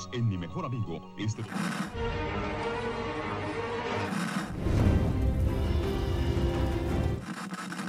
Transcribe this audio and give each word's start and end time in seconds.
Unidos 0.00 0.08
en 0.12 0.28
Mi 0.28 0.36
Mejor 0.36 0.64
Amigo. 0.64 1.00
Este... 1.18 1.42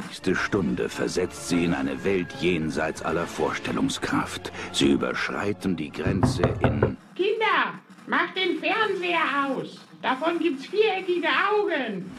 nächste 0.08 0.36
Stunde 0.36 0.90
versetzt 0.90 1.50
sie 1.50 1.66
in 1.66 1.74
eine 1.74 2.04
Welt 2.04 2.28
jenseits 2.42 3.02
aller 3.02 3.26
Vorstellungskraft. 3.26 4.52
Sie 4.72 4.92
überschreiten 4.92 5.76
die 5.76 5.92
Grenze 5.92 6.44
in... 6.62 6.98
Kinder, 7.16 7.80
macht 8.08 8.36
den 8.36 8.60
Fernseher 8.60 9.48
aus. 9.48 9.80
Davon 10.02 10.40
gibt's 10.40 10.66
viereckige 10.66 11.28
Augen. 11.28 12.12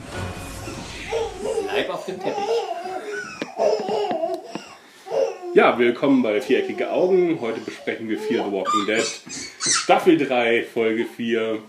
Bleib 1.71 1.91
auf 1.91 2.07
dem 2.07 2.19
Teppich. 2.19 2.45
Ja, 5.55 5.79
willkommen 5.79 6.23
bei 6.23 6.41
Viereckige 6.41 6.91
Augen. 6.91 7.39
Heute 7.41 7.61
besprechen 7.61 8.09
wir 8.09 8.19
Fear 8.19 8.47
the 8.47 8.53
Walking 8.53 8.87
Dead. 8.87 9.52
Staffel 9.65 10.19
3, 10.19 10.65
Folge 10.65 11.05
4, 11.05 11.63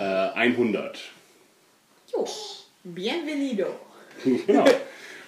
äh, 0.00 0.04
100. 0.34 0.98
Jo, 2.12 2.26
bienvenido. 2.82 3.66
Genau. 4.46 4.64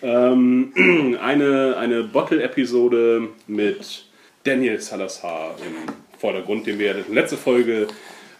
ähm, 0.02 1.16
eine 1.22 1.76
eine 1.76 2.04
Bottle-Episode 2.04 3.28
mit 3.46 4.06
Daniel 4.42 4.80
Salazar 4.80 5.54
im 5.64 5.92
Vordergrund, 6.18 6.66
den 6.66 6.78
wir 6.78 6.96
in 6.96 7.04
der 7.04 7.14
letzten 7.14 7.36
Folge 7.36 7.86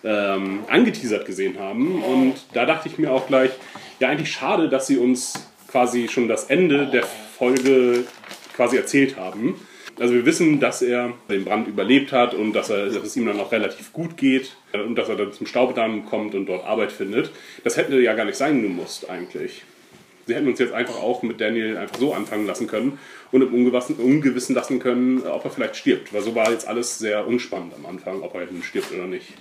ähm, 0.02 0.64
angeteasert 0.69 1.24
gesehen 1.27 1.58
haben. 1.58 2.02
Und 2.02 2.34
da 2.55 2.66
dachte 2.66 2.88
ich 2.88 2.98
mir 2.98 3.12
auch 3.12 3.28
gleich, 3.28 3.52
ja, 4.00 4.08
eigentlich 4.08 4.33
schade, 4.33 4.69
dass 4.69 4.88
sie 4.88 4.97
uns 4.97 5.34
quasi 5.69 6.08
schon 6.08 6.27
das 6.27 6.45
Ende 6.45 6.86
der 6.86 7.05
Folge 7.05 8.05
quasi 8.56 8.77
erzählt 8.77 9.16
haben. 9.16 9.60
Also 9.98 10.14
wir 10.14 10.24
wissen, 10.24 10.60
dass 10.60 10.80
er 10.82 11.12
den 11.28 11.44
Brand 11.44 11.66
überlebt 11.66 12.12
hat 12.12 12.34
und 12.34 12.52
dass, 12.52 12.70
er, 12.70 12.86
dass 12.86 13.04
es 13.04 13.16
ihm 13.16 13.26
dann 13.26 13.40
auch 13.40 13.50
relativ 13.50 13.92
gut 13.92 14.16
geht 14.16 14.56
und 14.72 14.96
dass 14.96 15.08
er 15.08 15.16
dann 15.16 15.32
zum 15.32 15.46
Staubedamm 15.46 16.06
kommt 16.06 16.34
und 16.34 16.46
dort 16.46 16.64
Arbeit 16.64 16.92
findet. 16.92 17.30
Das 17.64 17.77
hätte 17.77 17.98
ja 18.00 18.14
gar 18.14 18.24
nicht 18.24 18.36
sein 18.36 18.62
gemusst 18.62 19.10
eigentlich. 19.10 19.64
Sie 20.27 20.34
hätten 20.34 20.46
uns 20.46 20.58
jetzt 20.58 20.74
einfach 20.74 20.96
auch 20.96 21.22
mit 21.22 21.40
Daniel 21.40 21.78
einfach 21.78 21.96
so 21.98 22.12
anfangen 22.12 22.46
lassen 22.46 22.66
können 22.66 22.98
und 23.32 23.42
im 23.42 23.52
Ungewissen, 23.52 23.96
Ungewissen 23.96 24.55
lassen 24.55 24.78
können, 24.78 25.27
ob 25.27 25.44
er 25.44 25.50
vielleicht 25.50 25.77
stirbt. 25.77 26.12
Weil 26.12 26.20
so 26.20 26.34
war 26.34 26.50
jetzt 26.50 26.68
alles 26.68 26.98
sehr 26.98 27.27
unspannend 27.27 27.72
am 27.74 27.86
Anfang, 27.86 28.22
ob 28.22 28.34
er 28.34 28.44
nun 28.44 28.62
stirbt 28.62 28.92
oder 28.92 29.06
nicht. 29.06 29.33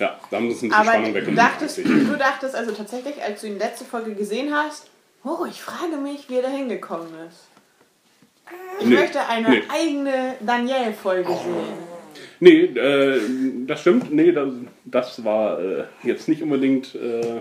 Ja, 0.00 0.18
da 0.30 0.36
haben 0.36 0.48
sie 0.48 0.54
uns 0.54 0.62
ein 0.62 0.68
bisschen 0.68 0.72
Aber 0.72 0.90
Spannung 0.90 1.14
weggenommen. 1.14 1.36
dachtest, 1.36 1.78
du 1.78 2.16
dachtest 2.18 2.54
also 2.56 2.72
tatsächlich, 2.72 3.22
als 3.22 3.40
du 3.42 3.46
ihn 3.46 3.58
letzte 3.58 3.84
Folge 3.84 4.14
gesehen 4.14 4.52
hast, 4.52 4.90
oh, 5.22 5.46
ich 5.48 5.62
frage 5.62 5.96
mich, 5.96 6.28
wie 6.28 6.36
er 6.36 6.42
da 6.42 6.48
hingekommen 6.48 7.08
ist. 7.28 7.53
Ich 8.80 8.86
Nee, 8.86 8.96
möchte 8.96 9.26
eine 9.26 9.48
nee. 9.50 9.62
eigene 9.68 10.34
Danielle-Folge 10.40 11.28
sehen. 11.28 11.94
Nee, 12.40 12.64
äh, 12.64 13.20
das 13.66 13.80
stimmt. 13.80 14.12
Nee, 14.12 14.32
das, 14.32 14.52
das 14.84 15.24
war 15.24 15.60
äh, 15.60 15.84
jetzt 16.02 16.28
nicht 16.28 16.42
unbedingt 16.42 16.94
äh, 16.94 17.40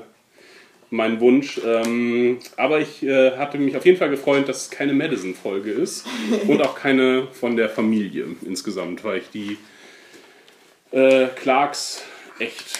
mein 0.90 1.20
Wunsch. 1.20 1.60
Ähm, 1.66 2.40
aber 2.56 2.80
ich 2.80 3.04
äh, 3.04 3.32
hatte 3.38 3.58
mich 3.58 3.76
auf 3.76 3.86
jeden 3.86 3.98
Fall 3.98 4.10
gefreut, 4.10 4.48
dass 4.48 4.64
es 4.66 4.70
keine 4.70 4.94
Madison-Folge 4.94 5.72
ist 5.72 6.06
und 6.48 6.62
auch 6.62 6.76
keine 6.76 7.28
von 7.32 7.58
der 7.58 7.70
Familie 7.70 8.28
insgesamt, 8.46 9.04
weil 9.04 9.18
ich 9.18 9.30
die 9.32 9.58
äh, 10.92 11.28
Clarks 11.36 12.04
echt 12.40 12.80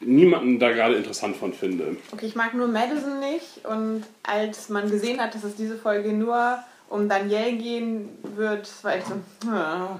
niemanden 0.00 0.58
da 0.58 0.72
gerade 0.72 0.94
interessant 0.96 1.36
von 1.36 1.52
finde. 1.52 1.96
Okay, 2.12 2.26
ich 2.26 2.34
mag 2.34 2.54
nur 2.54 2.66
Madison 2.66 3.20
nicht 3.20 3.64
und 3.64 4.02
als 4.24 4.68
man 4.68 4.90
gesehen 4.90 5.20
hat, 5.20 5.34
dass 5.34 5.44
es 5.44 5.54
diese 5.54 5.78
Folge 5.78 6.12
nur 6.12 6.58
um 6.92 7.08
Danielle 7.08 7.56
gehen 7.56 8.10
wird, 8.36 8.68
war 8.84 8.98
ich 8.98 9.04
so, 9.04 9.14
ja, 9.50 9.98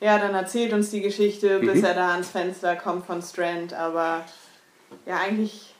ja 0.00 0.18
dann 0.18 0.34
erzählt 0.34 0.72
uns 0.72 0.90
die 0.90 1.00
Geschichte, 1.00 1.60
bis 1.60 1.78
Mhm. 1.78 1.84
er 1.84 1.94
da 1.94 2.10
ans 2.12 2.30
Fenster 2.30 2.74
kommt 2.76 3.06
von 3.06 3.22
Strand, 3.22 3.72
aber 3.72 4.24
ja, 5.06 5.18
eigentlich 5.18 5.74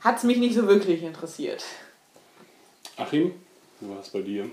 hat 0.00 0.18
es 0.18 0.24
mich 0.24 0.38
nicht 0.38 0.54
so 0.56 0.66
wirklich 0.66 1.02
interessiert. 1.02 1.64
Achim, 2.96 3.32
wie 3.80 3.88
war 3.88 4.00
es 4.00 4.10
bei 4.10 4.22
dir? 4.22 4.46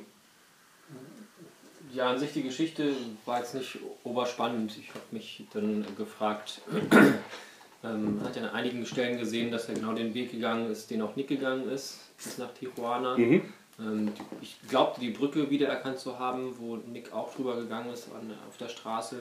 Ja, 1.93 2.09
an 2.11 2.19
sich 2.19 2.33
die 2.33 2.43
Geschichte 2.43 2.93
war 3.25 3.39
jetzt 3.39 3.55
nicht 3.55 3.79
oberspannend. 4.03 4.77
Ich 4.77 4.89
habe 4.89 5.05
mich 5.11 5.45
dann 5.53 5.85
gefragt, 5.97 6.61
ähm, 7.83 8.21
hat 8.23 8.35
ja 8.35 8.43
an 8.43 8.49
einigen 8.49 8.85
Stellen 8.85 9.17
gesehen, 9.17 9.51
dass 9.51 9.67
er 9.67 9.75
genau 9.75 9.93
den 9.93 10.13
Weg 10.13 10.31
gegangen 10.31 10.69
ist, 10.69 10.91
den 10.91 11.01
auch 11.01 11.15
Nick 11.15 11.29
gegangen 11.29 11.69
ist, 11.69 11.99
bis 12.17 12.37
nach 12.37 12.53
Tijuana. 12.53 13.17
Mhm. 13.17 13.41
Ähm, 13.79 14.11
ich 14.41 14.57
glaubte, 14.67 14.99
die 14.99 15.11
Brücke 15.11 15.49
wiedererkannt 15.49 15.99
zu 15.99 16.17
haben, 16.17 16.55
wo 16.59 16.77
Nick 16.77 17.13
auch 17.13 17.33
drüber 17.33 17.55
gegangen 17.55 17.91
ist 17.93 18.07
an, 18.11 18.33
auf 18.47 18.57
der 18.57 18.69
Straße. 18.69 19.17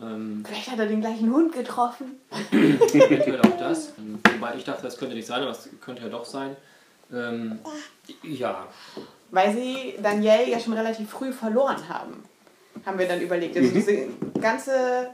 Ähm, 0.00 0.42
Vielleicht 0.46 0.70
hat 0.70 0.78
er 0.78 0.86
den 0.86 1.00
gleichen 1.00 1.32
Hund 1.32 1.52
getroffen. 1.52 2.18
eventuell 2.50 3.40
auch 3.40 3.58
das. 3.58 3.92
Wobei 4.32 4.56
ich 4.56 4.64
dachte, 4.64 4.82
das 4.82 4.96
könnte 4.98 5.14
nicht 5.14 5.26
sein, 5.26 5.42
aber 5.42 5.52
es 5.52 5.68
könnte 5.80 6.02
ja 6.02 6.08
doch 6.08 6.24
sein. 6.24 6.56
Ähm, 7.12 7.58
ja, 8.22 8.66
Weil 9.30 9.52
sie 9.52 9.94
Danielle 10.02 10.50
ja 10.50 10.58
schon 10.58 10.72
relativ 10.72 11.10
früh 11.10 11.32
verloren 11.32 11.88
haben. 11.88 12.24
Haben 12.84 12.98
wir 12.98 13.06
dann 13.06 13.20
überlegt. 13.20 13.56
Also 13.56 13.70
diese 13.70 14.08
ganze 14.40 15.10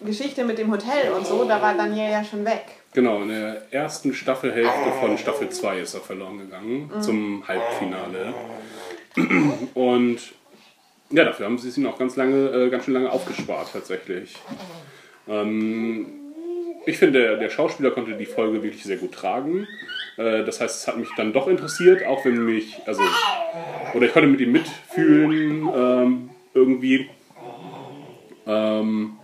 Geschichte 0.00 0.44
mit 0.44 0.58
dem 0.58 0.70
Hotel 0.70 1.12
und 1.12 1.26
so, 1.26 1.44
da 1.44 1.60
war 1.60 1.74
Danielle 1.74 2.12
ja 2.12 2.24
schon 2.24 2.44
weg. 2.44 2.79
Genau, 2.92 3.22
in 3.22 3.28
der 3.28 3.72
ersten 3.72 4.12
Staffelhälfte 4.14 4.92
von 5.00 5.16
Staffel 5.16 5.48
2 5.48 5.78
ist 5.78 5.94
er 5.94 6.00
verloren 6.00 6.38
gegangen, 6.38 6.90
zum 7.00 7.46
Halbfinale. 7.46 8.34
Und 9.74 10.18
ja, 11.10 11.24
dafür 11.24 11.46
haben 11.46 11.58
sie 11.58 11.68
es 11.68 11.78
ihn 11.78 11.86
auch 11.86 11.98
ganz 11.98 12.16
lange, 12.16 12.48
äh, 12.48 12.70
ganz 12.70 12.84
schön 12.84 12.94
lange 12.94 13.10
aufgespart 13.10 13.72
tatsächlich. 13.72 14.34
Ähm, 15.28 16.06
ich 16.86 16.98
finde, 16.98 17.20
der, 17.20 17.36
der 17.36 17.50
Schauspieler 17.50 17.90
konnte 17.90 18.16
die 18.16 18.26
Folge 18.26 18.62
wirklich 18.62 18.82
sehr 18.82 18.96
gut 18.96 19.12
tragen. 19.12 19.66
Äh, 20.16 20.44
das 20.44 20.60
heißt, 20.60 20.80
es 20.80 20.88
hat 20.88 20.96
mich 20.96 21.08
dann 21.16 21.32
doch 21.32 21.46
interessiert, 21.46 22.04
auch 22.06 22.24
wenn 22.24 22.44
mich, 22.44 22.80
also, 22.86 23.02
oder 23.94 24.06
ich 24.06 24.12
konnte 24.12 24.28
mit 24.28 24.40
ihm 24.40 24.52
mitfühlen 24.52 25.68
ähm, 25.74 26.30
irgendwie. 26.54 27.08
Ähm, 28.46 29.19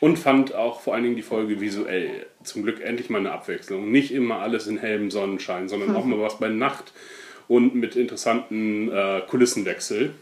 und 0.00 0.18
fand 0.18 0.54
auch 0.54 0.80
vor 0.80 0.94
allen 0.94 1.02
Dingen 1.04 1.16
die 1.16 1.22
Folge 1.22 1.60
visuell 1.60 2.26
zum 2.44 2.62
Glück 2.62 2.80
endlich 2.80 3.10
mal 3.10 3.18
eine 3.18 3.32
Abwechslung. 3.32 3.90
Nicht 3.90 4.12
immer 4.12 4.40
alles 4.40 4.66
in 4.66 4.78
hellem 4.78 5.10
Sonnenschein, 5.10 5.68
sondern 5.68 5.94
auch 5.96 6.04
mal 6.04 6.20
was 6.20 6.38
bei 6.38 6.48
Nacht 6.48 6.92
und 7.48 7.74
mit 7.74 7.96
interessanten 7.96 8.90
äh, 8.92 9.22
Kulissenwechsel. 9.28 10.12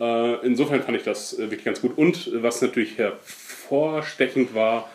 Äh, 0.00 0.46
insofern 0.46 0.82
fand 0.82 0.96
ich 0.96 1.02
das 1.04 1.34
äh, 1.38 1.42
wirklich 1.50 1.64
ganz 1.64 1.80
gut. 1.80 1.96
Und 1.96 2.26
äh, 2.28 2.42
was 2.42 2.60
natürlich 2.62 2.98
hervorstechend 2.98 4.54
war, 4.54 4.90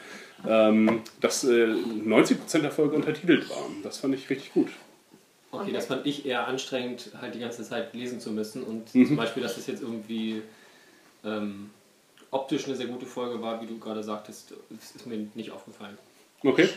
ähm, 0.47 1.01
dass 1.22 1.44
äh, 1.44 1.67
90% 1.67 2.59
der 2.59 2.72
Folge 2.72 2.95
untertitelt 2.95 3.50
waren. 3.50 3.81
Das 3.84 3.97
fand 3.97 4.13
ich 4.16 4.29
richtig 4.29 4.53
gut. 4.53 4.69
Okay, 5.51 5.72
das 5.72 5.85
fand 5.85 6.05
ich 6.07 6.25
eher 6.25 6.47
anstrengend, 6.47 7.11
halt 7.22 7.35
die 7.35 7.40
ganze 7.40 7.63
Zeit 7.63 7.94
lesen 7.94 8.19
zu 8.19 8.31
müssen. 8.31 8.63
Und 8.63 8.94
Mhm. 8.95 9.07
zum 9.07 9.16
Beispiel, 9.16 9.44
dass 9.44 9.57
es 9.57 9.67
jetzt 9.67 9.81
irgendwie 9.81 10.41
ähm, 11.23 11.69
optisch 12.33 12.66
eine 12.66 12.75
sehr 12.75 12.88
gute 12.88 13.05
Folge 13.05 13.41
war, 13.41 13.61
wie 13.61 13.67
du 13.67 13.77
gerade 13.79 14.03
sagtest, 14.03 14.53
ist 14.69 15.05
mir 15.05 15.27
nicht 15.35 15.51
aufgefallen. 15.51 15.97
Okay? 16.44 16.67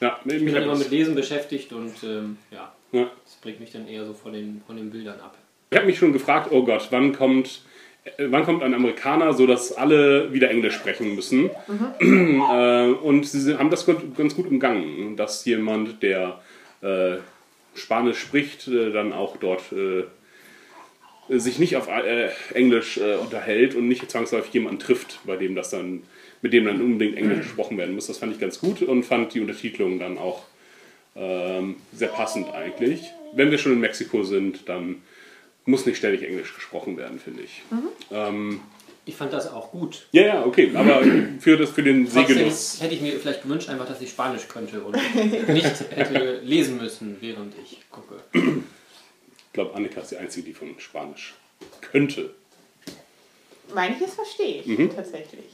Ja, 0.00 0.18
Ich 0.24 0.44
bin 0.44 0.52
dann 0.52 0.64
immer 0.64 0.76
mit 0.76 0.90
Lesen 0.90 1.14
beschäftigt 1.14 1.72
und 1.72 1.94
ähm, 2.02 2.38
ja, 2.50 2.72
ja. 2.90 3.10
das 3.24 3.34
bringt 3.36 3.60
mich 3.60 3.70
dann 3.70 3.86
eher 3.86 4.04
so 4.04 4.14
von 4.14 4.32
den, 4.32 4.62
von 4.66 4.76
den 4.76 4.90
Bildern 4.90 5.20
ab. 5.20 5.36
Ich 5.70 5.76
habe 5.76 5.86
mich 5.86 5.98
schon 5.98 6.12
gefragt, 6.12 6.48
oh 6.50 6.64
Gott, 6.64 6.88
wann 6.90 7.12
kommt, 7.12 7.62
äh, 8.04 8.26
wann 8.28 8.44
kommt 8.44 8.62
ein 8.62 8.74
Amerikaner, 8.74 9.32
so 9.32 9.46
dass 9.46 9.72
alle 9.72 10.32
wieder 10.32 10.50
Englisch 10.50 10.74
sprechen 10.74 11.14
müssen? 11.14 11.50
äh, 12.00 12.86
und 12.90 13.26
sie 13.26 13.56
haben 13.56 13.70
das 13.70 13.86
ganz 13.86 14.34
gut 14.34 14.46
umgangen, 14.46 15.16
dass 15.16 15.44
jemand, 15.44 16.02
der 16.02 16.40
äh, 16.80 17.18
Spanisch 17.74 18.18
spricht, 18.18 18.66
äh, 18.68 18.90
dann 18.90 19.12
auch 19.12 19.36
dort 19.36 19.72
äh, 19.72 20.04
sich 21.28 21.58
nicht 21.58 21.76
auf 21.76 21.88
äh, 21.88 22.30
Englisch 22.54 22.98
äh, 22.98 23.14
unterhält 23.16 23.74
und 23.74 23.88
nicht 23.88 24.10
zwangsläufig 24.10 24.52
jemanden 24.52 24.80
trifft, 24.80 25.20
bei 25.24 25.36
dem 25.36 25.54
das 25.54 25.70
dann, 25.70 26.02
mit 26.42 26.52
dem 26.52 26.64
dann 26.64 26.80
unbedingt 26.80 27.16
Englisch 27.16 27.38
gesprochen 27.40 27.78
werden 27.78 27.94
muss. 27.94 28.06
Das 28.08 28.18
fand 28.18 28.32
ich 28.32 28.40
ganz 28.40 28.58
gut 28.60 28.82
und 28.82 29.04
fand 29.04 29.32
die 29.34 29.40
Untertitelung 29.40 29.98
dann 29.98 30.18
auch 30.18 30.42
ähm, 31.14 31.76
sehr 31.92 32.08
passend 32.08 32.52
eigentlich. 32.52 33.04
Wenn 33.34 33.50
wir 33.50 33.58
schon 33.58 33.72
in 33.72 33.80
Mexiko 33.80 34.24
sind, 34.24 34.68
dann 34.68 35.02
muss 35.64 35.86
nicht 35.86 35.96
ständig 35.98 36.22
Englisch 36.22 36.54
gesprochen 36.54 36.96
werden, 36.96 37.18
finde 37.20 37.42
ich. 37.42 37.62
Ähm, 38.10 38.60
Ich 39.04 39.14
fand 39.16 39.32
das 39.32 39.52
auch 39.52 39.70
gut. 39.70 40.06
ja, 40.12 40.22
ja, 40.22 40.44
okay, 40.46 40.70
aber 40.74 41.02
für, 41.38 41.56
das, 41.56 41.70
für 41.70 41.82
den 41.82 42.06
Segenuss. 42.06 42.80
hätte 42.80 42.94
ich 42.94 43.00
mir 43.00 43.12
vielleicht 43.12 43.42
gewünscht, 43.42 43.68
einfach, 43.68 43.86
dass 43.86 44.00
ich 44.00 44.10
Spanisch 44.10 44.48
könnte 44.48 44.80
und 44.80 44.96
nicht 45.48 45.84
hätte 45.90 46.40
lesen 46.44 46.78
müssen, 46.78 47.16
während 47.20 47.54
ich 47.64 47.78
gucke. 47.90 48.16
Ich 49.52 49.54
glaube, 49.54 49.74
Annika 49.74 50.00
ist 50.00 50.10
die 50.10 50.16
Einzige, 50.16 50.46
die 50.46 50.54
von 50.54 50.80
Spanisch 50.80 51.34
könnte. 51.82 52.30
Manches 53.74 54.14
verstehe 54.14 54.62
ich 54.62 54.94
tatsächlich. 54.94 55.44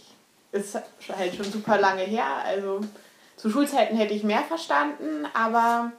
Ist 0.52 0.78
halt 1.08 1.34
schon 1.34 1.50
super 1.50 1.80
lange 1.80 2.02
her. 2.02 2.44
Also 2.44 2.80
zu 3.34 3.50
Schulzeiten 3.50 3.96
hätte 3.96 4.14
ich 4.14 4.22
mehr 4.22 4.44
verstanden, 4.44 5.26
aber 5.34 5.90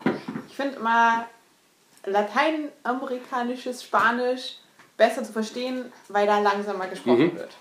ich 0.48 0.56
finde 0.56 0.78
immer 0.78 1.28
lateinamerikanisches 2.06 3.84
Spanisch 3.84 4.56
besser 4.96 5.26
zu 5.26 5.34
verstehen, 5.34 5.92
weil 6.08 6.26
da 6.26 6.40
langsamer 6.40 6.88
gesprochen 6.88 7.34
wird. 7.36 7.52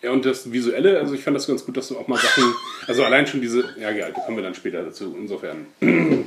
Ja, 0.00 0.12
und 0.12 0.24
das 0.24 0.52
Visuelle, 0.52 1.00
also 1.00 1.14
ich 1.14 1.24
fand 1.24 1.36
das 1.36 1.48
ganz 1.48 1.66
gut, 1.66 1.76
dass 1.76 1.88
du 1.88 1.98
auch 1.98 2.06
mal 2.06 2.20
Sachen, 2.20 2.54
also 2.86 3.04
allein 3.04 3.26
schon 3.26 3.40
diese, 3.40 3.74
ja, 3.80 3.90
ja, 3.90 4.10
da 4.10 4.20
kommen 4.20 4.36
wir 4.36 4.44
dann 4.44 4.54
später 4.54 4.84
dazu, 4.84 5.16
insofern, 5.18 5.66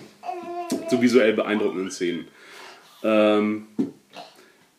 so 0.89 1.01
visuell 1.01 1.33
beeindruckenden 1.33 1.92
Szenen. 1.92 2.27
Ähm, 3.04 3.68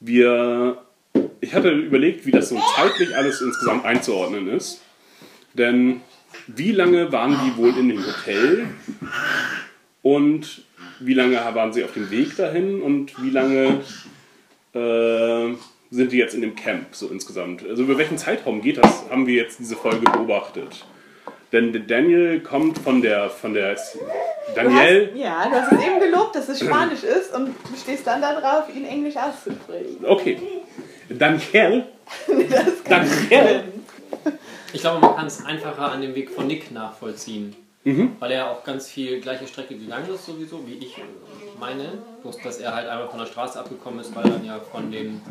wir, 0.01 0.79
ich 1.41 1.55
hatte 1.55 1.71
überlegt, 1.71 2.27
wie 2.27 2.31
das 2.31 2.49
so 2.49 2.61
zeitlich 2.77 3.17
alles 3.17 3.41
insgesamt 3.41 3.85
einzuordnen 3.85 4.49
ist, 4.49 4.81
denn 5.55 6.01
wie 6.47 6.73
lange 6.73 7.13
waren 7.13 7.37
die 7.45 7.57
wohl 7.57 7.77
in 7.77 7.89
dem 7.89 8.05
Hotel 8.05 8.67
und 10.03 10.63
wie 11.01 11.15
lange 11.15 11.37
waren 11.37 11.73
sie 11.73 11.85
auf 11.85 11.93
dem 11.93 12.11
Weg 12.11 12.37
dahin 12.37 12.81
und 12.83 13.23
wie 13.23 13.31
lange 13.31 13.81
äh, 14.75 15.55
sind 15.91 16.13
die 16.13 16.19
jetzt 16.19 16.35
in 16.35 16.43
dem 16.43 16.55
Camp 16.55 16.95
so 16.95 17.09
insgesamt? 17.09 17.67
Also 17.67 17.83
über 17.83 17.99
welchen 17.99 18.19
Zeitraum 18.19 18.61
geht 18.63 18.79
das, 18.79 19.09
haben 19.11 19.27
wir 19.27 19.35
jetzt 19.35 19.59
diese 19.59 19.77
Folge 19.77 20.05
beobachtet. 20.11 20.85
Denn 21.53 21.73
der 21.73 21.83
Daniel 21.83 22.41
kommt 22.41 22.79
von 22.79 23.03
der, 23.03 23.29
von 23.29 23.55
der 23.55 23.75
Du 23.75 24.55
Daniel, 24.55 25.11
hast, 25.13 25.19
ja, 25.21 25.49
du 25.49 25.55
hast 25.57 25.73
es 25.73 25.87
eben 25.87 26.01
gelobt, 26.01 26.35
dass 26.37 26.49
es 26.49 26.61
Spanisch 26.61 27.03
ist 27.03 27.35
und 27.35 27.49
du 27.49 27.77
stehst 27.77 28.07
dann 28.07 28.21
darauf, 28.21 28.65
ihn 28.75 28.85
Englisch 28.85 29.17
auszusprechen. 29.17 30.05
okay, 30.07 30.39
Daniel, 31.09 31.85
Das 32.51 32.85
kann 32.85 33.07
Daniel, 33.29 33.65
Ich 34.73 34.81
glaube, 34.81 35.01
man 35.01 35.17
kann 35.17 35.27
es 35.27 35.45
einfacher 35.45 35.91
an 35.93 36.01
dem 36.01 36.15
Weg 36.15 36.31
von 36.31 36.47
Nick 36.47 36.71
nachvollziehen. 36.71 37.55
Weil 37.83 38.33
er 38.33 38.51
auch 38.51 38.63
ganz 38.63 38.89
viel 38.89 39.21
gleiche 39.21 39.47
Strecke 39.47 39.75
gegangen 39.75 40.09
ist, 40.15 40.27
sowieso, 40.27 40.67
wie 40.67 40.75
ich 40.75 40.99
äh, 40.99 41.03
meine. 41.59 41.95
Bloß, 42.23 42.37
dass 42.45 42.59
er 42.59 42.75
halt 42.75 42.87
einmal 42.87 43.09
von 43.09 43.19
der 43.19 43.27
Straße 43.27 43.59
abgekommen 43.59 44.01
ist, 44.01 44.15
weil 44.15 44.25
er 44.25 44.31
dann 44.33 44.45
ja 44.45 44.61
von 44.61 44.93
den, 44.93 45.23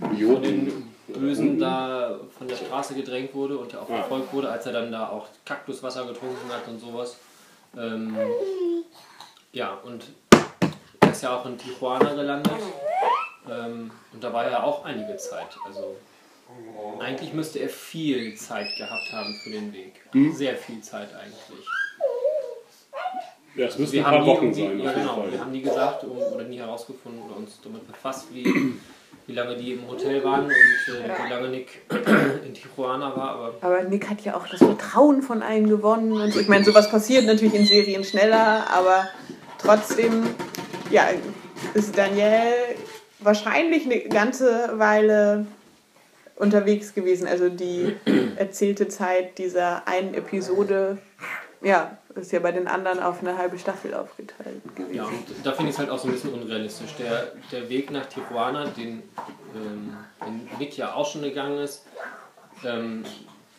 von 0.00 0.42
den 0.42 0.91
Bösen 1.08 1.58
da 1.58 2.20
von 2.36 2.48
der 2.48 2.56
Straße 2.56 2.94
gedrängt 2.94 3.34
wurde 3.34 3.58
und 3.58 3.72
ja 3.72 3.80
auch 3.80 3.86
verfolgt 3.86 4.32
wurde, 4.32 4.50
als 4.50 4.66
er 4.66 4.72
dann 4.72 4.92
da 4.92 5.08
auch 5.08 5.26
Kaktuswasser 5.44 6.06
getrunken 6.06 6.50
hat 6.50 6.66
und 6.68 6.80
sowas. 6.80 7.16
Ähm, 7.76 8.16
ja, 9.52 9.74
und 9.84 10.04
er 11.00 11.10
ist 11.10 11.22
ja 11.22 11.36
auch 11.36 11.46
in 11.46 11.58
Tijuana 11.58 12.14
gelandet. 12.14 12.52
Ähm, 13.50 13.90
und 14.12 14.22
da 14.22 14.32
war 14.32 14.44
er 14.44 14.64
auch 14.64 14.84
einige 14.84 15.16
Zeit. 15.16 15.56
Also 15.66 15.96
eigentlich 17.00 17.32
müsste 17.32 17.58
er 17.58 17.68
viel 17.68 18.34
Zeit 18.36 18.68
gehabt 18.76 19.12
haben 19.12 19.34
für 19.42 19.50
den 19.50 19.72
Weg. 19.72 20.00
Sehr 20.34 20.56
viel 20.56 20.80
Zeit 20.82 21.08
eigentlich. 21.14 21.66
ja, 23.54 23.66
es 23.66 23.78
müssen 23.78 23.92
Wir 23.92 24.06
ein 24.06 24.06
haben 24.06 24.16
paar 24.18 24.24
nie 24.24 24.30
Wochen 24.30 24.54
sein 24.54 24.80
Ja, 24.80 24.92
genau. 24.92 25.24
Wir 25.30 25.40
haben 25.40 25.52
nie 25.52 25.62
gesagt 25.62 26.04
um, 26.04 26.18
oder 26.18 26.44
nie 26.44 26.58
herausgefunden 26.58 27.22
oder 27.22 27.36
uns 27.36 27.58
damit 27.62 27.86
befasst, 27.86 28.32
wie, 28.32 28.44
wie 29.26 29.32
lange 29.32 29.56
die 29.56 29.72
im 29.72 29.88
Hotel 29.88 30.22
waren 30.24 30.46
und 30.46 30.52
äh, 30.52 31.24
wie 31.24 31.30
lange 31.30 31.48
Nick 31.48 31.82
in 32.46 32.54
Tijuana 32.54 33.16
war. 33.16 33.30
Aber 33.30 33.54
Aber 33.60 33.82
Nick 33.84 34.10
hat 34.10 34.20
ja 34.22 34.36
auch 34.36 34.48
das 34.48 34.58
Vertrauen 34.58 35.22
von 35.22 35.42
allen 35.42 35.68
gewonnen 35.68 36.12
und 36.12 36.32
so. 36.32 36.40
Ich 36.40 36.48
meine, 36.48 36.64
sowas 36.64 36.90
passiert 36.90 37.26
natürlich 37.26 37.54
in 37.54 37.66
Serien 37.66 38.04
schneller, 38.04 38.66
aber 38.70 39.08
trotzdem, 39.58 40.24
ja, 40.90 41.08
ist 41.74 41.96
Daniel 41.96 42.52
wahrscheinlich 43.20 43.84
eine 43.84 44.00
ganze 44.00 44.72
Weile 44.78 45.46
unterwegs 46.36 46.94
gewesen. 46.94 47.28
Also 47.28 47.48
die 47.48 47.94
erzählte 48.36 48.88
Zeit 48.88 49.38
dieser 49.38 49.86
einen 49.86 50.14
Episode, 50.14 50.98
ja, 51.62 51.98
ist 52.16 52.32
ja 52.32 52.40
bei 52.40 52.52
den 52.52 52.66
anderen 52.68 53.00
auf 53.00 53.20
eine 53.20 53.36
halbe 53.38 53.58
Staffel 53.58 53.94
aufgeteilt 53.94 54.62
gewesen. 54.76 54.94
ja, 54.94 55.04
und 55.04 55.14
da 55.44 55.52
finde 55.52 55.70
ich 55.70 55.74
es 55.76 55.78
halt 55.78 55.90
auch 55.90 55.98
so 55.98 56.08
ein 56.08 56.12
bisschen 56.12 56.32
unrealistisch. 56.34 56.94
Der, 56.98 57.32
der 57.50 57.68
Weg 57.68 57.90
nach 57.90 58.06
Tijuana, 58.06 58.66
den, 58.66 59.02
ähm, 59.54 59.96
den 60.26 60.48
Nick 60.58 60.76
ja 60.76 60.94
auch 60.94 61.10
schon 61.10 61.22
gegangen 61.22 61.58
ist, 61.58 61.84
ähm, 62.64 63.04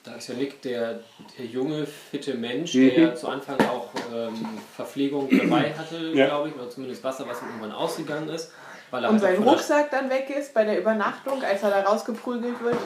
da 0.04 0.16
ist 0.16 0.28
ja 0.28 0.36
Nick 0.36 0.62
der, 0.64 1.00
der 1.38 1.46
junge, 1.46 1.86
fitte 1.86 2.34
Mensch, 2.34 2.74
der 2.74 3.00
ja 3.00 3.16
zu 3.16 3.28
Anfang 3.30 3.58
auch 3.70 3.90
ähm, 4.14 4.34
Verpflegung 4.76 5.30
dabei 5.30 5.74
hatte, 5.78 5.98
Ja. 6.14 6.26
glaube 6.28 6.50
ich, 6.50 6.56
oder 6.56 6.70
zumindest 6.70 7.04
Wasser, 7.04 7.26
was 7.28 7.42
ihm 7.42 7.48
irgendwann 7.48 7.72
ausgegangen 7.72 8.28
ist. 8.30 8.52
Weil 8.92 9.04
er 9.06 9.10
Und 9.10 9.22
halt 9.22 9.36
sein 9.36 9.44
der- 9.44 9.52
Rucksack 9.54 9.92
dann 9.92 10.10
weg 10.10 10.30
ist 10.30 10.54
bei 10.54 10.66
der 10.66 10.78
Übernachtung, 10.80 11.42
als 11.44 11.64
er 11.64 11.70
da 11.70 11.82
rausgeprügelt 11.84 12.62
wird. 12.64 12.78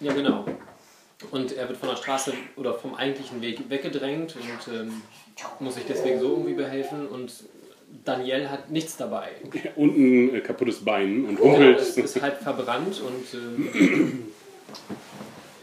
Ja, 0.00 0.12
genau. 0.12 0.44
Und 1.30 1.52
er 1.56 1.68
wird 1.68 1.78
von 1.78 1.88
der 1.88 1.96
Straße 1.96 2.32
oder 2.56 2.74
vom 2.74 2.94
eigentlichen 2.94 3.42
Weg 3.42 3.68
weggedrängt 3.68 4.36
und 4.36 4.72
ähm, 4.74 5.02
muss 5.58 5.74
sich 5.74 5.84
deswegen 5.86 6.20
so 6.20 6.28
irgendwie 6.30 6.54
behelfen. 6.54 7.08
Und 7.08 7.32
Daniel 8.04 8.48
hat 8.48 8.70
nichts 8.70 8.96
dabei. 8.96 9.30
Und 9.74 9.96
ein 9.96 10.34
äh, 10.36 10.40
kaputtes 10.40 10.84
Bein 10.84 11.24
und 11.24 11.36
Genau, 11.36 11.52
humpelt. 11.54 11.80
es 11.80 11.96
ist 11.96 12.22
halb 12.22 12.40
verbrannt 12.40 13.00
und 13.00 13.34
ähm, 13.34 14.28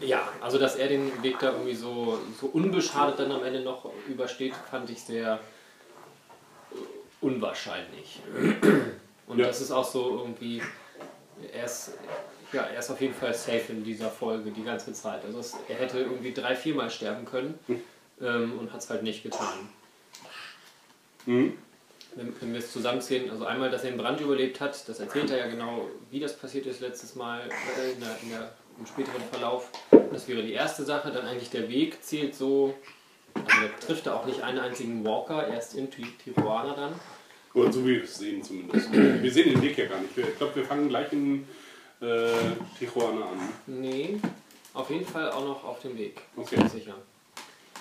ja, 0.00 0.28
also 0.42 0.58
dass 0.58 0.76
er 0.76 0.88
den 0.88 1.10
Weg 1.22 1.38
da 1.38 1.52
irgendwie 1.52 1.74
so, 1.74 2.18
so 2.38 2.46
unbeschadet 2.48 3.18
dann 3.18 3.32
am 3.32 3.42
Ende 3.42 3.60
noch 3.62 3.90
übersteht, 4.08 4.52
fand 4.70 4.90
ich 4.90 5.00
sehr 5.00 5.40
äh, 6.72 6.76
unwahrscheinlich. 7.22 8.20
Und 9.26 9.38
Ja. 9.40 9.46
das 9.46 9.60
ist 9.60 9.70
auch 9.72 9.84
so 9.90 10.18
irgendwie, 10.20 10.62
er 11.52 11.64
ist, 11.64 11.94
ja, 12.52 12.62
er 12.62 12.78
ist 12.78 12.90
auf 12.90 13.00
jeden 13.00 13.14
Fall 13.14 13.34
safe 13.34 13.64
in 13.70 13.84
dieser 13.84 14.10
Folge 14.10 14.50
die 14.50 14.64
ganze 14.64 14.92
Zeit. 14.92 15.24
Also 15.24 15.40
es, 15.40 15.54
er 15.68 15.76
hätte 15.76 15.98
irgendwie 15.98 16.32
drei, 16.32 16.54
viermal 16.56 16.90
sterben 16.90 17.24
können 17.24 17.58
ähm, 18.20 18.58
und 18.58 18.72
hat 18.72 18.80
es 18.80 18.90
halt 18.90 19.02
nicht 19.02 19.22
getan. 19.22 19.68
Mhm. 21.26 21.54
Wenn, 22.14 22.32
wenn 22.40 22.52
wir 22.52 22.60
es 22.60 22.72
zusammenzählen, 22.72 23.28
also 23.30 23.44
einmal, 23.44 23.70
dass 23.70 23.84
er 23.84 23.90
den 23.90 23.98
Brand 23.98 24.20
überlebt 24.20 24.60
hat, 24.60 24.88
das 24.88 25.00
erzählt 25.00 25.30
er 25.30 25.38
ja 25.38 25.46
genau, 25.48 25.86
wie 26.10 26.20
das 26.20 26.36
passiert 26.36 26.64
ist 26.66 26.80
letztes 26.80 27.14
Mal 27.14 27.40
äh, 27.42 27.92
in 27.92 28.00
der, 28.00 28.16
in 28.22 28.30
der, 28.30 28.52
im 28.78 28.86
späteren 28.86 29.22
Verlauf. 29.30 29.70
Das 30.12 30.26
wäre 30.28 30.42
die 30.42 30.52
erste 30.52 30.84
Sache. 30.84 31.10
Dann 31.10 31.26
eigentlich 31.26 31.50
der 31.50 31.68
Weg 31.68 32.02
zählt 32.02 32.34
so, 32.34 32.74
also 33.34 33.46
da 33.48 33.86
trifft 33.86 34.06
er 34.06 34.14
auch 34.14 34.24
nicht 34.24 34.42
einen 34.42 34.60
einzigen 34.60 35.04
Walker, 35.04 35.46
erst 35.46 35.74
in 35.74 35.90
Ti- 35.90 36.06
Tijuana 36.24 36.74
dann. 36.74 36.92
Oder 37.52 37.72
so 37.72 37.84
wie 37.84 37.96
wir 37.96 38.04
es 38.04 38.16
sehen 38.18 38.42
zumindest. 38.42 38.92
Wir 38.92 39.32
sehen 39.32 39.50
den 39.50 39.62
Weg 39.62 39.76
ja 39.76 39.86
gar 39.86 39.98
nicht. 40.00 40.16
Ich 40.16 40.36
glaube, 40.38 40.56
wir 40.56 40.64
fangen 40.64 40.88
gleich 40.88 41.12
in 41.12 41.46
äh, 42.00 42.52
Tijuana 42.78 43.26
an. 43.26 43.52
Nee, 43.66 44.20
auf 44.74 44.90
jeden 44.90 45.06
Fall 45.06 45.30
auch 45.30 45.44
noch 45.44 45.64
auf 45.64 45.80
dem 45.80 45.96
Weg. 45.96 46.20
Okay. 46.36 46.56
sicher. 46.68 46.94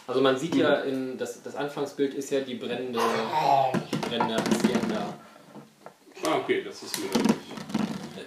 Also 0.08 0.22
man 0.22 0.38
sieht 0.38 0.56
ja, 0.56 0.82
in, 0.82 1.18
das, 1.18 1.42
das 1.42 1.56
Anfangsbild 1.56 2.14
ist 2.14 2.30
ja 2.30 2.40
die 2.42 2.56
brennende, 2.56 3.00
brennende 4.08 4.36
Hacienda. 4.36 5.14
Ah, 6.24 6.38
okay, 6.38 6.64
das 6.64 6.84
ist 6.84 7.00
mir 7.00 7.10
dann 7.12 7.22
nicht. 7.24 7.36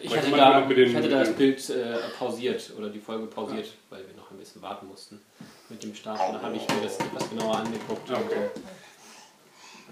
Ich 0.02 0.10
Weil 0.10 0.18
hatte, 0.18 0.30
da, 0.32 0.60
noch 0.60 0.68
mit 0.68 0.76
den- 0.78 0.90
ich 0.90 0.96
hatte 0.96 1.08
da 1.08 1.18
das 1.20 1.32
Bild 1.34 1.70
äh, 1.70 1.96
pausiert 2.18 2.72
oder 2.76 2.88
die 2.88 2.98
Folge 3.00 3.26
pausiert, 3.26 3.68
weil 3.90 4.06
wir 4.06 4.14
noch 4.16 4.30
ein 4.30 4.38
bisschen 4.38 4.60
warten 4.62 4.86
mussten 4.88 5.20
mit 5.68 5.82
dem 5.82 5.94
Start. 5.94 6.20
Und 6.28 6.34
da 6.34 6.42
habe 6.42 6.56
ich 6.56 6.66
mir 6.68 6.80
das 6.82 6.98
etwas 6.98 7.28
genauer 7.30 7.56
angeguckt. 7.58 8.10
Ah, 8.10 8.18
okay. 8.24 8.48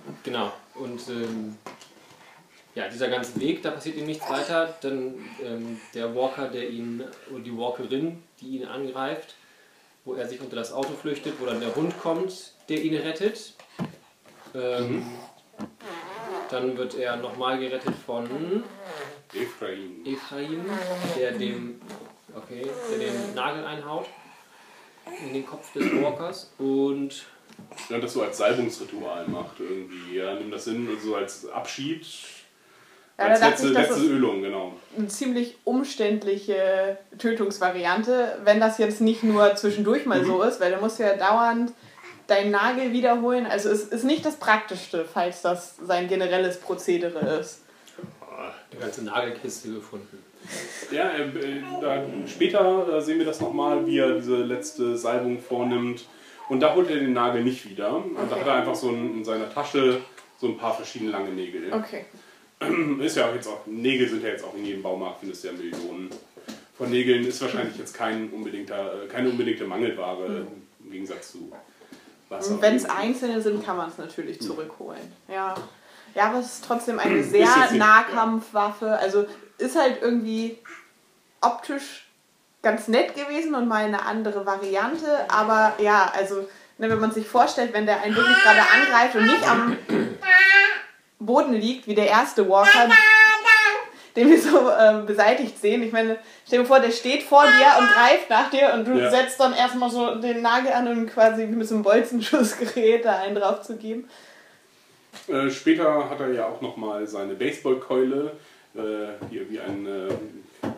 Und, 0.07 0.25
genau. 0.25 0.53
Und 0.75 1.00
ähm, 1.09 1.57
ja, 2.76 2.88
dieser 2.88 3.09
ganze 3.09 3.40
Weg, 3.40 3.62
da 3.62 3.71
passiert 3.71 3.97
ihm 3.97 4.06
nichts 4.06 4.28
weiter. 4.30 4.76
Dann 4.83 5.14
ähm, 5.42 5.80
der 5.95 6.14
Walker, 6.14 6.49
der 6.49 6.68
ihn, 6.68 7.02
oder 7.30 7.42
die 7.42 7.56
Walkerin, 7.56 8.23
die 8.40 8.59
ihn 8.59 8.66
angreift, 8.66 9.35
wo 10.04 10.14
er 10.14 10.28
sich 10.28 10.40
unter 10.40 10.56
das 10.56 10.73
Auto 10.73 10.92
flüchtet, 10.92 11.40
wo 11.40 11.47
dann 11.47 11.59
der 11.59 11.75
Hund 11.75 11.99
kommt, 12.00 12.52
der 12.68 12.83
ihn 12.83 12.95
rettet. 12.95 13.54
Ähm, 14.54 15.06
Dann 16.50 16.76
wird 16.76 16.95
er 16.95 17.16
nochmal 17.16 17.59
gerettet 17.59 17.95
von 18.04 18.62
Ephraim. 19.33 20.04
Ephraim, 20.04 20.64
der 21.18 21.33
dem, 21.33 21.80
okay, 22.35 22.66
der 22.90 22.99
den 22.99 23.35
Nagel 23.35 23.64
einhaut 23.64 24.06
in 25.26 25.33
den 25.33 25.47
Kopf 25.47 25.73
des 25.73 25.90
Walkers 26.00 26.52
und 26.59 27.25
Ja, 27.88 27.99
das 27.99 28.12
so 28.12 28.23
als 28.23 28.37
Salbungsritual 28.37 29.26
macht 29.28 29.61
irgendwie. 29.61 30.16
Ja, 30.16 30.35
nimm 30.35 30.50
das 30.50 30.64
hin 30.64 30.88
so 31.02 31.16
als 31.16 31.49
Abschied. 31.49 32.06
Ja, 33.18 33.25
als 33.26 33.40
da 33.40 33.49
letzte, 33.49 33.66
ich, 33.68 33.73
letzte 33.73 34.00
Ölung, 34.02 34.42
genau. 34.42 34.73
eine 34.96 35.08
ziemlich 35.08 35.56
umständliche 35.64 36.99
Tötungsvariante, 37.18 38.38
wenn 38.44 38.61
das 38.61 38.76
jetzt 38.78 39.00
nicht 39.00 39.23
nur 39.23 39.54
zwischendurch 39.56 40.04
mal 40.04 40.25
so 40.25 40.42
ist, 40.42 40.61
weil 40.61 40.73
du 40.73 40.80
musst 40.80 40.99
ja 40.99 41.14
dauernd 41.16 41.73
deinen 42.26 42.50
Nagel 42.50 42.92
wiederholen. 42.92 43.46
Also 43.46 43.70
es 43.70 43.85
ist 43.85 44.04
nicht 44.04 44.25
das 44.26 44.37
Praktischste, 44.37 45.04
falls 45.11 45.42
das 45.42 45.76
sein 45.76 46.08
generelles 46.08 46.58
Prozedere 46.61 47.38
ist. 47.40 47.62
die 48.73 48.78
ganze 48.78 49.04
Nagelkiste 49.04 49.73
gefunden. 49.73 50.23
Ja, 50.90 51.11
äh, 51.11 51.23
äh, 51.23 51.62
da, 51.80 52.04
später 52.26 52.96
äh, 52.96 53.00
sehen 53.00 53.18
wir 53.18 53.26
das 53.26 53.40
nochmal, 53.40 53.87
wie 53.87 53.99
er 53.99 54.12
diese 54.16 54.37
letzte 54.37 54.96
Salbung 54.96 55.40
vornimmt. 55.40 56.04
Und 56.49 56.61
da 56.61 56.75
holt 56.75 56.88
er 56.90 56.96
den 56.96 57.12
Nagel 57.14 57.42
nicht 57.42 57.68
wieder. 57.68 57.96
Und 57.96 58.14
da 58.16 58.23
Okay. 58.23 58.40
hat 58.40 58.46
er 58.46 58.54
einfach 58.54 58.75
so 58.75 58.90
ein, 58.90 59.14
in 59.18 59.25
seiner 59.25 59.52
Tasche 59.52 60.00
so 60.38 60.46
ein 60.49 60.56
paar 60.58 60.75
verschiedene 60.75 61.11
lange 61.11 61.30
Nägel. 61.30 61.73
Okay. 61.73 62.04
Ist 63.01 63.17
ja 63.17 63.29
auch 63.29 63.35
jetzt 63.35 63.47
auch, 63.47 63.67
Nägel 63.67 64.09
sind 64.09 64.23
ja 64.23 64.31
jetzt 64.31 64.45
auch 64.45 64.55
in 64.55 64.65
jedem 64.65 64.83
Baumarkt, 64.83 65.21
findest 65.21 65.45
du 65.45 65.49
ja 65.49 65.55
Millionen. 65.55 66.11
Von 66.77 66.91
Nägeln 66.91 67.27
ist 67.27 67.41
wahrscheinlich 67.41 67.79
jetzt 67.79 67.95
kein 67.95 68.29
unbedingter, 68.31 69.05
äh, 69.05 69.07
keine 69.07 69.31
unbedingte 69.31 69.65
Mangelware 69.65 70.47
im 70.85 70.91
Gegensatz 70.91 71.33
zu 71.33 71.51
Wasser. 72.29 72.55
Und 72.55 72.63
wenn 72.63 72.77
es 72.77 72.85
einzelne 72.85 73.41
sind, 73.41 73.65
kann 73.65 73.77
man 73.77 73.89
es 73.89 73.99
natürlich 73.99 74.41
zurückholen. 74.41 75.13
Ja. 75.29 75.55
Ja, 76.15 76.29
aber 76.29 76.41
es 76.41 76.47
ist 76.47 76.65
trotzdem 76.65 76.99
eine 76.99 77.23
sehr 77.25 77.73
Nahkampfwaffe. 77.73 78.99
Also 78.99 79.27
ist 79.59 79.77
halt 79.77 80.03
irgendwie 80.03 80.59
optisch 81.41 82.07
ganz 82.63 82.89
nett 82.89 83.15
gewesen 83.15 83.55
und 83.55 83.69
mal 83.69 83.85
eine 83.85 84.05
andere 84.05 84.45
Variante. 84.45 85.31
Aber 85.31 85.75
ja, 85.79 86.11
also 86.15 86.49
ne, 86.79 86.91
wenn 86.91 87.01
man 87.01 87.13
sich 87.13 87.27
vorstellt, 87.27 87.73
wenn 87.73 87.87
der 87.87 88.03
einen 88.03 88.17
wirklich 88.17 88.37
gerade 88.43 88.61
angreift 88.61 89.15
und 89.15 89.27
nicht 89.27 89.49
am 89.49 89.77
Boden 91.18 91.54
liegt, 91.54 91.87
wie 91.87 91.94
der 91.94 92.06
erste 92.08 92.49
Walker, 92.49 92.88
den 94.16 94.30
wir 94.30 94.40
so 94.40 94.70
ähm, 94.70 95.06
beseitigt 95.06 95.58
sehen. 95.61 95.82
Ich 95.82 95.92
meine, 95.92 96.18
stell 96.46 96.61
dir 96.61 96.64
vor, 96.66 96.80
der 96.80 96.90
steht 96.90 97.23
vor 97.23 97.42
dir 97.44 97.78
und 97.78 97.88
greift 97.88 98.30
nach 98.30 98.50
dir 98.50 98.73
und 98.75 98.87
du 98.87 98.99
Ja. 98.99 99.11
setzt 99.11 99.38
dann 99.40 99.52
erstmal 99.54 99.90
so 99.90 100.14
den 100.16 100.42
Nagel 100.42 100.73
an, 100.73 100.88
um 100.88 101.06
quasi 101.06 101.46
mit 101.46 101.66
so 101.68 101.75
einem 101.75 101.85
Bolzenschussgerät 101.85 103.04
da 103.04 103.18
einen 103.18 103.35
drauf 103.35 103.62
zu 103.62 103.76
geben. 103.76 104.08
Äh, 105.28 105.50
später 105.50 106.08
hat 106.11 106.20
er 106.20 106.32
ja 106.32 106.46
auch 106.46 106.61
nochmal 106.61 107.06
seine 107.06 107.35
Baseballkeule, 107.35 108.32
äh, 108.75 108.80
die 109.30 109.37
irgendwie 109.38 109.61
ein, 109.61 109.87
äh, 109.87 110.68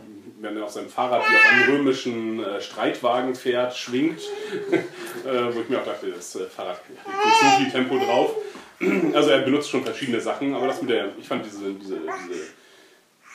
wenn 0.40 0.56
er 0.56 0.64
auf 0.64 0.70
seinem 0.70 0.88
Fahrrad 0.88 1.22
wie 1.28 1.34
auf 1.36 1.52
einem 1.52 1.76
römischen 1.76 2.44
äh, 2.44 2.60
Streitwagen 2.60 3.34
fährt, 3.34 3.76
schwingt. 3.76 4.20
äh, 5.24 5.54
wo 5.54 5.60
ich 5.60 5.68
mir 5.68 5.80
auch 5.80 5.84
dachte, 5.84 6.10
das 6.12 6.34
äh, 6.36 6.46
Fahrrad 6.46 6.80
nicht 6.88 7.00
so 7.40 7.58
viel 7.62 7.70
Tempo 7.72 7.98
drauf. 7.98 8.30
Also 9.12 9.30
er 9.30 9.40
benutzt 9.40 9.70
schon 9.70 9.82
verschiedene 9.82 10.20
Sachen, 10.20 10.54
aber 10.54 10.68
das 10.68 10.80
mit 10.80 10.90
der, 10.90 11.12
ich 11.18 11.26
fand 11.26 11.44
diese, 11.44 11.72
diese, 11.74 11.98
diese 11.98 12.40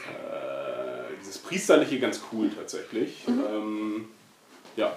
äh, 0.07 1.17
dieses 1.19 1.37
Priesterliche 1.37 1.99
ganz 1.99 2.21
cool 2.31 2.49
tatsächlich. 2.49 3.25
Ähm, 3.27 4.05
ja. 4.75 4.93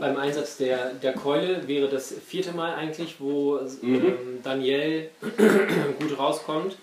Beim 0.00 0.16
Einsatz 0.16 0.56
der, 0.56 0.94
der 0.94 1.12
Keule 1.12 1.66
wäre 1.68 1.88
das 1.88 2.14
vierte 2.26 2.52
Mal 2.52 2.74
eigentlich, 2.74 3.20
wo 3.20 3.58
ähm, 3.82 4.40
Daniel 4.42 5.10
gut 6.00 6.18
rauskommt. 6.18 6.76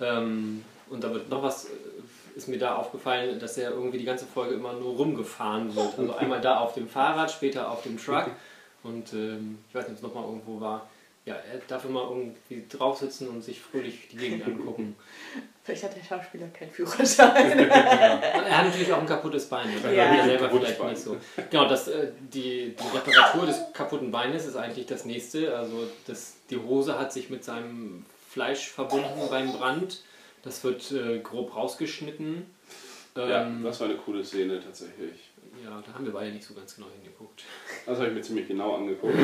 Ähm, 0.00 0.64
und 0.90 1.04
da 1.04 1.12
wird 1.12 1.28
noch 1.28 1.42
was, 1.42 1.66
äh, 1.66 1.68
ist 2.36 2.48
mir 2.48 2.58
da 2.58 2.76
aufgefallen, 2.76 3.38
dass 3.38 3.58
er 3.58 3.72
irgendwie 3.72 3.98
die 3.98 4.04
ganze 4.04 4.26
Folge 4.26 4.54
immer 4.54 4.72
nur 4.72 4.96
rumgefahren 4.96 5.74
wird. 5.74 5.98
Also 5.98 6.14
einmal 6.14 6.40
da 6.40 6.60
auf 6.60 6.74
dem 6.74 6.88
Fahrrad, 6.88 7.30
später 7.30 7.70
auf 7.70 7.82
dem 7.82 7.98
Truck. 7.98 8.30
Und 8.84 9.12
ähm, 9.12 9.58
ich 9.68 9.74
weiß 9.74 9.88
nicht, 9.88 9.90
ob 9.90 9.96
es 9.96 10.02
nochmal 10.02 10.24
irgendwo 10.24 10.60
war. 10.60 10.88
Ja, 11.28 11.34
er 11.34 11.58
darf 11.66 11.84
immer 11.84 12.08
irgendwie 12.08 12.66
drauf 12.68 12.98
sitzen 12.98 13.28
und 13.28 13.42
sich 13.42 13.60
fröhlich 13.60 14.08
die 14.10 14.16
Gegend 14.16 14.46
angucken. 14.46 14.96
Vielleicht 15.62 15.82
hat 15.82 15.94
der 15.94 16.02
Schauspieler 16.02 16.46
keinen 16.48 16.70
Führerschein. 16.70 17.58
Er 17.68 18.56
hat 18.58 18.64
natürlich 18.64 18.90
auch 18.90 19.00
ein 19.00 19.06
kaputtes 19.06 19.50
Bein. 19.50 19.68
Das 19.74 19.82
Ja. 19.84 19.90
ja. 19.92 20.04
er 20.14 20.24
selber 20.24 20.46
Kaputtes 20.46 20.68
vielleicht 20.68 20.80
Bein. 20.80 20.90
nicht 20.92 21.02
so. 21.02 21.16
Genau, 21.50 21.68
das, 21.68 21.88
äh, 21.88 22.12
die, 22.18 22.74
die 22.74 22.96
Reparatur 22.96 23.44
des 23.44 23.60
kaputten 23.74 24.10
Beines 24.10 24.46
ist 24.46 24.56
eigentlich 24.56 24.86
das 24.86 25.04
nächste. 25.04 25.54
Also 25.54 25.86
das, 26.06 26.36
die 26.48 26.56
Hose 26.56 26.98
hat 26.98 27.12
sich 27.12 27.28
mit 27.28 27.44
seinem 27.44 28.06
Fleisch 28.30 28.68
verbunden 28.68 29.28
beim 29.28 29.52
Brand. 29.52 30.02
Das 30.42 30.64
wird 30.64 30.90
äh, 30.92 31.18
grob 31.18 31.54
rausgeschnitten. 31.54 32.46
ja, 33.16 33.42
Ähm, 33.42 33.62
das 33.62 33.78
war 33.80 33.88
eine 33.88 33.98
coole 33.98 34.24
Szene 34.24 34.60
tatsächlich. 34.60 35.28
Ja, 35.64 35.82
da 35.84 35.94
haben 35.94 36.04
wir 36.04 36.12
beide 36.12 36.32
nicht 36.32 36.44
so 36.44 36.54
ganz 36.54 36.74
genau 36.76 36.88
hingeguckt. 36.94 37.44
Das 37.86 37.98
habe 37.98 38.08
ich 38.08 38.14
mir 38.14 38.22
ziemlich 38.22 38.48
genau 38.48 38.74
angeguckt. 38.74 39.14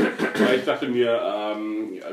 Weil 0.40 0.58
ich 0.58 0.64
dachte 0.64 0.88
mir, 0.88 1.20
ähm, 1.24 1.94
ja, 1.94 2.06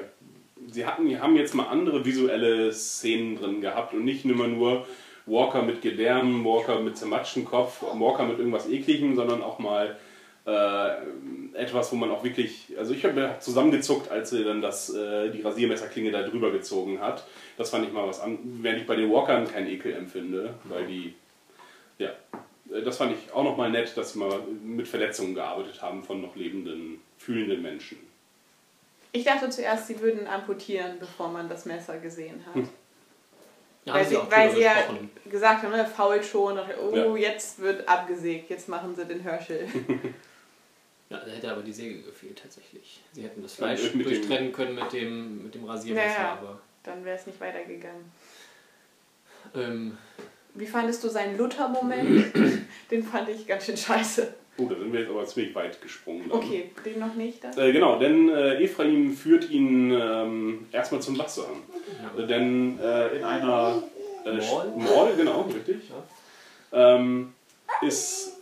sie 0.71 0.85
hatten, 0.85 1.07
die 1.07 1.19
haben 1.19 1.35
jetzt 1.35 1.53
mal 1.53 1.67
andere 1.67 2.05
visuelle 2.05 2.71
Szenen 2.73 3.37
drin 3.37 3.61
gehabt 3.61 3.93
und 3.93 4.05
nicht 4.05 4.25
immer 4.25 4.47
nur 4.47 4.85
Walker 5.25 5.61
mit 5.61 5.81
Gedärmen, 5.81 6.43
Walker 6.43 6.79
mit 6.79 6.97
zermatschten 6.97 7.45
Kopf, 7.45 7.81
Walker 7.81 8.25
mit 8.25 8.39
irgendwas 8.39 8.69
Ekligem, 8.69 9.15
sondern 9.15 9.41
auch 9.41 9.59
mal 9.59 9.97
äh, 10.45 10.89
etwas, 11.53 11.91
wo 11.91 11.95
man 11.95 12.09
auch 12.09 12.23
wirklich, 12.23 12.73
also 12.77 12.93
ich 12.93 13.05
habe 13.05 13.35
zusammengezuckt, 13.39 14.09
als 14.09 14.31
sie 14.31 14.43
dann 14.43 14.61
das, 14.61 14.93
äh, 14.93 15.29
die 15.29 15.41
Rasiermesserklinge 15.41 16.11
da 16.11 16.23
drüber 16.23 16.51
gezogen 16.51 16.99
hat. 16.99 17.25
Das 17.57 17.69
fand 17.69 17.85
ich 17.85 17.93
mal 17.93 18.07
was 18.07 18.19
an, 18.19 18.39
während 18.61 18.81
ich 18.81 18.87
bei 18.87 18.95
den 18.95 19.11
Walkern 19.11 19.47
keinen 19.47 19.67
Ekel 19.67 19.93
empfinde, 19.93 20.55
weil 20.63 20.87
die, 20.87 21.13
ja, 21.99 22.09
das 22.83 22.97
fand 22.97 23.13
ich 23.17 23.31
auch 23.33 23.43
nochmal 23.43 23.69
nett, 23.69 23.95
dass 23.97 24.13
sie 24.13 24.19
mal 24.19 24.39
mit 24.63 24.87
Verletzungen 24.87 25.35
gearbeitet 25.35 25.81
haben 25.81 26.03
von 26.03 26.21
noch 26.21 26.35
lebenden, 26.35 27.01
fühlenden 27.17 27.61
Menschen. 27.61 27.97
Ich 29.11 29.23
dachte 29.25 29.49
zuerst, 29.49 29.87
sie 29.87 29.99
würden 29.99 30.25
amputieren, 30.27 30.97
bevor 30.99 31.27
man 31.29 31.49
das 31.49 31.65
Messer 31.65 31.97
gesehen 31.97 32.45
hat. 32.45 32.63
Da 33.83 33.93
weil 33.95 34.01
haben 34.03 34.09
sie, 34.09 34.17
auch 34.17 34.31
weil 34.31 34.51
sie 34.55 34.61
ja 34.61 34.73
gesagt 35.29 35.63
haben, 35.63 35.73
er 35.73 35.85
fault 35.85 36.23
schon. 36.23 36.57
Oh, 36.79 36.95
Ja. 36.95 37.15
jetzt 37.17 37.59
wird 37.59 37.87
abgesägt, 37.89 38.49
jetzt 38.49 38.69
machen 38.69 38.95
sie 38.95 39.05
den 39.05 39.19
Herschel. 39.21 39.67
Ja, 41.09 41.17
da 41.17 41.29
hätte 41.29 41.51
aber 41.51 41.61
die 41.61 41.73
Säge 41.73 42.03
gefehlt 42.03 42.39
tatsächlich. 42.41 43.01
Sie 43.11 43.21
hätten 43.23 43.41
das 43.43 43.55
Fleisch 43.55 43.83
mit 43.83 43.95
dem- 43.95 44.03
durchtrennen 44.03 44.53
können 44.53 44.75
mit 44.75 44.93
dem, 44.93 45.43
mit 45.43 45.53
dem 45.53 45.65
Rasiermesser. 45.65 46.07
Ja, 46.07 46.13
ja. 46.23 46.31
Aber, 46.39 46.61
Dann 46.83 47.03
wäre 47.03 47.17
es 47.17 47.27
nicht 47.27 47.37
weitergegangen. 47.41 48.09
ähm, 49.53 49.97
Wie 50.53 50.65
fandest 50.65 51.03
du 51.03 51.09
seinen 51.09 51.37
Luther-Moment? 51.37 52.33
den 52.91 53.03
fand 53.03 53.29
ich 53.29 53.47
ganz 53.47 53.65
schön 53.65 53.77
scheiße. 53.77 54.33
Oh, 54.57 54.65
da 54.65 54.75
sind 54.75 54.91
wir 54.91 54.99
jetzt 54.99 55.09
aber 55.09 55.25
ziemlich 55.25 55.55
weit 55.55 55.81
gesprungen. 55.81 56.29
dann. 56.29 56.37
Okay, 56.37 56.71
den 56.85 56.99
noch 56.99 57.15
nicht. 57.15 57.43
Dann? 57.43 57.57
Äh, 57.57 57.71
genau, 57.71 57.97
denn 57.97 58.29
äh, 58.29 58.61
Ephraim 58.61 59.13
führt 59.13 59.49
ihn 59.49 59.91
ähm, 59.91 60.67
erstmal 60.71 61.01
zum 61.01 61.17
Wasser. 61.17 61.47
Ja. 62.17 62.25
Denn 62.25 62.77
äh, 62.79 63.17
in 63.17 63.23
einer 63.23 63.81
äh, 64.25 64.31
Mall? 64.31 64.73
Mall, 64.77 65.13
genau, 65.15 65.41
richtig. 65.43 65.89
Ähm, 66.73 67.33
ist, 67.81 68.37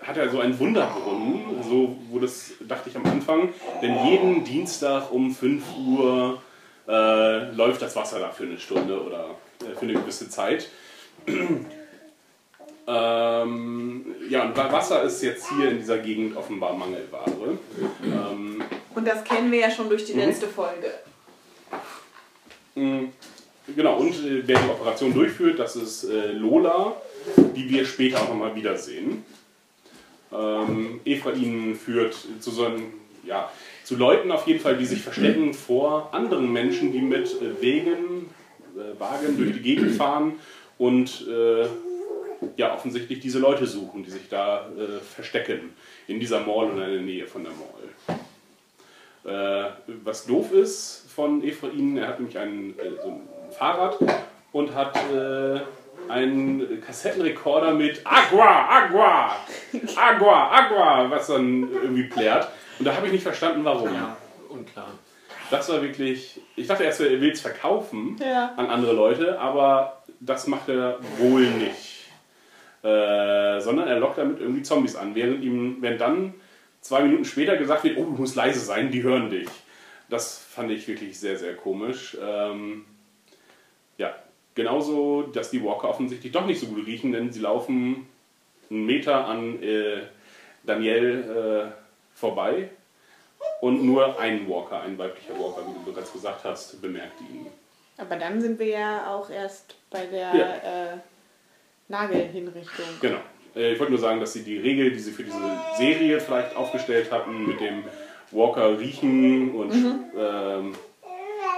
hat 0.00 0.16
er 0.16 0.28
so 0.28 0.40
einen 0.40 0.58
Wunderbrunnen, 0.58 1.62
so 1.62 1.96
wo 2.10 2.18
das 2.18 2.52
dachte 2.60 2.90
ich 2.90 2.96
am 2.96 3.04
Anfang, 3.06 3.48
denn 3.82 4.06
jeden 4.06 4.44
Dienstag 4.44 5.10
um 5.10 5.34
5 5.34 5.64
Uhr 5.86 6.42
äh, 6.86 7.50
läuft 7.52 7.82
das 7.82 7.96
Wasser 7.96 8.20
da 8.20 8.30
für 8.30 8.44
eine 8.44 8.58
Stunde 8.58 9.02
oder 9.02 9.30
äh, 9.60 9.74
für 9.74 9.82
eine 9.82 9.94
gewisse 9.94 10.28
Zeit. 10.28 10.68
Ähm, 12.86 14.04
ja, 14.28 14.44
und 14.44 14.56
Wa- 14.56 14.72
Wasser 14.72 15.02
ist 15.02 15.22
jetzt 15.22 15.48
hier 15.50 15.70
in 15.70 15.78
dieser 15.78 15.98
Gegend 15.98 16.36
offenbar 16.36 16.74
Mangelware. 16.74 17.58
Ähm, 18.04 18.62
Und 18.94 19.06
das 19.06 19.24
kennen 19.24 19.50
wir 19.50 19.60
ja 19.60 19.70
schon 19.70 19.88
durch 19.88 20.02
Mhm. 20.02 20.06
die 20.06 20.12
letzte 20.20 20.46
Folge. 20.48 20.92
mh, 22.74 23.04
genau, 23.74 23.96
und 23.98 24.12
äh, 24.12 24.42
wer 24.46 24.58
die 24.60 24.68
Operation 24.68 25.14
durchführt, 25.14 25.58
das 25.58 25.76
ist 25.76 26.04
äh, 26.04 26.32
Lola, 26.32 26.96
die 27.56 27.68
wir 27.70 27.84
später 27.86 28.20
auch 28.22 28.28
nochmal 28.28 28.54
wiedersehen. 28.54 29.24
Ähm, 30.32 31.00
Ephraim 31.04 31.76
führt 31.76 32.16
zu 32.40 32.50
so 32.50 32.66
einem, 32.66 32.92
ja, 33.24 33.50
zu 33.84 33.96
Leuten 33.96 34.30
auf 34.32 34.46
jeden 34.46 34.60
Fall, 34.60 34.76
die 34.76 34.84
sich 34.86 35.00
verstecken 35.00 35.54
vor 35.54 36.08
anderen 36.12 36.52
Menschen, 36.52 36.92
die 36.92 37.00
mit 37.00 37.26
äh, 37.40 37.60
Wegen, 37.62 38.28
äh, 38.76 38.98
Wagen 39.00 39.36
durch 39.38 39.52
die 39.52 39.60
Gegend 39.62 39.92
fahren 39.96 40.32
und 40.78 41.26
äh, 41.28 41.66
ja, 42.56 42.74
offensichtlich 42.74 43.20
diese 43.20 43.38
Leute 43.38 43.66
suchen, 43.66 44.02
die 44.04 44.10
sich 44.10 44.28
da 44.28 44.66
äh, 44.78 45.00
verstecken 45.00 45.74
in 46.08 46.20
dieser 46.20 46.40
Mall 46.40 46.66
und 46.70 46.80
in 46.82 46.90
der 46.92 47.00
Nähe 47.00 47.26
von 47.26 47.44
der 47.44 47.52
Mall. 47.52 48.18
Äh, 49.24 49.70
was 50.04 50.26
doof 50.26 50.52
ist 50.52 51.06
von 51.14 51.42
Ephraim, 51.42 51.96
er 51.96 52.08
hat 52.08 52.18
nämlich 52.20 52.36
ein, 52.38 52.74
äh, 52.78 53.00
so 53.02 53.08
ein 53.08 53.28
Fahrrad 53.50 53.96
und 54.52 54.74
hat 54.74 54.94
äh, 55.14 55.60
einen 56.10 56.82
Kassettenrekorder 56.82 57.72
mit 57.72 58.02
Agua, 58.04 58.68
Agua, 58.68 59.36
Agua, 59.96 60.50
Agua, 60.52 61.10
was 61.10 61.28
dann 61.28 61.70
irgendwie 61.72 62.04
plärt. 62.04 62.48
Und 62.78 62.84
da 62.84 62.94
habe 62.94 63.06
ich 63.06 63.12
nicht 63.12 63.22
verstanden, 63.22 63.64
warum. 63.64 63.94
ja, 63.94 64.14
unklar. 64.50 64.88
Das 65.50 65.68
war 65.70 65.80
wirklich, 65.80 66.40
ich 66.56 66.66
dachte 66.66 66.84
erst, 66.84 67.00
er 67.00 67.20
will 67.20 67.30
es 67.30 67.40
verkaufen 67.40 68.16
Ja. 68.20 68.52
an 68.56 68.66
andere 68.66 68.92
Leute, 68.92 69.38
aber 69.38 69.93
das 70.24 70.46
macht 70.46 70.68
er 70.68 70.98
wohl 71.18 71.46
nicht. 71.46 72.04
Äh, 72.82 73.60
sondern 73.60 73.88
er 73.88 73.98
lockt 73.98 74.18
damit 74.18 74.40
irgendwie 74.40 74.62
Zombies 74.62 74.96
an, 74.96 75.14
während 75.14 75.42
ihm, 75.42 75.78
wenn 75.80 75.96
dann 75.96 76.34
zwei 76.80 77.02
Minuten 77.02 77.24
später 77.24 77.56
gesagt 77.56 77.84
wird, 77.84 77.96
oh, 77.96 78.04
du 78.04 78.10
musst 78.10 78.36
leise 78.36 78.60
sein, 78.60 78.90
die 78.90 79.02
hören 79.02 79.30
dich. 79.30 79.48
Das 80.10 80.38
fand 80.38 80.70
ich 80.70 80.86
wirklich 80.86 81.18
sehr, 81.18 81.38
sehr 81.38 81.54
komisch. 81.54 82.16
Ähm, 82.22 82.84
ja, 83.96 84.14
genauso, 84.54 85.22
dass 85.22 85.50
die 85.50 85.64
Walker 85.64 85.88
offensichtlich 85.88 86.32
doch 86.32 86.44
nicht 86.46 86.60
so 86.60 86.66
gut 86.66 86.86
riechen, 86.86 87.12
denn 87.12 87.32
sie 87.32 87.40
laufen 87.40 88.06
einen 88.70 88.84
Meter 88.84 89.26
an 89.26 89.62
äh, 89.62 90.02
Daniel 90.64 91.70
äh, 91.72 92.18
vorbei 92.18 92.68
und 93.62 93.82
nur 93.82 94.18
ein 94.18 94.48
Walker, 94.48 94.82
ein 94.82 94.98
weiblicher 94.98 95.38
Walker, 95.38 95.66
wie 95.66 95.72
du 95.72 95.92
bereits 95.92 96.12
gesagt 96.12 96.44
hast, 96.44 96.82
bemerkt 96.82 97.18
ihn. 97.22 97.46
Aber 97.96 98.16
dann 98.16 98.40
sind 98.40 98.58
wir 98.58 98.66
ja 98.68 99.14
auch 99.14 99.30
erst 99.30 99.76
bei 99.90 100.04
der 100.06 100.34
Ja. 100.34 100.92
äh, 100.94 100.96
Nagelhinrichtung. 101.88 102.86
Genau. 103.00 103.18
Äh, 103.54 103.72
Ich 103.74 103.78
wollte 103.78 103.92
nur 103.92 104.00
sagen, 104.00 104.18
dass 104.20 104.32
sie 104.32 104.42
die 104.42 104.58
Regel, 104.58 104.90
die 104.90 104.98
sie 104.98 105.12
für 105.12 105.22
diese 105.22 105.38
Serie 105.76 106.20
vielleicht 106.20 106.56
aufgestellt 106.56 107.10
hatten, 107.12 107.46
mit 107.46 107.60
dem 107.60 107.84
Walker 108.32 108.78
riechen 108.78 109.54
und 109.54 109.72
ähm, 110.16 110.74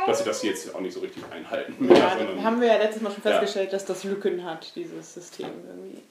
dass 0.06 0.18
sie 0.18 0.24
das 0.24 0.42
jetzt 0.42 0.74
auch 0.74 0.80
nicht 0.80 0.92
so 0.92 1.00
richtig 1.00 1.22
einhalten. 1.32 1.74
Ja, 1.88 2.16
sondern- 2.18 2.36
da 2.36 2.42
haben 2.42 2.60
wir 2.60 2.68
ja 2.68 2.76
letztes 2.76 3.02
Mal 3.02 3.10
schon 3.10 3.22
Ja. 3.24 3.30
festgestellt, 3.30 3.72
dass 3.72 3.84
das 3.86 4.04
Lücken 4.04 4.44
hat, 4.44 4.74
dieses 4.76 5.14
System 5.14 5.48
irgendwie. 5.66 6.02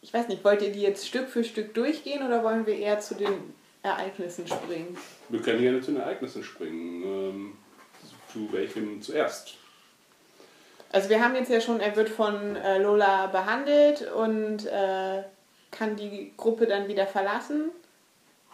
Ich 0.00 0.12
weiß 0.12 0.28
nicht, 0.28 0.44
wollt 0.44 0.62
ihr 0.62 0.70
die 0.72 0.82
jetzt 0.82 1.06
Stück 1.06 1.28
für 1.28 1.44
Stück 1.44 1.74
durchgehen 1.74 2.24
oder 2.24 2.42
wollen 2.44 2.66
wir 2.66 2.76
eher 2.78 3.00
zu 3.00 3.14
den 3.14 3.54
Ereignissen 3.84 4.46
springen? 4.48 4.96
wir 5.28 5.40
können 5.42 5.60
gerne 5.60 5.80
zu 5.80 5.92
den 5.92 6.00
Ereignissen 6.00 6.42
springen. 6.42 7.02
Ähm, 7.04 7.58
zu 8.32 8.52
welchem 8.52 9.00
zuerst? 9.00 9.54
Also 10.90 11.08
wir 11.08 11.22
haben 11.22 11.34
jetzt 11.36 11.50
ja 11.50 11.60
schon, 11.60 11.78
er 11.80 11.94
wird 11.94 12.08
von 12.08 12.56
äh, 12.56 12.78
Lola 12.78 13.26
behandelt 13.28 14.10
und 14.12 14.66
äh, 14.66 15.22
kann 15.70 15.96
die 15.96 16.32
Gruppe 16.36 16.66
dann 16.66 16.88
wieder 16.88 17.06
verlassen, 17.06 17.70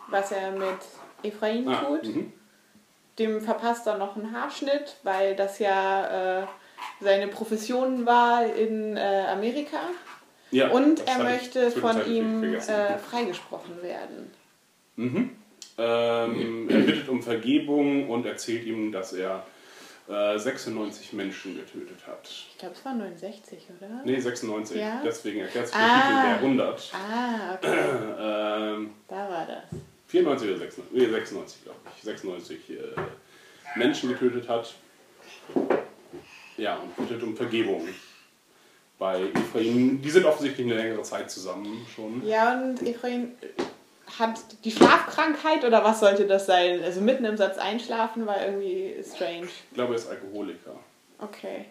was 0.08 0.32
er 0.32 0.50
mit 0.52 0.78
Ephraim 1.22 1.68
Ah, 1.68 1.76
tut. 1.82 2.04
mhm. 2.04 2.32
Dem 3.18 3.40
verpasst 3.40 3.86
er 3.86 3.98
noch 3.98 4.16
einen 4.16 4.32
Haarschnitt, 4.32 4.96
weil 5.02 5.36
das 5.36 5.58
ja 5.58 6.40
äh, 6.42 6.46
seine 7.00 7.28
Profession 7.28 8.04
war 8.06 8.44
in 8.46 8.96
äh, 8.96 9.26
Amerika. 9.30 9.78
ja, 10.50 10.68
Und 10.70 11.06
er 11.06 11.18
möchte 11.22 11.70
von 11.70 12.06
ihm 12.10 12.42
äh, 12.54 12.98
freigesprochen 12.98 13.82
werden. 13.82 14.32
Mhm. 15.00 15.30
Ähm, 15.78 16.68
er 16.68 16.80
bittet 16.80 17.08
um 17.08 17.22
Vergebung 17.22 18.10
und 18.10 18.26
erzählt 18.26 18.66
ihm, 18.66 18.92
dass 18.92 19.14
er 19.14 19.44
äh, 20.08 20.38
96 20.38 21.14
Menschen 21.14 21.56
getötet 21.56 22.06
hat. 22.06 22.28
Ich 22.28 22.58
glaube, 22.58 22.74
es 22.74 22.84
war 22.84 22.94
69, 22.94 23.62
oder? 23.78 24.02
Nee, 24.04 24.20
96. 24.20 24.76
Ja? 24.76 25.00
Deswegen 25.04 25.40
erklärt 25.40 25.68
sich 25.68 25.76
der 25.76 25.86
Ah. 25.86 26.22
Der 26.26 26.36
100. 26.36 26.92
Ah, 26.92 27.54
okay, 27.54 27.78
Ähm, 28.20 28.90
da 29.08 29.28
war 29.30 29.46
das. 29.46 29.80
94 30.08 30.48
oder 30.50 30.58
96, 30.58 30.92
nee, 30.92 31.06
96 31.08 31.64
glaube 31.64 31.78
ich. 31.96 32.02
96 32.02 32.70
äh, 32.70 32.74
Menschen 33.78 34.10
getötet 34.10 34.48
hat. 34.48 34.74
Ja, 36.56 36.76
und 36.76 36.94
bittet 36.96 37.22
um 37.22 37.34
Vergebung. 37.36 37.88
Bei 38.98 39.22
Ephraim, 39.22 40.02
die 40.02 40.10
sind 40.10 40.26
offensichtlich 40.26 40.66
eine 40.66 40.76
längere 40.76 41.02
Zeit 41.02 41.30
zusammen 41.30 41.86
schon. 41.94 42.26
Ja, 42.26 42.60
und 42.60 42.82
Ephraim 42.82 43.32
hat 44.18 44.38
die 44.64 44.70
Schlafkrankheit 44.70 45.64
oder 45.64 45.84
was 45.84 46.00
sollte 46.00 46.26
das 46.26 46.46
sein? 46.46 46.82
Also 46.82 47.00
mitten 47.00 47.24
im 47.24 47.36
Satz 47.36 47.58
einschlafen 47.58 48.26
war 48.26 48.44
irgendwie 48.44 48.94
strange. 49.04 49.44
Ich 49.46 49.74
glaube, 49.74 49.94
er 49.94 49.96
ist 49.96 50.08
Alkoholiker. 50.08 50.72
Okay. 51.18 51.66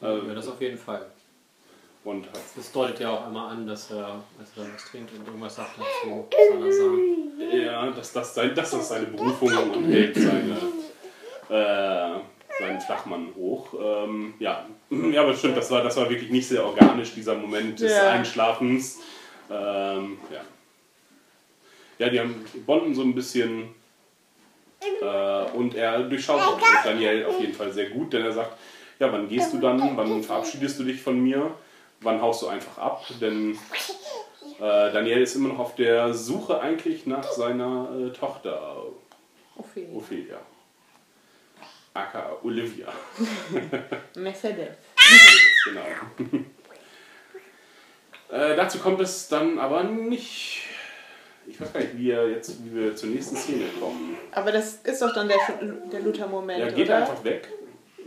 Also, 0.00 0.26
Ja, 0.26 0.34
das 0.34 0.48
auf 0.48 0.60
jeden 0.60 0.78
Fall. 0.78 1.06
und 2.04 2.26
hat 2.26 2.38
Das 2.56 2.70
deutet 2.72 3.00
ja 3.00 3.10
auch 3.10 3.26
einmal 3.26 3.52
an, 3.52 3.66
dass 3.66 3.90
er, 3.90 4.20
als 4.38 4.50
er 4.56 4.72
was 4.74 4.84
trinkt 4.90 5.12
und 5.12 5.26
irgendwas 5.26 5.56
sagt 5.56 5.70
dazu, 5.78 6.26
Salazar. 6.52 7.52
Ja, 7.52 7.90
dass 7.90 8.12
das, 8.12 8.34
sein, 8.34 8.54
dass 8.54 8.70
das 8.70 8.88
seine 8.88 9.06
Berufung 9.06 9.50
und 9.72 9.84
hält 9.90 10.14
seine, 10.16 10.56
äh, 11.48 12.20
seinen 12.58 12.80
Flachmann 12.80 13.28
hoch. 13.36 13.68
Ähm, 13.78 14.34
ja. 14.38 14.66
ja, 14.90 15.20
aber 15.22 15.34
stimmt, 15.34 15.56
das 15.56 15.70
war, 15.70 15.82
das 15.82 15.96
war 15.96 16.08
wirklich 16.08 16.30
nicht 16.30 16.48
sehr 16.48 16.64
organisch, 16.64 17.14
dieser 17.14 17.34
Moment 17.34 17.78
des 17.80 17.92
Ja. 17.92 18.10
Einschlafens. 18.10 18.98
Ähm, 19.50 20.18
ja. 20.32 20.40
Ja, 21.98 22.08
die 22.08 22.20
haben 22.20 22.44
die 22.54 22.58
bonden 22.58 22.94
so 22.94 23.02
ein 23.02 23.14
bisschen 23.14 23.74
äh, 25.00 25.50
und 25.52 25.74
er 25.74 26.02
durchschaut 26.02 26.40
auch 26.40 26.60
Daniel 26.84 27.26
auf 27.26 27.40
jeden 27.40 27.54
Fall 27.54 27.72
sehr 27.72 27.90
gut, 27.90 28.12
denn 28.12 28.22
er 28.24 28.32
sagt, 28.32 28.52
ja, 28.98 29.12
wann 29.12 29.28
gehst 29.28 29.52
du 29.52 29.58
dann, 29.58 29.96
wann 29.96 30.22
verabschiedest 30.22 30.78
du 30.78 30.84
dich 30.84 31.00
von 31.00 31.20
mir, 31.20 31.54
wann 32.00 32.20
haust 32.20 32.42
du 32.42 32.48
einfach 32.48 32.78
ab, 32.78 33.04
denn 33.20 33.58
äh, 34.58 34.92
Daniel 34.92 35.22
ist 35.22 35.34
immer 35.36 35.50
noch 35.50 35.58
auf 35.58 35.74
der 35.74 36.14
Suche 36.14 36.60
eigentlich 36.60 37.06
nach 37.06 37.24
seiner 37.24 37.88
äh, 37.94 38.10
Tochter 38.12 38.84
Ophelia. 39.56 39.96
Ophelia. 39.96 40.38
Aka 41.94 42.36
Olivia. 42.42 42.92
Mercedes. 44.16 44.76
genau. 45.64 45.86
äh, 48.30 48.54
dazu 48.56 48.78
kommt 48.78 49.00
es 49.00 49.28
dann 49.28 49.58
aber 49.58 49.84
nicht. 49.84 50.62
Ich 51.46 51.60
weiß 51.60 51.72
gar 51.72 51.80
nicht, 51.80 51.96
wie, 51.96 52.06
wir 52.06 52.30
jetzt, 52.30 52.64
wie 52.64 52.74
wir 52.74 52.96
zur 52.96 53.08
nächsten 53.10 53.36
Szene 53.36 53.64
kommen. 53.80 54.16
Aber 54.32 54.50
das 54.52 54.76
ist 54.82 55.00
doch 55.00 55.14
dann 55.14 55.28
der, 55.28 55.36
der 55.92 56.00
Luther-Moment, 56.00 56.58
Ja, 56.60 56.70
geht 56.70 56.86
oder? 56.86 56.94
er 56.94 57.00
einfach 57.02 57.24
weg? 57.24 57.48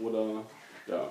Oder. 0.02 0.26
Ja. 0.88 1.10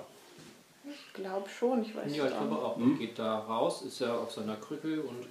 Ich 0.85 1.13
glaube 1.13 1.47
schon, 1.49 1.81
ich 1.81 1.95
weiß 1.95 2.15
Ja, 2.15 2.25
ich 2.25 2.31
glaube 2.31 2.55
auch. 2.55 2.77
Er 2.77 2.97
geht 2.97 3.17
da 3.19 3.39
raus, 3.39 3.81
ist 3.83 3.99
ja 3.99 4.15
auf 4.15 4.31
seiner 4.31 4.55
Krücke 4.55 5.01
und 5.01 5.27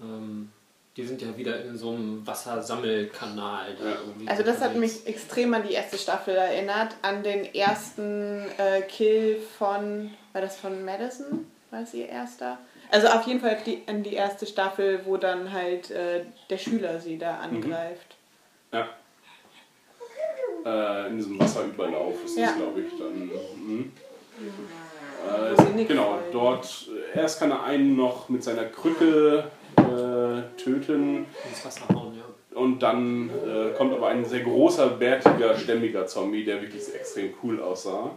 ähm, 0.00 0.50
die 0.96 1.04
sind 1.04 1.20
ja 1.20 1.36
wieder 1.36 1.64
in 1.64 1.76
so 1.76 1.90
einem 1.90 2.26
Wassersammelkanal. 2.26 3.74
Da 3.78 3.84
Ja. 3.90 3.96
irgendwie 4.06 4.28
Also 4.28 4.42
das 4.42 4.60
hat 4.60 4.76
mich 4.76 5.06
extrem 5.06 5.52
an 5.54 5.62
die 5.66 5.74
erste 5.74 5.98
Staffel 5.98 6.34
erinnert, 6.34 6.94
an 7.02 7.22
den 7.22 7.44
ersten 7.54 8.44
äh, 8.58 8.82
Kill 8.82 9.40
von, 9.58 10.10
war 10.32 10.40
das 10.40 10.56
von 10.56 10.84
Madison? 10.84 11.46
War 11.70 11.82
es 11.82 11.92
ihr 11.94 12.08
erster? 12.08 12.58
Also 12.90 13.08
auf 13.08 13.26
jeden 13.26 13.40
Fall 13.40 13.58
die, 13.66 13.82
an 13.86 14.02
die 14.02 14.14
erste 14.14 14.46
Staffel, 14.46 15.00
wo 15.04 15.16
dann 15.16 15.52
halt 15.52 15.90
äh, 15.90 16.24
der 16.50 16.58
Schüler 16.58 17.00
sie 17.00 17.18
da 17.18 17.38
angreift. 17.38 18.16
Ja. 18.72 18.88
Äh, 20.64 21.08
in 21.08 21.16
diesem 21.16 21.38
Wasserüberlauf 21.38 22.24
ist 22.24 22.36
Ja. 22.38 22.46
das, 22.46 22.56
glaube 22.56 22.80
ich, 22.80 22.98
dann. 22.98 23.30
Mhm. 23.66 23.92
Äh, 25.78 25.84
genau, 25.84 26.18
dort. 26.32 26.88
äh, 27.14 27.18
Erst 27.18 27.40
kann 27.40 27.50
er 27.50 27.64
einen 27.64 27.96
noch 27.96 28.28
mit 28.28 28.44
seiner 28.44 28.64
Krücke 28.66 29.44
äh, 29.76 30.60
töten. 30.62 31.26
ins 31.48 31.64
Wasser 31.64 31.82
hauen, 31.94 32.14
ja. 32.16 32.24
Und 32.58 32.82
dann 32.82 33.28
äh, 33.46 33.72
kommt 33.76 33.92
aber 33.92 34.08
ein 34.08 34.24
sehr 34.24 34.40
großer, 34.40 34.88
bärtiger, 34.88 35.56
stämmiger 35.56 36.06
Zombie, 36.06 36.44
der 36.44 36.62
wirklich 36.62 36.82
extrem 36.94 37.34
cool 37.42 37.60
aussah. 37.60 38.10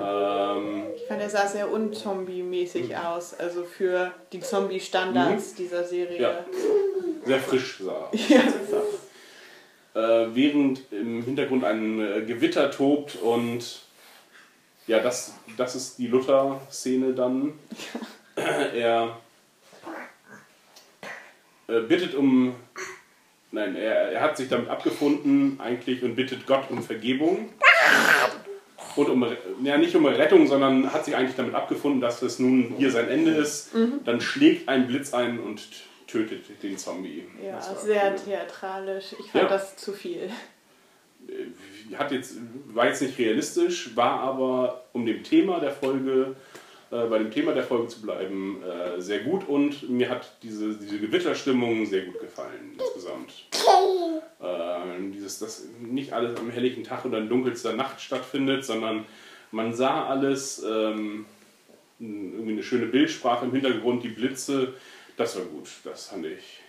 Ähm, 0.00 0.84
Ich 0.96 1.06
fand, 1.06 1.20
er 1.20 1.30
sah 1.30 1.46
sehr 1.46 1.70
unzombie-mäßig 1.70 2.96
aus, 2.96 3.34
also 3.34 3.64
für 3.64 4.12
die 4.32 4.40
Zombie-Standards 4.40 5.54
dieser 5.54 5.84
Serie. 5.84 6.18
Mhm. 6.18 6.22
Ja. 6.22 7.26
sehr 7.26 7.40
frisch 7.40 7.78
sah. 7.80 8.10
Ja. 8.28 8.40
Äh, 9.94 10.34
während 10.34 10.80
im 10.90 11.22
Hintergrund 11.22 11.62
ein 11.64 12.00
äh, 12.00 12.22
Gewitter 12.22 12.70
tobt 12.72 13.14
und 13.16 13.82
ja, 14.88 14.98
das, 14.98 15.34
das 15.56 15.76
ist 15.76 15.98
die 15.98 16.08
Luther-Szene 16.08 17.12
dann. 17.14 17.52
er 18.74 19.16
äh, 21.68 21.80
bittet 21.80 22.14
um. 22.14 22.54
Nein, 23.52 23.76
er, 23.76 24.10
er 24.12 24.20
hat 24.20 24.36
sich 24.36 24.48
damit 24.48 24.68
abgefunden 24.68 25.60
eigentlich 25.60 26.02
und 26.02 26.16
bittet 26.16 26.44
Gott 26.44 26.70
um 26.70 26.82
Vergebung. 26.82 27.50
Und 28.96 29.08
um, 29.08 29.26
ja, 29.62 29.76
nicht 29.76 29.94
um 29.96 30.06
Rettung, 30.06 30.46
sondern 30.46 30.92
hat 30.92 31.04
sich 31.04 31.16
eigentlich 31.16 31.36
damit 31.36 31.54
abgefunden, 31.54 32.00
dass 32.00 32.22
es 32.22 32.38
nun 32.38 32.74
hier 32.78 32.90
sein 32.90 33.08
Ende 33.08 33.32
ist. 33.32 33.70
Dann 34.04 34.20
schlägt 34.20 34.68
ein 34.68 34.86
Blitz 34.86 35.12
ein 35.12 35.38
und 35.40 35.62
tötet 36.06 36.44
den 36.62 36.78
Zombie. 36.78 37.24
Ja, 37.44 37.60
sehr 37.60 38.12
cool. 38.12 38.18
theatralisch. 38.24 39.14
Ich 39.18 39.30
fand 39.32 39.44
Ja. 39.44 39.48
das 39.48 39.76
zu 39.76 39.92
viel. 39.92 40.30
hat 41.98 42.12
jetzt, 42.12 42.36
war 42.72 42.86
jetzt 42.86 43.02
nicht 43.02 43.18
realistisch, 43.18 43.96
war 43.96 44.20
aber 44.20 44.84
um 44.92 45.06
dem 45.06 45.22
Thema 45.24 45.58
der 45.60 45.72
Folge, 45.72 46.36
äh, 46.94 47.06
bei 47.08 47.18
dem 47.18 47.30
Thema 47.30 47.52
der 47.52 47.64
Folge 47.64 47.88
zu 47.88 48.02
bleiben, 48.02 48.62
äh, 48.62 49.00
sehr 49.00 49.20
gut 49.20 49.48
und 49.48 49.88
mir 49.90 50.08
hat 50.08 50.30
diese, 50.42 50.76
diese 50.76 51.00
Gewitterstimmung 51.00 51.86
sehr 51.86 52.02
gut 52.02 52.20
gefallen 52.20 52.78
insgesamt. 52.78 53.32
Äh, 54.40 55.10
dieses, 55.12 55.40
dass 55.40 55.64
nicht 55.80 56.12
alles 56.12 56.38
am 56.38 56.50
helllichen 56.50 56.84
Tag 56.84 57.04
oder 57.04 57.18
in 57.18 57.28
dunkelster 57.28 57.72
Nacht 57.72 58.00
stattfindet, 58.00 58.64
sondern 58.64 59.06
man 59.50 59.74
sah 59.74 60.06
alles, 60.06 60.62
ähm, 60.62 61.26
irgendwie 61.98 62.52
eine 62.52 62.62
schöne 62.62 62.86
Bildsprache 62.86 63.46
im 63.46 63.52
Hintergrund, 63.52 64.04
die 64.04 64.08
Blitze, 64.08 64.74
das 65.16 65.36
war 65.36 65.44
gut, 65.46 65.68
das 65.82 66.08
fand 66.08 66.26
ich. 66.26 66.60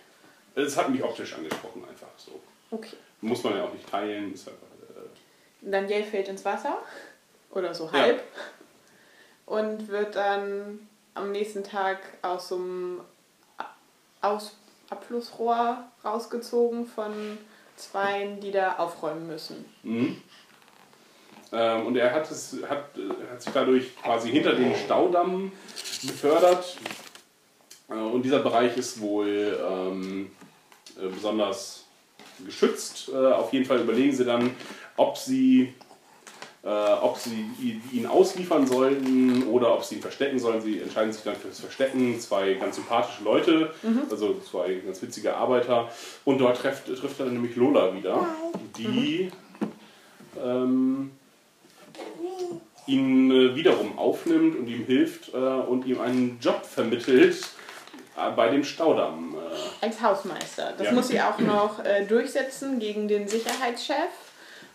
Es 0.56 0.76
hat 0.76 0.88
mich 0.90 1.04
optisch 1.04 1.34
angesprochen, 1.34 1.84
einfach 1.88 2.08
so. 2.16 2.40
Okay. 2.72 2.96
Muss 3.20 3.44
man 3.44 3.56
ja 3.56 3.64
auch 3.64 3.72
nicht 3.72 3.88
teilen, 3.88 4.32
ist 4.32 4.48
einfach. 4.48 4.66
Äh, 4.96 5.70
Daniel 5.70 6.02
fällt 6.02 6.28
ins 6.28 6.44
Wasser. 6.44 6.78
Oder 7.50 7.72
so 7.72 7.88
Ja. 7.92 8.14
Und 9.46 9.88
wird 9.88 10.16
dann 10.16 10.80
am 11.14 11.32
nächsten 11.32 11.64
Tag 11.64 11.98
aus 12.22 12.48
so 12.48 12.56
einem 12.56 13.00
aus 14.20 14.56
Abflussrohr 14.90 15.84
rausgezogen 16.04 16.86
von 16.86 17.38
Zweien, 17.76 18.40
die 18.40 18.50
da 18.50 18.76
aufräumen 18.76 19.26
müssen. 19.26 19.64
Mhm. 19.82 20.20
Ähm, 21.52 21.86
und 21.86 21.96
er 21.96 22.12
hat, 22.12 22.30
es, 22.30 22.56
hat, 22.68 22.90
hat 23.30 23.42
sich 23.42 23.52
dadurch 23.52 23.96
quasi 23.96 24.30
hinter 24.30 24.54
den 24.54 24.74
Staudamm 24.74 25.52
befördert. 26.02 26.76
Äh, 27.88 27.94
und 27.94 28.22
dieser 28.22 28.40
Bereich 28.40 28.76
ist 28.76 29.00
wohl 29.00 29.58
ähm, 29.68 30.30
äh, 31.00 31.06
besonders 31.08 31.84
geschützt. 32.44 33.10
Äh, 33.10 33.32
auf 33.32 33.52
jeden 33.52 33.64
Fall 33.64 33.80
überlegen 33.80 34.12
sie 34.12 34.24
dann, 34.24 34.50
ob 34.96 35.16
sie, 35.16 35.74
äh, 36.66 36.68
ob 37.00 37.16
sie 37.16 37.48
ihn 37.92 38.06
ausliefern 38.06 38.66
sollten 38.66 39.46
oder 39.48 39.72
ob 39.72 39.84
sie 39.84 39.94
ihn 39.96 40.00
verstecken 40.02 40.38
sollen. 40.40 40.60
Sie 40.60 40.80
entscheiden 40.80 41.12
sich 41.12 41.22
dann 41.22 41.36
fürs 41.36 41.60
Verstecken. 41.60 42.18
Zwei 42.18 42.54
ganz 42.54 42.74
sympathische 42.74 43.22
Leute, 43.22 43.72
also 44.10 44.40
zwei 44.40 44.74
ganz 44.84 45.00
witzige 45.00 45.36
Arbeiter. 45.36 45.88
Und 46.24 46.38
dort 46.38 46.58
trifft, 46.58 46.86
trifft 46.86 47.20
er 47.20 47.26
nämlich 47.26 47.54
Lola 47.54 47.94
wieder, 47.94 48.26
die 48.76 49.30
ähm, 50.42 51.12
ihn 52.86 53.30
äh, 53.30 53.54
wiederum 53.54 53.96
aufnimmt 53.98 54.56
und 54.58 54.66
ihm 54.68 54.84
hilft 54.84 55.34
äh, 55.34 55.36
und 55.36 55.86
ihm 55.86 56.00
einen 56.00 56.38
Job 56.40 56.64
vermittelt 56.64 57.36
äh, 58.16 58.30
bei 58.34 58.48
dem 58.48 58.64
Staudamm. 58.64 59.36
Äh, 59.80 59.84
Als 59.86 60.00
Hausmeister. 60.00 60.72
Das 60.76 60.88
Ja. 60.88 60.92
muss 60.92 61.08
sie 61.08 61.20
auch 61.20 61.38
noch 61.38 61.84
äh, 61.84 62.04
durchsetzen 62.06 62.78
gegen 62.78 63.08
den 63.08 63.28
Sicherheitschef. 63.28 63.96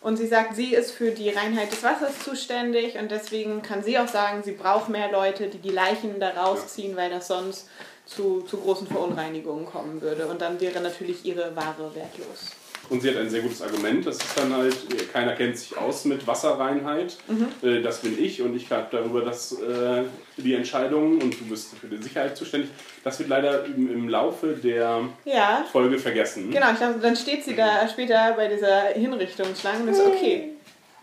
Und 0.01 0.17
sie 0.17 0.25
sagt, 0.25 0.55
sie 0.55 0.73
ist 0.73 0.91
für 0.91 1.11
die 1.11 1.29
Reinheit 1.29 1.71
des 1.71 1.83
Wassers 1.83 2.19
zuständig 2.23 2.97
und 2.97 3.11
deswegen 3.11 3.61
kann 3.61 3.83
sie 3.83 3.99
auch 3.99 4.07
sagen, 4.07 4.41
sie 4.43 4.53
braucht 4.53 4.89
mehr 4.89 5.11
Leute, 5.11 5.47
die 5.47 5.59
die 5.59 5.69
Leichen 5.69 6.19
da 6.19 6.29
rausziehen, 6.31 6.95
weil 6.95 7.11
das 7.11 7.27
sonst 7.27 7.69
zu, 8.07 8.41
zu 8.41 8.57
großen 8.57 8.87
Verunreinigungen 8.87 9.67
kommen 9.67 10.01
würde. 10.01 10.25
Und 10.25 10.41
dann 10.41 10.59
wäre 10.59 10.81
natürlich 10.81 11.23
ihre 11.23 11.55
Ware 11.55 11.93
wertlos. 11.93 12.60
Und 12.89 13.01
sie 13.01 13.09
hat 13.09 13.17
ein 13.17 13.29
sehr 13.29 13.41
gutes 13.41 13.61
Argument. 13.61 14.05
Das 14.05 14.17
ist 14.17 14.37
dann 14.37 14.53
halt, 14.53 14.75
keiner 15.13 15.33
kennt 15.33 15.57
sich 15.57 15.77
aus 15.77 16.03
mit 16.05 16.27
Wasserreinheit. 16.27 17.15
Äh, 17.63 17.81
Das 17.81 17.99
bin 17.99 18.21
ich 18.21 18.41
und 18.41 18.55
ich 18.55 18.69
habe 18.71 18.87
darüber 18.91 19.21
das, 19.21 19.53
äh, 19.53 20.03
die 20.37 20.53
Entscheidungen 20.55 21.21
und 21.21 21.39
du 21.39 21.45
bist 21.45 21.75
für 21.79 21.87
die 21.87 22.01
Sicherheit 22.03 22.35
zuständig. 22.35 22.69
Das 23.03 23.17
wird 23.19 23.29
leider 23.29 23.63
im, 23.65 23.89
im 23.91 24.09
Laufe 24.09 24.47
der 24.47 25.01
Ja, 25.25 25.65
Folge 25.71 25.97
vergessen. 25.99 26.51
genau. 26.51 26.71
Ich 26.71 26.77
glaube, 26.79 26.99
dann 27.01 27.15
steht 27.15 27.45
sie 27.45 27.55
da 27.55 27.87
später 27.87 28.33
bei 28.35 28.47
dieser 28.47 28.87
Hinrichtungsschlange 28.93 29.83
und 29.83 29.87
ist 29.89 30.05
okay. 30.05 30.49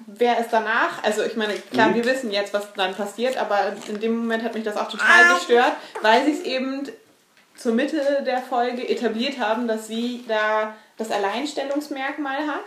Wer 0.07 0.39
ist 0.41 0.51
danach? 0.51 1.03
Also 1.03 1.23
ich 1.25 1.37
meine, 1.37 1.55
klar, 1.55 1.89
Mhm. 1.89 1.95
wir 1.97 2.05
wissen 2.05 2.31
jetzt, 2.31 2.53
was 2.55 2.73
dann 2.75 2.95
passiert, 2.95 3.37
aber 3.37 3.73
in 3.89 3.99
dem 3.99 4.17
Moment 4.17 4.45
hat 4.45 4.55
mich 4.55 4.63
das 4.65 4.77
auch 4.77 4.89
total 4.91 5.35
gestört, 5.37 5.73
weil 6.03 6.25
sie 6.25 6.33
es 6.33 6.43
eben 6.43 6.83
zur 7.57 7.73
Mitte 7.73 8.23
der 8.25 8.39
Folge 8.43 8.89
etabliert 8.89 9.39
haben, 9.41 9.67
dass 9.67 9.89
sie 9.89 10.25
da 10.29 10.75
das 10.99 11.11
Alleinstellungsmerkmal 11.11 12.47
hat 12.47 12.65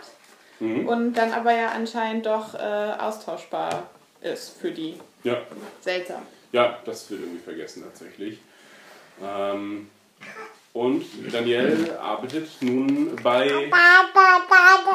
Mhm. 0.60 0.86
und 0.86 1.14
dann 1.14 1.32
aber 1.32 1.52
ja 1.52 1.68
anscheinend 1.70 2.26
doch 2.26 2.54
äh, 2.54 2.58
austauschbar 2.98 3.84
ist 4.20 4.56
für 4.60 4.70
die. 4.70 4.94
Ja. 5.24 5.38
Seltsam. 5.80 6.22
ja, 6.52 6.78
das 6.84 7.10
wird 7.10 7.20
irgendwie 7.22 7.42
vergessen 7.42 7.82
tatsächlich. 7.84 8.38
Ähm, 9.22 9.88
und 10.72 11.04
Danielle 11.32 12.00
arbeitet 12.00 12.48
nun 12.60 13.16
bei 13.22 13.68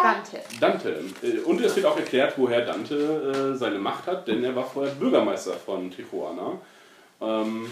Dante. 0.04 0.42
Dante. 0.60 1.04
Äh, 1.22 1.40
Und 1.40 1.62
es 1.62 1.76
wird 1.76 1.86
auch 1.86 1.98
erklärt, 1.98 2.34
woher 2.38 2.62
Dante 2.66 2.96
äh, 3.54 3.58
seine 3.58 3.78
Macht 3.78 4.08
hat, 4.08 4.28
denn 4.28 4.44
er 4.44 4.56
war 4.56 4.66
vorher 4.66 4.94
Bürgermeister 4.96 5.54
von 5.54 5.92
Tijuana. 5.92 6.54
Ähm, 7.22 7.70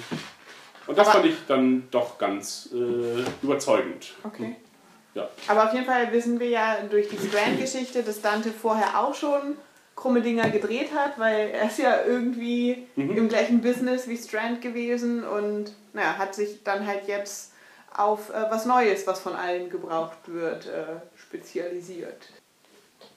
und 0.88 0.97
das 0.97 1.08
Aber- 1.08 1.19
fand 1.19 1.25
ich 1.28 1.36
dann 1.47 1.88
doch 1.91 2.17
ganz 2.17 2.69
äh, 2.73 3.23
überzeugend. 3.41 4.13
Okay. 4.23 4.56
Ja. 5.15 5.28
Aber 5.47 5.65
auf 5.65 5.73
jeden 5.73 5.86
Fall 5.86 6.12
wissen 6.12 6.39
wir 6.39 6.49
ja 6.49 6.78
durch 6.89 7.08
die 7.10 7.17
Strand-Geschichte, 7.17 8.04
dass 8.04 8.21
Dante 8.21 8.49
vorher 8.51 8.99
auch 9.01 9.15
schon 9.15 9.58
krumme 9.95 10.21
Dinger 10.21 10.49
gedreht 10.49 10.89
hat, 10.93 11.17
weil 11.17 11.49
er 11.51 11.67
ist 11.67 11.80
ja 11.80 12.04
irgendwie 12.06 12.86
Mhm. 12.95 13.17
im 13.17 13.30
gleichen 13.30 13.62
Business 13.62 14.08
wie 14.10 14.17
Strand 14.17 14.62
gewesen 14.62 15.23
und 15.23 15.71
naja, 15.93 16.17
hat 16.17 16.36
sich 16.36 16.63
dann 16.63 16.86
halt 16.86 17.08
jetzt 17.08 17.54
auf 17.95 18.30
äh, 18.30 18.34
was 18.49 18.65
Neues, 18.65 19.08
was 19.08 19.21
von 19.21 19.34
allen 19.36 19.69
gebraucht 19.69 20.17
wird, 20.25 20.65
äh, 20.65 20.99
spezialisiert. 21.15 22.28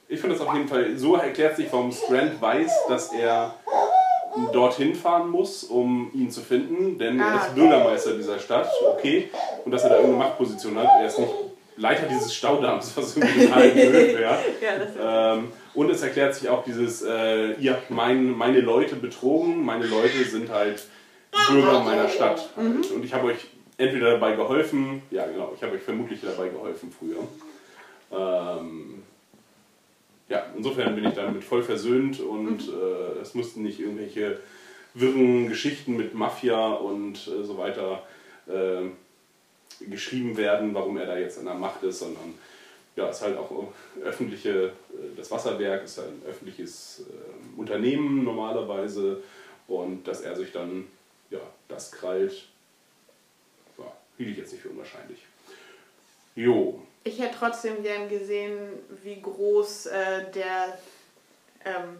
Ich 0.07 0.21
finde 0.21 0.37
das 0.37 0.47
auf 0.47 0.53
jeden 0.55 0.69
Fall, 0.69 0.95
so 0.97 1.15
erklärt 1.17 1.57
sich, 1.57 1.67
warum 1.71 1.91
Strand 1.91 2.41
weiß, 2.41 2.71
dass 2.87 3.11
er 3.11 3.55
dorthin 4.53 4.95
fahren 4.95 5.29
muss, 5.29 5.63
um 5.65 6.09
ihn 6.13 6.31
zu 6.31 6.41
finden, 6.41 6.97
denn 6.97 7.19
er 7.19 7.25
Ah, 7.25 7.35
ist 7.37 7.51
okay. 7.51 7.55
Bürgermeister 7.59 8.13
dieser 8.13 8.39
Stadt, 8.39 8.69
okay, 8.93 9.29
und 9.65 9.71
dass 9.71 9.83
er 9.83 9.89
da 9.89 9.95
irgendeine 9.97 10.23
Machtposition 10.23 10.77
hat. 10.77 10.87
Er 11.01 11.07
ist 11.07 11.19
nicht 11.19 11.33
Leiter 11.79 12.07
dieses 12.07 12.35
Staudamms, 12.35 12.95
was 12.95 13.15
irgendwie 13.15 13.45
total 13.45 13.69
blöd 13.69 13.93
wäre. 13.93 14.37
Ja, 14.61 14.77
das 14.77 15.37
Ähm, 15.37 15.51
und 15.73 15.89
es 15.89 16.01
erklärt 16.01 16.35
sich 16.35 16.49
auch 16.49 16.63
dieses, 16.63 17.01
äh, 17.01 17.53
ihr 17.53 17.71
habt 17.71 17.89
mein, 17.89 18.31
meine 18.31 18.59
Leute 18.59 18.95
betrogen, 18.95 19.63
meine 19.63 19.87
Leute 19.87 20.23
sind 20.25 20.49
halt 20.49 20.83
Bürger 21.47 21.79
meiner 21.81 22.09
Stadt. 22.09 22.49
Halt. 22.57 22.91
Und 22.91 23.05
ich 23.05 23.13
habe 23.13 23.27
euch 23.27 23.47
entweder 23.77 24.11
dabei 24.11 24.35
geholfen, 24.35 25.01
ja 25.09 25.25
genau, 25.25 25.53
ich 25.55 25.63
habe 25.63 25.75
euch 25.75 25.81
vermutlich 25.81 26.19
dabei 26.21 26.49
geholfen 26.49 26.91
früher. 26.91 27.19
Ähm, 28.11 29.03
ja, 30.27 30.45
insofern 30.57 30.95
bin 30.95 31.05
ich 31.05 31.13
damit 31.13 31.43
voll 31.43 31.63
versöhnt 31.63 32.19
und 32.19 32.67
äh, 32.67 33.21
es 33.21 33.35
mussten 33.35 33.63
nicht 33.63 33.79
irgendwelche 33.79 34.39
wirren 34.93 35.47
Geschichten 35.47 35.95
mit 35.95 36.13
Mafia 36.13 36.73
und 36.73 37.15
äh, 37.27 37.43
so 37.43 37.57
weiter 37.57 38.03
äh, 38.47 38.89
geschrieben 39.87 40.37
werden, 40.37 40.73
warum 40.73 40.97
er 40.97 41.05
da 41.05 41.17
jetzt 41.17 41.39
an 41.39 41.45
der 41.45 41.53
Macht 41.53 41.83
ist, 41.83 41.99
sondern 41.99 42.33
ja, 42.95 43.07
ist 43.09 43.21
halt 43.21 43.37
auch 43.37 43.51
öffentliche, 44.03 44.67
äh, 44.67 45.15
das 45.15 45.31
Wasserwerk 45.31 45.83
ist 45.83 45.99
ein 45.99 46.21
öffentliches 46.27 47.05
äh, 47.07 47.59
Unternehmen 47.59 48.23
normalerweise 48.23 49.23
und 49.67 50.07
dass 50.07 50.21
er 50.21 50.35
sich 50.35 50.51
dann 50.51 50.87
ja, 51.29 51.39
das 51.67 51.91
krallt, 51.91 52.45
ja, 53.77 53.85
hielt 54.17 54.31
ich 54.31 54.37
jetzt 54.37 54.51
nicht 54.51 54.61
für 54.61 54.69
unwahrscheinlich. 54.69 55.19
Jo, 56.35 56.81
Ich 57.03 57.19
hätte 57.19 57.35
trotzdem 57.39 57.81
gern 57.83 58.09
gesehen, 58.09 58.57
wie 59.03 59.21
groß 59.21 59.87
äh, 59.87 60.31
der, 60.31 60.77
ähm, 61.65 61.97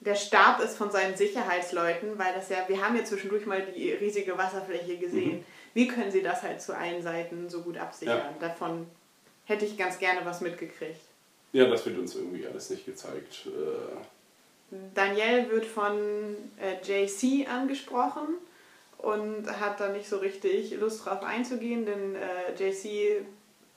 der 0.00 0.14
Stab 0.14 0.60
ist 0.60 0.76
von 0.76 0.90
seinen 0.90 1.16
Sicherheitsleuten, 1.16 2.18
weil 2.18 2.34
das 2.34 2.48
ja, 2.48 2.64
wir 2.68 2.84
haben 2.84 2.96
ja 2.96 3.04
zwischendurch 3.04 3.46
mal 3.46 3.64
die 3.74 3.92
riesige 3.92 4.36
Wasserfläche 4.36 4.96
gesehen. 4.96 5.44
Wie 5.74 5.88
können 5.88 6.10
sie 6.10 6.22
das 6.22 6.42
halt 6.42 6.62
zu 6.62 6.76
allen 6.76 7.02
Seiten 7.02 7.48
so 7.50 7.62
gut 7.62 7.76
absichern? 7.76 8.34
Ja. 8.40 8.48
Davon 8.48 8.86
hätte 9.44 9.64
ich 9.64 9.76
ganz 9.76 9.98
gerne 9.98 10.20
was 10.24 10.40
mitgekriegt. 10.40 11.00
ja, 11.52 11.66
das 11.66 11.84
wird 11.84 11.98
uns 11.98 12.14
irgendwie 12.14 12.46
alles 12.46 12.70
nicht 12.70 12.86
gezeigt. 12.86 13.46
Äh, 13.46 14.76
Danielle 14.94 15.50
wird 15.50 15.66
von 15.66 15.96
äh, 16.60 16.76
JC 16.82 17.48
angesprochen 17.48 18.28
und 18.98 19.44
hat 19.60 19.78
da 19.78 19.88
nicht 19.88 20.08
so 20.08 20.16
richtig 20.18 20.72
Lust 20.78 21.04
drauf 21.04 21.22
einzugehen, 21.22 21.84
denn 21.84 22.16
äh, 22.16 22.54
JC 22.56 23.24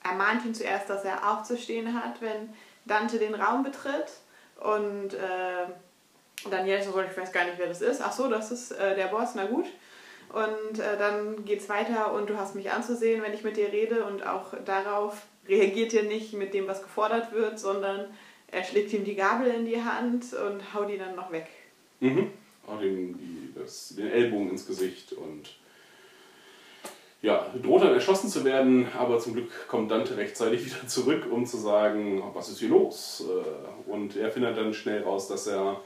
ermahnt 0.04 0.46
ihn 0.46 0.56
zuerst, 0.56 0.90
dass 0.90 1.04
er 1.04 1.32
aufzustehen 1.32 1.94
hat, 2.02 2.22
wenn 2.22 2.54
Dante 2.86 3.20
den 3.20 3.36
Raum 3.36 3.64
betritt. 3.64 4.08
Und 4.60 5.14
äh, 5.14 5.68
Danielle 6.50 6.84
so, 6.84 7.00
ich 7.00 7.18
weiß 7.18 7.32
gar 7.32 7.46
nicht, 7.46 7.58
wer 7.58 7.68
das 7.68 7.82
ist. 7.82 8.02
Ach 8.02 8.14
so, 8.14 8.30
das 8.30 8.52
ist 8.52 8.72
äh, 8.72 8.96
der 8.96 9.08
Boss, 9.08 9.32
na 9.36 9.46
gut. 9.46 9.66
Und 10.34 10.80
äh, 10.80 10.98
dann 10.98 11.46
geht's 11.46 11.70
weiter 11.70 12.14
und 12.14 12.30
du 12.30 12.38
hast 12.38 12.56
mich 12.56 12.72
anzusehen, 12.72 13.22
wenn 13.22 13.34
ich 13.34 13.44
mit 13.44 13.58
dir 13.58 13.72
rede 13.72 14.06
und 14.06 14.26
auch 14.26 14.54
darauf 14.66 15.26
reagiert 15.48 15.94
er 15.94 16.04
nicht 16.04 16.34
mit 16.34 16.54
dem, 16.54 16.68
was 16.68 16.84
gefordert 16.84 17.32
wird, 17.32 17.60
sondern 17.60 18.06
er 18.52 18.64
schlägt 18.64 18.94
ihm 18.94 19.04
die 19.04 19.16
Gabel 19.16 19.48
in 19.48 19.66
die 19.66 19.82
Hand 19.82 20.26
und 20.34 20.74
haut 20.74 20.90
ihn 20.90 21.00
dann 21.00 21.16
noch 21.16 21.32
weg. 21.32 21.48
Mhm. 22.00 22.32
Auch 22.68 22.80
den, 22.80 23.18
die, 23.18 23.54
das, 23.58 23.96
den 23.96 24.12
Ellbogen 24.12 24.50
ins 24.52 24.68
Gesicht 24.68 25.14
und 25.14 25.50
ja, 27.22 27.48
droht 27.64 27.82
dann 27.82 27.94
erschossen 27.94 28.30
zu 28.30 28.46
werden, 28.46 28.88
aber 28.98 29.20
zum 29.20 29.34
Glück 29.34 29.50
kommt 29.68 29.90
Dante 29.90 30.18
rechtzeitig 30.18 30.66
wieder 30.66 30.88
zurück, 30.88 31.28
um 31.32 31.46
zu 31.46 31.58
sagen, 31.58 32.22
was 32.34 32.50
ist 32.50 32.60
hier 32.60 32.70
los? 32.70 33.24
Äh, 33.28 33.90
Und 33.90 34.16
er 34.16 34.32
findet 34.32 34.58
dann 34.58 34.74
schnell 34.74 35.04
raus, 35.04 35.28
dass 35.28 35.48
er, 35.48 35.82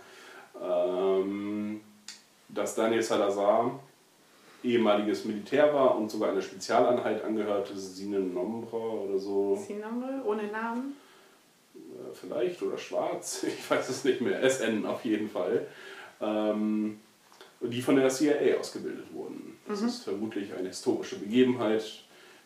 ähm, 0.62 1.82
dass 2.50 2.76
Daniel 2.76 3.02
Salazar 3.02 3.80
ehemaliges 4.64 5.26
Militär 5.26 5.74
war 5.74 5.98
und 5.98 6.10
sogar 6.10 6.32
einer 6.32 6.42
Spezialeinheit 6.42 7.24
angehörte, 7.24 7.78
Sine 7.78 8.20
Nombra 8.20 8.78
oder 8.78 9.18
so. 9.18 9.56
Sinamre, 9.56 10.22
ohne 10.26 10.48
Namen. 10.48 10.96
Äh, 11.76 12.14
vielleicht 12.14 12.62
oder 12.62 12.78
schwarz, 12.78 13.44
ich 13.48 13.70
weiß 13.70 13.90
es 13.90 14.04
nicht 14.04 14.22
mehr, 14.22 14.42
SN 14.50 14.86
auf 14.86 15.04
jeden 15.06 15.30
Fall, 15.30 15.68
ähm, 16.20 17.00
die 17.62 17.82
von 17.82 17.96
der 17.96 18.10
CIA 18.10 18.60
ausgebildet 18.60 19.14
wurden. 19.14 19.58
Das 19.68 19.82
ist 19.82 20.04
vermutlich 20.04 20.54
eine 20.54 20.70
historische 20.70 21.18
Begebenheit, 21.18 21.84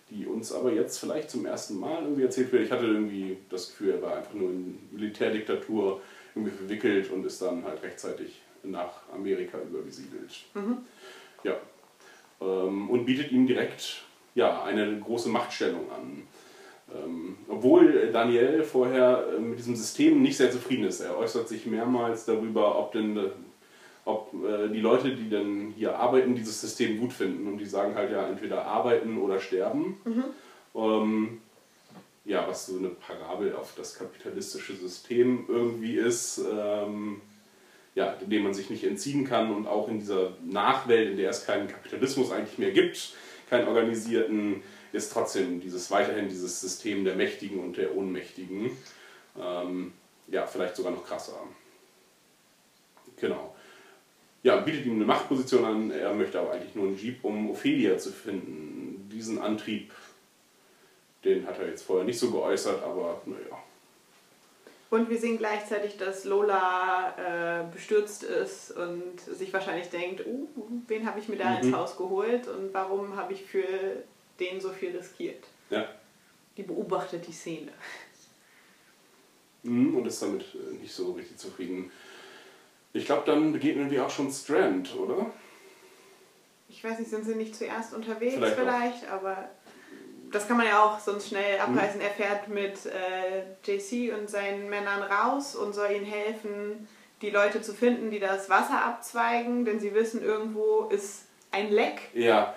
die 0.09 0.25
uns 0.25 0.51
aber 0.51 0.71
jetzt 0.71 0.99
vielleicht 0.99 1.31
zum 1.31 1.45
ersten 1.45 1.79
Mal 1.79 2.03
irgendwie 2.03 2.23
erzählt 2.23 2.51
wird. 2.51 2.63
Ich 2.63 2.71
hatte 2.71 2.85
irgendwie 2.85 3.37
das 3.49 3.69
Gefühl, 3.69 3.91
er 3.91 4.01
war 4.01 4.17
einfach 4.17 4.33
nur 4.33 4.49
in 4.49 4.77
Militärdiktatur 4.91 6.01
irgendwie 6.35 6.55
verwickelt 6.55 7.09
und 7.11 7.25
ist 7.25 7.41
dann 7.41 7.63
halt 7.63 7.81
rechtzeitig 7.81 8.41
nach 8.63 9.09
Amerika 9.13 9.57
übergesiedelt. 9.57 10.31
Ja. 11.43 11.55
Ähm, 12.41 12.89
und 12.89 13.05
bietet 13.05 13.31
ihm 13.31 13.47
direkt 13.47 14.03
ja, 14.35 14.63
eine 14.63 14.99
große 14.99 15.29
Machtstellung 15.29 15.91
an. 15.91 16.23
Ähm, 16.93 17.37
obwohl 17.47 18.11
Daniel 18.11 18.63
vorher 18.63 19.25
äh, 19.35 19.39
mit 19.39 19.57
diesem 19.57 19.75
System 19.75 20.21
nicht 20.21 20.37
sehr 20.37 20.51
zufrieden 20.51 20.85
ist. 20.85 20.99
Er 20.99 21.17
äußert 21.17 21.47
sich 21.47 21.65
mehrmals 21.65 22.25
darüber, 22.25 22.77
ob 22.77 22.91
denn 22.91 23.17
äh, 23.17 23.29
ob 24.05 24.31
äh, 24.33 24.69
die 24.69 24.81
Leute, 24.81 25.15
die 25.15 25.29
dann 25.29 25.73
hier 25.75 25.97
arbeiten, 25.97 26.35
dieses 26.35 26.61
System 26.61 26.99
gut 26.99 27.11
finden. 27.11 27.47
Und 27.47 27.57
die 27.57 27.65
sagen 27.65 27.95
halt 27.95 28.11
ja 28.11 28.27
entweder 28.27 28.65
arbeiten 28.65 29.17
oder 29.17 29.39
sterben. 29.39 29.97
Ähm, 30.75 31.41
ja, 32.23 32.47
was 32.47 32.67
so 32.67 32.77
eine 32.77 32.89
Parabel 32.89 33.55
auf 33.55 33.73
das 33.75 33.97
kapitalistische 33.97 34.75
System 34.75 35.45
irgendwie 35.47 35.95
ist, 35.95 36.39
ähm, 36.39 37.21
ja, 37.95 38.13
dem 38.21 38.43
man 38.43 38.53
sich 38.53 38.69
nicht 38.69 38.83
entziehen 38.83 39.25
kann 39.25 39.53
und 39.53 39.67
auch 39.67 39.87
in 39.87 39.99
dieser 39.99 40.33
Nachwelt, 40.45 41.11
in 41.11 41.17
der 41.17 41.29
es 41.29 41.45
keinen 41.45 41.67
Kapitalismus 41.67 42.31
eigentlich 42.31 42.57
mehr 42.57 42.71
gibt, 42.71 43.13
keinen 43.49 43.67
organisierten, 43.67 44.61
ist 44.91 45.11
trotzdem 45.11 45.61
dieses 45.61 45.89
weiterhin 45.91 46.27
dieses 46.27 46.59
System 46.59 47.05
der 47.05 47.15
Mächtigen 47.15 47.59
und 47.59 47.77
der 47.77 47.95
Ohnmächtigen. 47.95 48.71
Ähm, 49.39 49.93
ja, 50.27 50.45
vielleicht 50.45 50.75
sogar 50.75 50.91
noch 50.91 51.05
krasser. 51.05 51.39
Genau. 53.19 53.55
Ja, 54.43 54.57
bietet 54.57 54.85
ihm 54.85 54.95
eine 54.95 55.05
Machtposition 55.05 55.65
an, 55.65 55.91
er 55.91 56.13
möchte 56.13 56.39
aber 56.39 56.51
eigentlich 56.51 56.75
nur 56.75 56.85
einen 56.85 56.97
Jeep, 56.97 57.23
um 57.23 57.49
Ophelia 57.49 57.97
zu 57.97 58.11
finden. 58.11 59.09
Diesen 59.11 59.39
Antrieb, 59.39 59.91
den 61.23 61.47
hat 61.47 61.59
er 61.59 61.69
jetzt 61.69 61.83
vorher 61.83 62.05
nicht 62.05 62.19
so 62.19 62.29
geäußert, 62.29 62.83
aber 62.83 63.21
naja. 63.25 63.64
Und 64.91 65.09
wir 65.09 65.17
sehen 65.17 65.37
gleichzeitig, 65.37 65.97
dass 65.97 66.25
Lola 66.25 67.15
äh, 67.17 67.73
bestürzt 67.73 68.23
ist 68.23 68.71
und 68.71 69.19
sich 69.19 69.51
wahrscheinlich 69.51 69.89
denkt, 69.89 70.25
uh, 70.25 70.47
wen 70.87 71.05
habe 71.07 71.19
ich 71.19 71.27
mir 71.27 71.37
da 71.37 71.49
Mhm. 71.51 71.57
ins 71.67 71.73
Haus 71.75 71.97
geholt 71.97 72.47
und 72.47 72.73
warum 72.73 73.15
habe 73.15 73.33
ich 73.33 73.43
für 73.43 73.65
den 74.39 74.61
so 74.61 74.69
viel 74.69 74.95
riskiert? 74.95 75.43
Ja. 75.69 75.87
Die 76.55 76.63
beobachtet 76.63 77.27
die 77.27 77.33
Szene. 77.33 77.71
Mhm, 79.63 79.95
Und 79.97 80.05
ist 80.05 80.21
damit 80.21 80.43
äh, 80.53 80.75
nicht 80.81 80.93
so 80.93 81.13
richtig 81.13 81.37
zufrieden. 81.37 81.91
Ich 82.93 83.05
glaube, 83.05 83.23
dann 83.25 83.51
begegnen 83.51 83.89
wir 83.89 84.05
auch 84.05 84.09
schon 84.09 84.31
Strand, 84.31 84.95
oder? 84.95 85.31
Ich 86.69 86.83
weiß 86.83 86.99
nicht, 86.99 87.09
sind 87.09 87.25
sie 87.25 87.35
nicht 87.35 87.55
zuerst 87.55 87.93
unterwegs 87.93 88.35
Vielleicht 88.35 88.55
vielleicht, 88.55 89.09
aber 89.09 89.49
das 90.35 90.47
kann 90.47 90.57
man 90.57 90.67
ja 90.67 90.83
auch 90.83 90.99
sonst 90.99 91.29
schnell 91.29 91.59
abreißen. 91.59 92.01
Er 92.01 92.09
fährt 92.09 92.47
mit 92.49 92.77
äh, 92.85 93.43
JC 93.63 94.13
und 94.13 94.29
seinen 94.29 94.69
Männern 94.69 95.01
raus 95.01 95.55
und 95.55 95.73
soll 95.73 95.91
ihnen 95.91 96.05
helfen, 96.05 96.87
die 97.21 97.29
Leute 97.29 97.61
zu 97.61 97.73
finden, 97.73 98.11
die 98.11 98.19
das 98.19 98.49
Wasser 98.49 98.83
abzweigen, 98.85 99.63
denn 99.65 99.79
sie 99.79 99.93
wissen, 99.93 100.21
irgendwo 100.21 100.89
ist 100.89 101.23
ein 101.51 101.71
Leck. 101.71 102.01
Ja. 102.13 102.53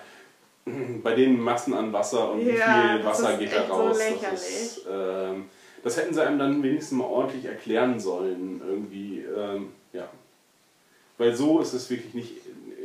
Bei 1.03 1.15
den 1.15 1.39
Massen 1.39 1.73
an 1.73 1.93
Wasser 1.93 2.31
und 2.31 2.45
wie 2.45 2.57
Ja, 2.57 2.89
viel 2.89 2.97
das 3.03 3.05
Wasser 3.05 3.37
geht 3.37 3.53
da 3.53 3.65
so 3.65 3.73
raus. 3.73 3.97
lächerlich. 3.97 4.29
das, 4.29 4.49
ist, 4.49 4.85
ähm, 4.91 5.49
das 5.83 5.97
hätten 5.97 6.13
sie 6.13 6.21
einem 6.21 6.37
dann 6.37 6.61
wenigstens 6.61 6.97
mal 6.97 7.05
ordentlich 7.05 7.45
erklären 7.45 7.99
sollen. 7.99 8.61
Irgendwie, 8.67 9.19
ähm, 9.21 9.71
ja. 9.93 10.09
Weil 11.17 11.33
so 11.33 11.59
ist 11.59 11.73
es 11.73 11.89
wirklich 11.89 12.13
nicht, 12.13 12.33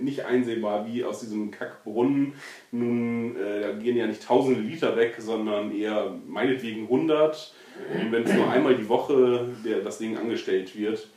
nicht 0.01 0.25
einsehbar, 0.25 0.87
wie 0.87 1.05
aus 1.05 1.21
diesem 1.21 1.51
Kackbrunnen 1.51 2.35
nun, 2.71 3.37
äh, 3.37 3.61
da 3.61 3.73
gehen 3.73 3.97
ja 3.97 4.07
nicht 4.07 4.23
tausende 4.23 4.61
Liter 4.61 4.97
weg, 4.97 5.17
sondern 5.19 5.75
eher 5.75 6.15
meinetwegen 6.27 6.83
100. 6.83 7.55
Und 7.93 8.13
wenn 8.13 8.25
es 8.25 8.33
nur 8.33 8.51
einmal 8.51 8.77
die 8.77 8.89
Woche 8.89 9.49
der, 9.65 9.81
das 9.81 9.99
Ding 9.99 10.17
angestellt 10.17 10.77
wird, 10.77 11.09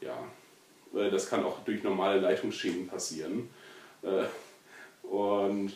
ja, 0.00 0.16
äh, 0.98 1.10
das 1.10 1.28
kann 1.28 1.44
auch 1.44 1.60
durch 1.64 1.82
normale 1.82 2.20
Leitungsschäden 2.20 2.86
passieren. 2.86 3.48
Äh, 4.02 5.06
und 5.06 5.72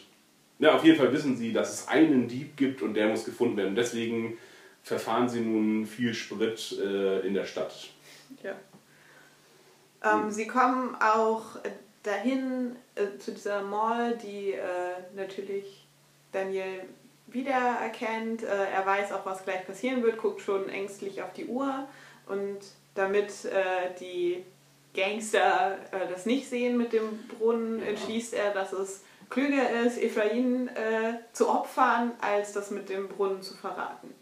ja, 0.59 0.75
auf 0.75 0.85
jeden 0.85 0.99
Fall 0.99 1.13
wissen 1.13 1.37
sie, 1.37 1.53
dass 1.53 1.73
es 1.73 1.89
einen 1.89 2.29
Dieb 2.29 2.57
gibt 2.57 2.83
und 2.83 2.95
der 2.95 3.09
muss 3.09 3.25
gefunden 3.25 3.57
werden. 3.57 3.75
Deswegen 3.75 4.39
verfahren 4.83 5.29
sie 5.29 5.41
nun 5.41 5.87
viel 5.87 6.15
Sprit 6.15 6.79
äh, 6.81 7.27
in 7.27 7.35
der 7.35 7.45
Stadt. 7.45 7.91
Ja. 8.43 8.55
Ähm, 10.03 10.31
sie 10.31 10.47
kommen 10.47 10.95
auch 10.97 11.57
dahin 12.09 12.77
äh, 12.95 13.19
zu 13.19 13.33
dieser 13.33 13.63
Mall, 13.63 14.17
die 14.17 14.53
äh, 14.53 14.61
natürlich 15.15 15.87
Daniel 16.33 16.83
wiedererkennt. 17.27 18.43
Äh, 18.43 18.71
er 18.75 18.87
weiß 18.87 19.13
auch, 19.13 19.27
was 19.27 19.45
gleich 19.45 19.67
passieren 19.67 20.03
wird, 20.03 20.19
guckt 20.19 20.41
schon 20.41 20.69
ängstlich 20.69 21.23
auf 21.23 21.33
die 21.35 21.47
Uhr 21.47 21.87
und 22.27 22.59
damit 22.95 23.45
äh, 23.45 23.95
die 24.01 24.45
Gangster 24.95 25.79
äh, 25.93 26.09
das 26.11 26.27
nicht 26.27 26.49
sehen 26.49 26.77
mit 26.77 26.93
dem 26.93 27.19
Brunnen, 27.39 27.83
entschließt 27.83 28.35
er, 28.35 28.53
dass 28.53 28.73
es 28.73 29.05
klüger 29.29 29.83
ist, 29.85 30.03
Ephraim 30.03 30.69
äh, 30.69 31.19
zu 31.33 31.49
opfern, 31.49 32.13
als 32.21 32.53
das 32.53 32.71
mit 32.71 32.89
dem 32.89 33.09
Brunnen 33.09 33.43
zu 33.43 33.55
verraten. 33.55 34.15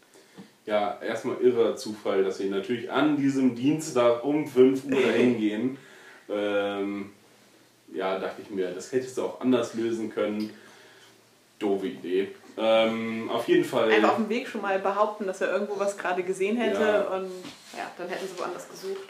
Ja, 0.65 0.99
erstmal 1.01 1.37
irrer 1.37 1.77
Zufall, 1.77 2.25
dass 2.25 2.39
sie 2.39 2.49
natürlich 2.49 2.91
an 2.91 3.15
diesem 3.15 3.55
Dienstag 3.55 4.25
um 4.25 4.45
5 4.45 4.85
Uhr 4.85 4.91
dahin 5.01 5.39
gehen. 5.39 5.77
Ähm, 6.29 7.13
ja, 7.93 8.19
dachte 8.19 8.41
ich 8.41 8.49
mir, 8.49 8.71
das 8.71 8.91
hättest 8.91 9.17
du 9.17 9.23
auch 9.23 9.41
anders 9.41 9.73
lösen 9.73 10.09
können. 10.09 10.51
Doofe 11.59 11.87
Idee. 11.87 12.29
Ähm, 12.55 13.29
auf 13.31 13.47
jeden 13.47 13.65
Fall. 13.65 13.91
Einfach 13.91 14.09
auf 14.11 14.15
dem 14.17 14.29
Weg 14.29 14.47
schon 14.47 14.61
mal 14.61 14.77
behaupten, 14.79 15.25
dass 15.25 15.41
er 15.41 15.51
irgendwo 15.51 15.79
was 15.79 15.97
gerade 15.97 16.21
gesehen 16.23 16.57
hätte 16.57 16.81
Ja. 16.81 17.01
und 17.15 17.31
ja, 17.75 17.91
dann 17.97 18.07
hätten 18.09 18.27
sie 18.27 18.39
woanders 18.39 18.67
gesucht. 18.69 19.09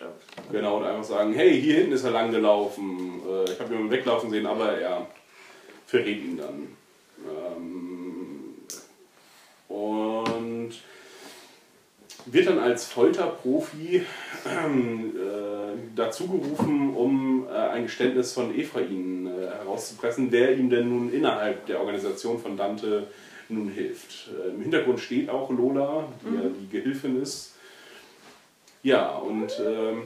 Genau, 0.52 0.78
und 0.78 0.86
einfach 0.86 1.04
sagen, 1.04 1.34
hey, 1.34 1.60
hier 1.62 1.76
hinten 1.76 1.92
ist 1.94 2.04
er 2.06 2.12
lang 2.12 2.32
gelaufen. 2.32 3.22
Äh, 3.30 3.52
ich 3.52 3.60
habe 3.60 3.74
ihn 3.76 3.92
weglaufen 3.92 4.30
sehen, 4.30 4.46
aber 4.46 4.78
er 4.78 5.08
verrät 5.86 6.20
ihn 6.24 6.38
dann. 6.38 6.76
Ähm, 7.28 8.56
und 9.68 10.72
wird 12.26 12.48
dann 12.48 12.60
als 12.60 12.86
Folterprofi 12.86 13.98
äh, 14.46 15.78
dazu 15.98 16.28
gerufen, 16.28 16.96
um 16.96 17.48
äh, 17.48 17.52
ein 17.52 17.84
Geständnis 17.84 18.34
von 18.34 18.58
Ephraim 18.58 19.28
äh, 19.28 19.48
herauszupressen, 19.48 20.32
wer 20.32 20.56
ihm 20.56 20.70
denn 20.70 20.90
nun 20.90 21.12
innerhalb 21.12 21.66
der 21.66 21.80
Organisation 21.80 22.40
von 22.40 22.56
Dante 22.56 23.08
nun 23.50 23.70
hilft. 23.70 24.30
Äh, 24.30 24.50
Im 24.50 24.62
Hintergrund 24.62 25.00
steht 25.00 25.30
auch 25.30 25.50
Lola, 25.50 26.08
die 26.22 26.36
ja 26.36 26.50
die 26.50 26.70
Gehilfin 26.70 27.22
ist. 27.22 27.56
Ja, 28.84 29.18
und 29.18 29.60
ähm, 29.60 30.04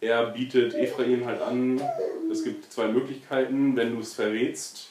er 0.00 0.26
bietet 0.26 0.74
Ephraim 0.74 1.24
halt 1.24 1.40
an, 1.40 1.80
es 2.30 2.44
gibt 2.44 2.70
zwei 2.72 2.88
Möglichkeiten, 2.88 3.76
wenn 3.76 3.94
du 3.94 4.00
es 4.00 4.14
verrätst, 4.14 4.88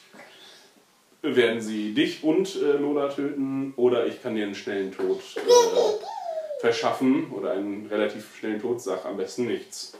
werden 1.22 1.60
sie 1.60 1.92
dich 1.92 2.22
und 2.22 2.56
äh, 2.56 2.76
Lola 2.76 3.08
töten 3.08 3.74
oder 3.76 4.06
ich 4.06 4.22
kann 4.22 4.34
dir 4.34 4.44
einen 4.44 4.54
schnellen 4.54 4.92
Tod 4.92 5.20
äh, 5.36 6.15
verschaffen 6.66 7.30
oder 7.30 7.52
einen 7.52 7.86
relativ 7.86 8.36
schnellen 8.36 8.60
Tod, 8.60 8.80
sag 8.80 9.04
am 9.04 9.16
besten 9.16 9.46
nichts. 9.46 9.96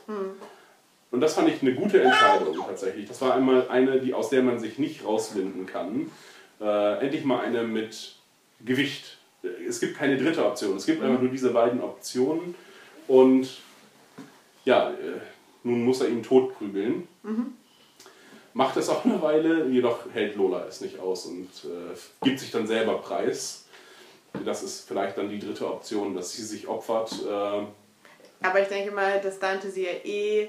Und 1.12 1.20
das 1.20 1.34
fand 1.34 1.48
ich 1.48 1.62
eine 1.62 1.74
gute 1.74 2.02
Entscheidung 2.02 2.56
tatsächlich. 2.66 3.06
Das 3.06 3.20
war 3.20 3.34
einmal 3.34 3.68
eine, 3.68 4.00
die, 4.00 4.12
aus 4.12 4.30
der 4.30 4.42
man 4.42 4.58
sich 4.58 4.78
nicht 4.78 5.04
rauswinden 5.04 5.66
kann. 5.66 6.10
Äh, 6.60 7.04
endlich 7.04 7.24
mal 7.24 7.40
eine 7.40 7.62
mit 7.62 8.16
Gewicht. 8.64 9.18
Es 9.68 9.78
gibt 9.78 9.96
keine 9.96 10.16
dritte 10.16 10.44
Option. 10.44 10.76
Es 10.76 10.86
gibt 10.86 11.02
einfach 11.02 11.20
nur 11.20 11.30
diese 11.30 11.50
beiden 11.50 11.80
Optionen. 11.80 12.56
Und 13.06 13.48
ja, 14.64 14.90
äh, 14.90 15.20
nun 15.62 15.84
muss 15.84 16.00
er 16.00 16.08
ihn 16.08 16.24
totprügeln. 16.24 17.06
Macht 18.54 18.76
es 18.76 18.88
auch 18.88 19.04
eine 19.04 19.22
Weile, 19.22 19.68
jedoch 19.68 20.00
hält 20.12 20.34
Lola 20.34 20.66
es 20.66 20.80
nicht 20.80 20.98
aus 20.98 21.26
und 21.26 21.48
äh, 21.64 22.24
gibt 22.24 22.40
sich 22.40 22.50
dann 22.50 22.66
selber 22.66 22.98
preis. 22.98 23.65
Das 24.44 24.62
ist 24.62 24.86
vielleicht 24.86 25.16
dann 25.18 25.28
die 25.28 25.38
dritte 25.38 25.66
Option, 25.66 26.14
dass 26.14 26.32
sie 26.32 26.42
sich 26.42 26.68
opfert. 26.68 27.12
Äh, 27.12 28.46
Aber 28.46 28.60
ich 28.60 28.68
denke 28.68 28.90
mal, 28.92 29.20
dass 29.20 29.38
Dante 29.38 29.70
sie 29.70 29.84
ja 29.84 29.92
eh 30.04 30.48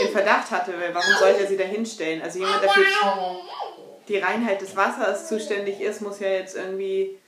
in 0.00 0.08
Verdacht 0.12 0.50
hatte, 0.50 0.72
weil 0.78 0.94
warum 0.94 1.14
sollte 1.18 1.40
er 1.40 1.46
sie 1.46 1.56
da 1.56 1.64
hinstellen? 1.64 2.22
Also 2.22 2.38
jemand, 2.38 2.62
der 2.62 2.70
für 2.70 2.84
die 4.08 4.18
Reinheit 4.18 4.60
des 4.60 4.76
Wassers 4.76 5.28
zuständig 5.28 5.80
ist, 5.80 6.00
muss 6.00 6.20
ja 6.20 6.28
jetzt 6.28 6.56
irgendwie 6.56 7.18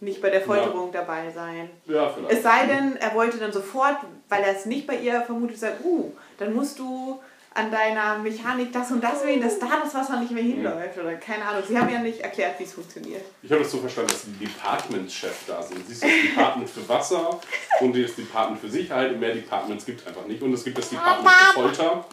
nicht 0.00 0.20
bei 0.20 0.30
der 0.30 0.42
Folterung 0.42 0.92
dabei 0.92 1.30
sein. 1.30 1.70
ja, 1.86 2.08
vielleicht. 2.10 2.32
Es 2.32 2.42
sei 2.42 2.66
denn, 2.66 2.96
er 2.96 3.14
wollte 3.14 3.38
dann 3.38 3.52
sofort, 3.52 3.96
weil 4.28 4.42
er 4.42 4.54
es 4.54 4.66
nicht 4.66 4.86
bei 4.86 4.96
ihr 4.96 5.22
vermutet, 5.22 5.58
sagen, 5.58 5.78
uh, 5.84 6.12
dann 6.38 6.52
musst 6.52 6.78
du 6.78 7.20
an 7.54 7.70
deiner 7.70 8.18
Mechanik 8.18 8.72
das 8.72 8.90
und 8.90 9.02
das 9.02 9.24
wählen, 9.24 9.40
dass 9.40 9.58
da 9.60 9.80
das 9.82 9.94
Wasser 9.94 10.18
nicht 10.18 10.32
mehr 10.32 10.42
hinläuft 10.42 10.98
oder 10.98 11.14
keine 11.14 11.44
Ahnung. 11.44 11.62
Sie 11.66 11.78
haben 11.78 11.88
ja 11.88 12.00
nicht 12.00 12.20
erklärt, 12.20 12.58
wie 12.58 12.64
es 12.64 12.72
funktioniert. 12.72 13.22
Ich 13.42 13.50
habe 13.50 13.62
das 13.62 13.70
so 13.70 13.78
verstanden, 13.78 14.10
dass 14.10 14.24
die 14.24 14.44
Department-Chef 14.44 15.46
da 15.46 15.62
sind. 15.62 15.86
Siehst 15.86 16.02
du 16.02 16.08
das 16.08 16.22
Department 16.22 16.68
für 16.68 16.88
Wasser 16.88 17.40
und 17.80 17.96
das 17.96 18.16
Department 18.16 18.60
für 18.60 18.68
Sicherheit 18.68 19.12
und 19.12 19.20
mehr 19.20 19.34
Departments 19.34 19.86
gibt 19.86 20.00
es 20.00 20.06
einfach 20.06 20.26
nicht. 20.26 20.42
Und 20.42 20.52
es 20.52 20.64
gibt 20.64 20.78
das 20.78 20.88
Department 20.90 21.30
für 21.30 21.52
Folter, 21.52 22.04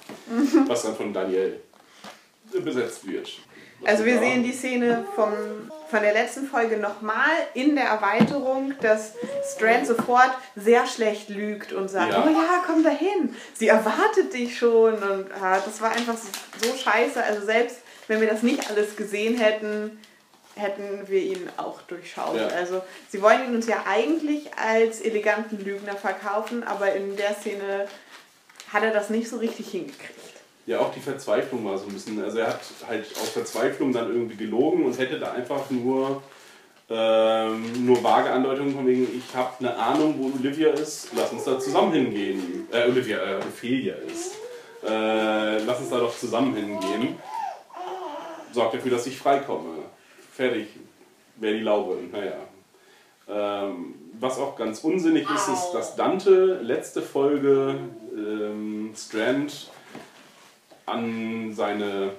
was 0.68 0.84
dann 0.84 0.96
von 0.96 1.12
Daniel 1.12 1.60
besetzt 2.64 3.08
wird. 3.08 3.32
Also 3.86 4.06
wir 4.06 4.20
sehen 4.20 4.44
die 4.44 4.52
Szene 4.54 5.06
vom, 5.16 5.34
von 5.90 6.02
der 6.02 6.14
letzten 6.14 6.48
Folge 6.48 6.78
nochmal 6.78 7.32
in 7.54 7.76
der 7.76 7.86
Erweiterung, 7.86 8.74
dass 8.82 9.14
Strand 9.56 9.88
sofort 9.88 10.32
sehr 10.56 10.86
schlecht 10.86 11.30
lügt 11.30 11.74
und 11.74 11.90
sagt, 11.90 12.12
Ja. 12.12 12.24
oh 12.26 12.30
ja, 12.30 12.64
komm 12.66 12.84
dahin, 12.84 13.36
sie 13.54 13.68
erwartet 13.70 14.34
dich 14.34 14.58
schon 14.58 14.94
und 14.96 15.28
ah, 15.42 15.60
das 15.66 15.82
war 15.82 15.92
einfach 15.92 16.16
so 16.62 16.76
scheiße. 16.76 17.24
Also 17.24 17.46
selbst 17.46 17.78
wenn 18.08 18.22
wir 18.22 18.28
das 18.28 18.44
nicht 18.44 18.70
alles 18.70 18.96
gesehen 18.96 19.38
hätten, 19.38 20.00
hätten 20.56 21.08
wir 21.08 21.22
ihn 21.22 21.50
auch 21.58 21.82
durchschaut. 21.84 22.36
Ja. 22.36 22.48
Also 22.50 22.82
sie 23.10 23.22
wollen 23.22 23.46
ihn 23.46 23.56
uns 23.56 23.68
ja 23.68 23.84
eigentlich 23.88 24.50
als 24.58 25.00
eleganten 25.02 25.64
Lügner 25.64 25.96
verkaufen, 25.96 26.64
aber 26.64 26.94
in 26.94 27.16
der 27.16 27.34
Szene 27.36 27.88
hat 28.72 28.84
er 28.84 28.92
das 28.92 29.10
nicht 29.10 29.30
so 29.30 29.38
richtig 29.38 29.72
hingekriegt. 29.72 30.41
Ja, 30.68 30.80
auch 30.80 30.94
die 30.94 31.00
Verzweiflung 31.00 31.66
war 31.66 31.78
so 31.78 31.88
ein 31.88 31.94
bisschen. 31.94 32.24
Also 32.24 32.40
er 32.40 32.48
hat 32.48 32.62
halt 32.88 33.06
aus 33.18 33.30
Verzweiflung 33.30 33.92
dann 33.92 34.10
irgendwie 34.10 34.38
gelogen 34.38 34.86
und 34.86 34.98
hätte 34.98 35.20
da 35.20 35.32
einfach 35.32 35.70
nur, 35.72 36.22
ähm, 36.90 37.86
nur 37.86 38.04
vage 38.04 38.30
Andeutungen 38.30 38.76
von 38.76 38.86
wegen, 38.86 39.08
ich 39.18 39.36
habe 39.36 39.54
eine 39.60 39.76
Ahnung, 39.76 40.16
wo 40.18 40.32
Olivia 40.38 40.70
ist, 40.70 41.10
lass 41.16 41.32
uns 41.32 41.46
da 41.46 41.60
zusammen 41.60 41.94
hingehen. 41.94 42.68
Äh, 42.72 42.88
Olivia, 42.88 43.18
äh, 43.18 43.38
Ophelia 43.38 43.96
ist. 43.96 44.36
Äh, 44.84 45.64
lass 45.64 45.80
uns 45.80 45.90
da 45.90 46.00
doch 46.00 46.16
zusammen 46.16 46.56
hingehen. 46.56 47.18
Sorgt 48.52 48.76
dafür, 48.76 48.92
dass 48.92 49.08
ich 49.08 49.18
freikomme. 49.18 49.80
Fertig. 50.34 50.68
Wäre 51.38 51.56
die 51.56 51.64
Laube. 51.64 51.98
Naja. 52.12 52.36
Ähm, 53.28 53.96
was 54.20 54.38
auch 54.38 54.56
ganz 54.56 54.80
unsinnig 54.84 55.28
ist, 55.30 55.48
ist, 55.48 55.72
dass 55.74 55.96
Dante 55.96 56.60
letzte 56.62 57.02
Folge 57.02 57.76
ähm, 58.16 58.94
Strand 58.96 59.72
an 60.92 61.54
seine 61.54 62.12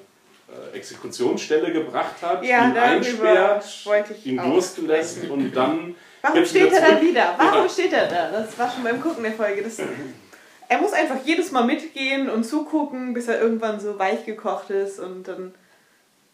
äh, 0.49 0.77
Exekutionsstelle 0.77 1.73
gebracht 1.73 2.17
hat, 2.23 2.45
Ja, 2.45 2.67
ihn 2.69 2.77
einsperrt, 2.77 3.65
ihn 4.25 4.37
dursten 4.39 4.87
lässt 4.87 5.29
und 5.29 5.53
dann 5.53 5.95
Warum 6.23 6.45
steht 6.47 6.73
er 6.73 6.81
da 6.81 7.01
wieder? 7.01 7.35
Warum 7.37 7.69
steht 7.69 7.93
er 7.93 8.07
da? 8.07 8.31
Das 8.31 8.57
war 8.59 8.71
schon 8.71 8.85
beim 8.85 9.01
Gucken 9.01 9.25
der 9.25 9.33
Folge. 9.33 9.63
Das, 9.63 9.79
er 10.69 10.79
muss 10.79 10.93
einfach 10.93 11.17
jedes 11.25 11.51
Mal 11.51 11.65
mitgehen 11.65 12.31
und 12.31 12.45
zugucken, 12.45 13.13
bis 13.13 13.27
er 13.29 13.41
irgendwann 13.41 13.81
so 13.81 13.99
weich 13.99 14.25
gekocht 14.25 14.71
ist 14.71 15.01
und 15.01 15.27
dann 15.27 15.53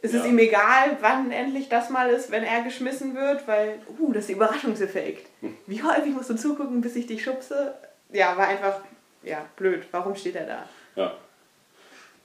ist 0.00 0.14
es 0.14 0.22
Ja. 0.24 0.28
ihm 0.28 0.38
egal, 0.38 0.96
wann 1.00 1.32
endlich 1.32 1.68
das 1.68 1.90
mal 1.90 2.08
ist, 2.10 2.30
wenn 2.30 2.44
er 2.44 2.62
geschmissen 2.62 3.16
wird, 3.16 3.48
weil, 3.48 3.80
uh, 3.98 4.12
das 4.12 4.20
ist 4.24 4.28
der 4.28 4.36
Überraschungseffekt. 4.36 5.26
Wie 5.66 5.82
häufig 5.82 6.12
musst 6.14 6.30
du 6.30 6.36
zugucken, 6.36 6.80
bis 6.80 6.94
ich 6.94 7.06
dich 7.06 7.24
schubse? 7.24 7.74
Ja, 8.12 8.36
war 8.36 8.46
einfach, 8.46 8.80
ja, 9.24 9.44
blöd. 9.56 9.86
Warum 9.90 10.14
steht 10.14 10.36
er 10.36 10.46
da? 10.46 10.64
Ja. 10.94 11.14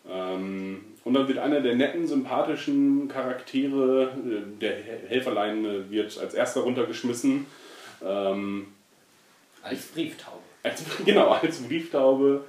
Ähm, 0.10 0.86
und 1.04 1.14
dann 1.14 1.28
wird 1.28 1.38
einer 1.38 1.62
der 1.62 1.76
netten, 1.76 2.08
sympathischen 2.08 3.08
Charaktere, 3.08 4.12
äh, 4.26 4.60
der 4.60 4.76
Hel- 4.76 5.04
Helferlein, 5.08 5.66
äh, 5.66 5.90
wird 5.90 6.18
als 6.20 6.34
erster 6.34 6.62
runtergeschmissen. 6.62 7.46
Ähm, 8.06 8.68
Als 9.62 9.86
Brieftaube. 9.88 10.40
als, 10.64 10.84
genau, 11.06 11.30
als 11.30 11.58
Brieftaube. 11.62 12.46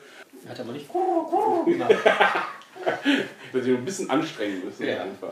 Hat 0.49 0.59
aber 0.61 0.73
nicht 0.73 0.89
gemacht. 0.93 1.95
Das 3.53 3.63
ist 3.63 3.69
ein 3.69 3.85
bisschen 3.85 4.11
anstrengend 4.11 4.65
ist 4.65 4.81
Ja. 4.81 5.03
einfach. 5.05 5.31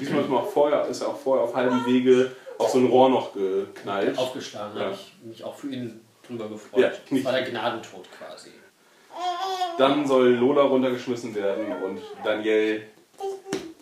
Diesmal 0.00 0.22
ist, 0.22 0.30
auch 0.30 0.48
vorher, 0.50 0.86
ist 0.86 1.00
er 1.02 1.08
auch 1.08 1.18
vorher 1.18 1.44
auf 1.44 1.54
halbem 1.54 1.84
Wege 1.84 2.30
auf 2.56 2.70
so 2.70 2.78
ein 2.78 2.86
Rohr 2.86 3.10
noch 3.10 3.34
geknallt. 3.34 4.16
Aufgeschlagen, 4.16 4.78
Ja. 4.78 4.84
habe 4.86 4.94
ich 4.94 5.12
mich 5.26 5.44
auch 5.44 5.54
für 5.56 5.68
ihn 5.68 6.00
drüber 6.26 6.48
gefreut. 6.48 6.80
Ja, 6.80 6.92
das 7.10 7.24
war 7.24 7.32
der 7.32 7.42
Gnadentod 7.42 8.06
quasi. 8.16 8.50
Dann 9.78 10.06
soll 10.06 10.30
Lola 10.34 10.62
runtergeschmissen 10.62 11.34
werden 11.34 11.70
und 11.82 12.00
Daniel 12.24 12.86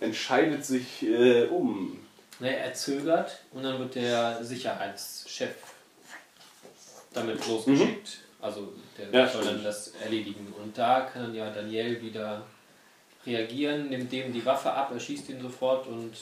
entscheidet 0.01 0.64
sich 0.64 1.03
äh, 1.05 1.44
um. 1.47 1.99
Ne, 2.40 2.57
er 2.57 2.75
zögert 2.75 3.40
und 3.53 3.62
dann 3.62 3.79
wird 3.79 3.94
der 3.94 4.42
Sicherheitschef 4.44 5.55
damit 7.12 7.47
losgeschickt. 7.47 8.18
Also 8.40 8.73
der 8.99 9.09
Ja, 9.20 9.29
soll 9.29 9.42
stimmt. 9.42 9.59
dann 9.59 9.64
das 9.64 9.88
erledigen. 10.03 10.53
Und 10.61 10.77
da 10.77 11.03
kann 11.03 11.23
dann 11.23 11.35
ja 11.35 11.49
Daniel 11.51 12.03
wieder 12.03 12.42
reagieren, 13.25 13.88
nimmt 13.88 14.12
dem 14.12 14.33
die 14.33 14.44
Waffe 14.44 14.70
ab, 14.73 14.90
er 14.92 15.01
schießt 15.01 15.31
ihn 15.31 15.40
sofort 15.40 15.87
und 15.87 16.12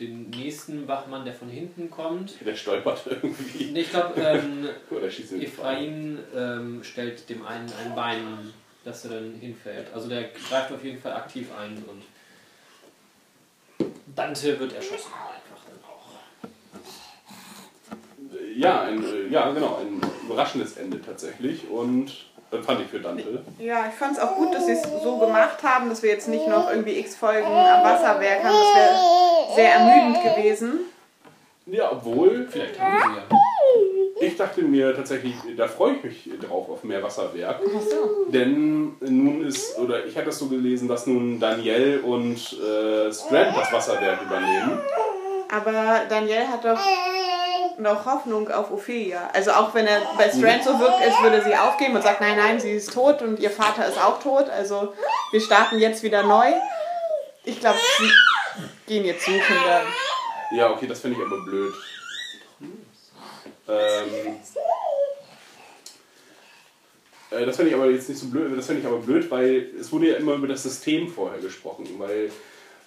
den 0.00 0.30
nächsten 0.30 0.88
Wachmann, 0.88 1.24
der 1.24 1.34
von 1.34 1.48
hinten 1.48 1.90
kommt. 1.90 2.34
Der 2.44 2.56
stolpert 2.56 3.02
irgendwie. 3.06 3.70
Nee, 3.72 3.82
Ich 3.82 3.90
glaube, 3.90 4.20
ähm, 4.20 4.68
Ephraim 5.40 6.18
ähm, 6.34 6.82
stellt 6.82 7.28
dem 7.28 7.46
einen 7.46 7.72
ein 7.84 7.94
Bein, 7.94 8.52
dass 8.84 9.04
er 9.04 9.12
dann 9.12 9.34
hinfällt. 9.34 9.86
Also 9.94 10.08
der 10.08 10.24
greift 10.24 10.72
auf 10.72 10.82
jeden 10.84 11.00
Fall 11.00 11.12
aktiv 11.12 11.48
ein 11.58 11.76
und 11.88 12.02
Dante 14.14 14.58
wird 14.58 14.72
erschossen 14.72 15.12
einfach 15.12 15.64
dann 15.66 15.78
auch. 15.88 16.08
Ja, 18.56 18.82
ein, 18.82 19.02
äh, 19.02 19.28
ja, 19.28 19.50
genau, 19.50 19.80
ein 19.80 20.00
überraschendes 20.24 20.76
Ende 20.76 21.00
tatsächlich. 21.00 21.68
Und 21.68 22.12
das 22.50 22.64
fand 22.64 22.80
ich 22.82 22.86
für 22.88 23.00
Dante. 23.00 23.42
Ja, 23.58 23.88
ich 23.88 23.94
fand 23.94 24.16
es 24.16 24.22
auch 24.22 24.36
gut, 24.36 24.54
dass 24.54 24.66
sie 24.66 24.72
es 24.72 24.82
so 24.82 25.18
gemacht 25.18 25.62
haben, 25.62 25.88
dass 25.88 26.02
wir 26.02 26.10
jetzt 26.10 26.28
nicht 26.28 26.46
noch 26.46 26.70
irgendwie 26.70 26.98
x 26.98 27.16
Folgen 27.16 27.46
am 27.46 27.84
Wasserwerk 27.84 28.44
haben. 28.44 28.54
Das 28.54 28.74
wäre 28.74 29.33
sehr 29.54 29.74
ermüdend 29.74 30.22
gewesen. 30.22 30.80
Ja, 31.66 31.92
obwohl, 31.92 32.46
Vielleicht 32.50 32.78
haben 32.78 32.98
sie 32.98 33.34
ja. 33.34 34.26
ich 34.26 34.36
dachte 34.36 34.62
mir 34.62 34.94
tatsächlich, 34.94 35.34
da 35.56 35.66
freue 35.66 35.94
ich 35.94 36.04
mich 36.04 36.30
drauf 36.40 36.68
auf 36.68 36.84
mehr 36.84 37.02
Wasserwerk. 37.02 37.60
Ach 37.64 37.80
so. 37.80 38.30
Denn 38.30 38.96
nun 39.00 39.46
ist, 39.46 39.78
oder 39.78 40.04
ich 40.04 40.14
hatte 40.14 40.26
das 40.26 40.38
so 40.38 40.46
gelesen, 40.46 40.88
dass 40.88 41.06
nun 41.06 41.40
Daniel 41.40 42.00
und 42.04 42.36
äh, 42.36 43.12
Strand 43.12 43.56
das 43.56 43.72
Wasserwerk 43.72 44.22
übernehmen. 44.22 44.78
Aber 45.50 46.02
Daniel 46.08 46.48
hat 46.48 46.64
doch 46.64 46.80
noch 47.78 48.06
Hoffnung 48.06 48.50
auf 48.50 48.70
Ophelia. 48.70 49.30
Also 49.32 49.52
auch 49.52 49.74
wenn 49.74 49.86
er 49.86 50.02
bei 50.16 50.28
Strand 50.28 50.64
so 50.64 50.78
wirkt, 50.78 51.00
als 51.00 51.22
würde 51.22 51.42
sie 51.42 51.56
aufgeben 51.56 51.96
und 51.96 52.02
sagt, 52.02 52.20
nein, 52.20 52.36
nein, 52.36 52.60
sie 52.60 52.72
ist 52.72 52.92
tot 52.92 53.22
und 53.22 53.40
ihr 53.40 53.50
Vater 53.50 53.86
ist 53.86 54.02
auch 54.02 54.20
tot. 54.20 54.48
Also 54.50 54.92
wir 55.30 55.40
starten 55.40 55.78
jetzt 55.78 56.02
wieder 56.02 56.22
neu. 56.22 56.52
Ich 57.44 57.60
glaube, 57.60 57.78
sie 57.98 58.10
gehen 58.86 59.04
jetzt 59.04 59.24
suchen 59.24 59.56
dann. 59.66 59.86
Ja, 60.56 60.70
okay, 60.70 60.86
das 60.86 61.00
finde 61.00 61.18
ich 61.18 61.26
aber 61.26 61.44
blöd. 61.44 61.74
Ähm, 63.66 64.36
äh, 67.30 67.46
das 67.46 67.56
finde 67.56 67.70
ich 67.70 67.76
aber 67.76 67.90
jetzt 67.90 68.08
nicht 68.08 68.20
so 68.20 68.26
blöd, 68.26 68.56
das 68.56 68.66
finde 68.66 68.82
ich 68.82 68.86
aber 68.86 68.98
blöd, 68.98 69.30
weil 69.30 69.70
es 69.80 69.90
wurde 69.90 70.10
ja 70.10 70.16
immer 70.16 70.34
über 70.34 70.46
das 70.46 70.62
System 70.62 71.08
vorher 71.08 71.40
gesprochen, 71.40 71.86
weil 71.98 72.30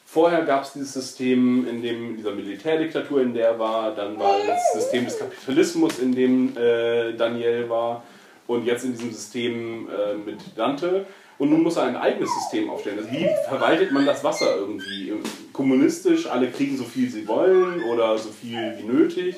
vorher 0.05 0.43
gab 0.43 0.63
es 0.63 0.73
dieses 0.73 0.93
System, 0.93 1.67
in 1.67 1.81
dem 1.81 2.17
dieser 2.17 2.31
Militärdiktatur, 2.31 3.21
in 3.21 3.33
der 3.33 3.49
er 3.49 3.59
war, 3.59 3.95
dann 3.95 4.19
war 4.19 4.37
das 4.45 4.73
System 4.73 5.05
des 5.05 5.17
Kapitalismus, 5.17 5.99
in 5.99 6.13
dem 6.13 6.55
äh, 6.57 7.13
Daniel 7.13 7.69
war 7.69 8.03
und 8.45 8.65
jetzt 8.65 8.85
in 8.85 8.93
diesem 8.93 9.11
System 9.11 9.89
äh, 9.89 10.13
mit 10.13 10.39
Dante. 10.55 11.05
Und 11.39 11.51
nun 11.51 11.61
muss 11.61 11.75
er 11.75 11.83
ein 11.83 11.95
eigenes 11.95 12.29
System 12.33 12.69
aufstellen. 12.69 12.99
Also 12.99 13.11
wie 13.11 13.29
verwaltet 13.47 13.91
man 13.91 14.05
das 14.05 14.23
Wasser 14.23 14.55
irgendwie? 14.55 15.13
Kommunistisch, 15.53 16.27
alle 16.27 16.49
kriegen 16.49 16.77
so 16.77 16.83
viel 16.83 17.09
sie 17.09 17.27
wollen 17.27 17.83
oder 17.83 18.17
so 18.17 18.29
viel 18.29 18.75
wie 18.77 18.83
nötig. 18.83 19.35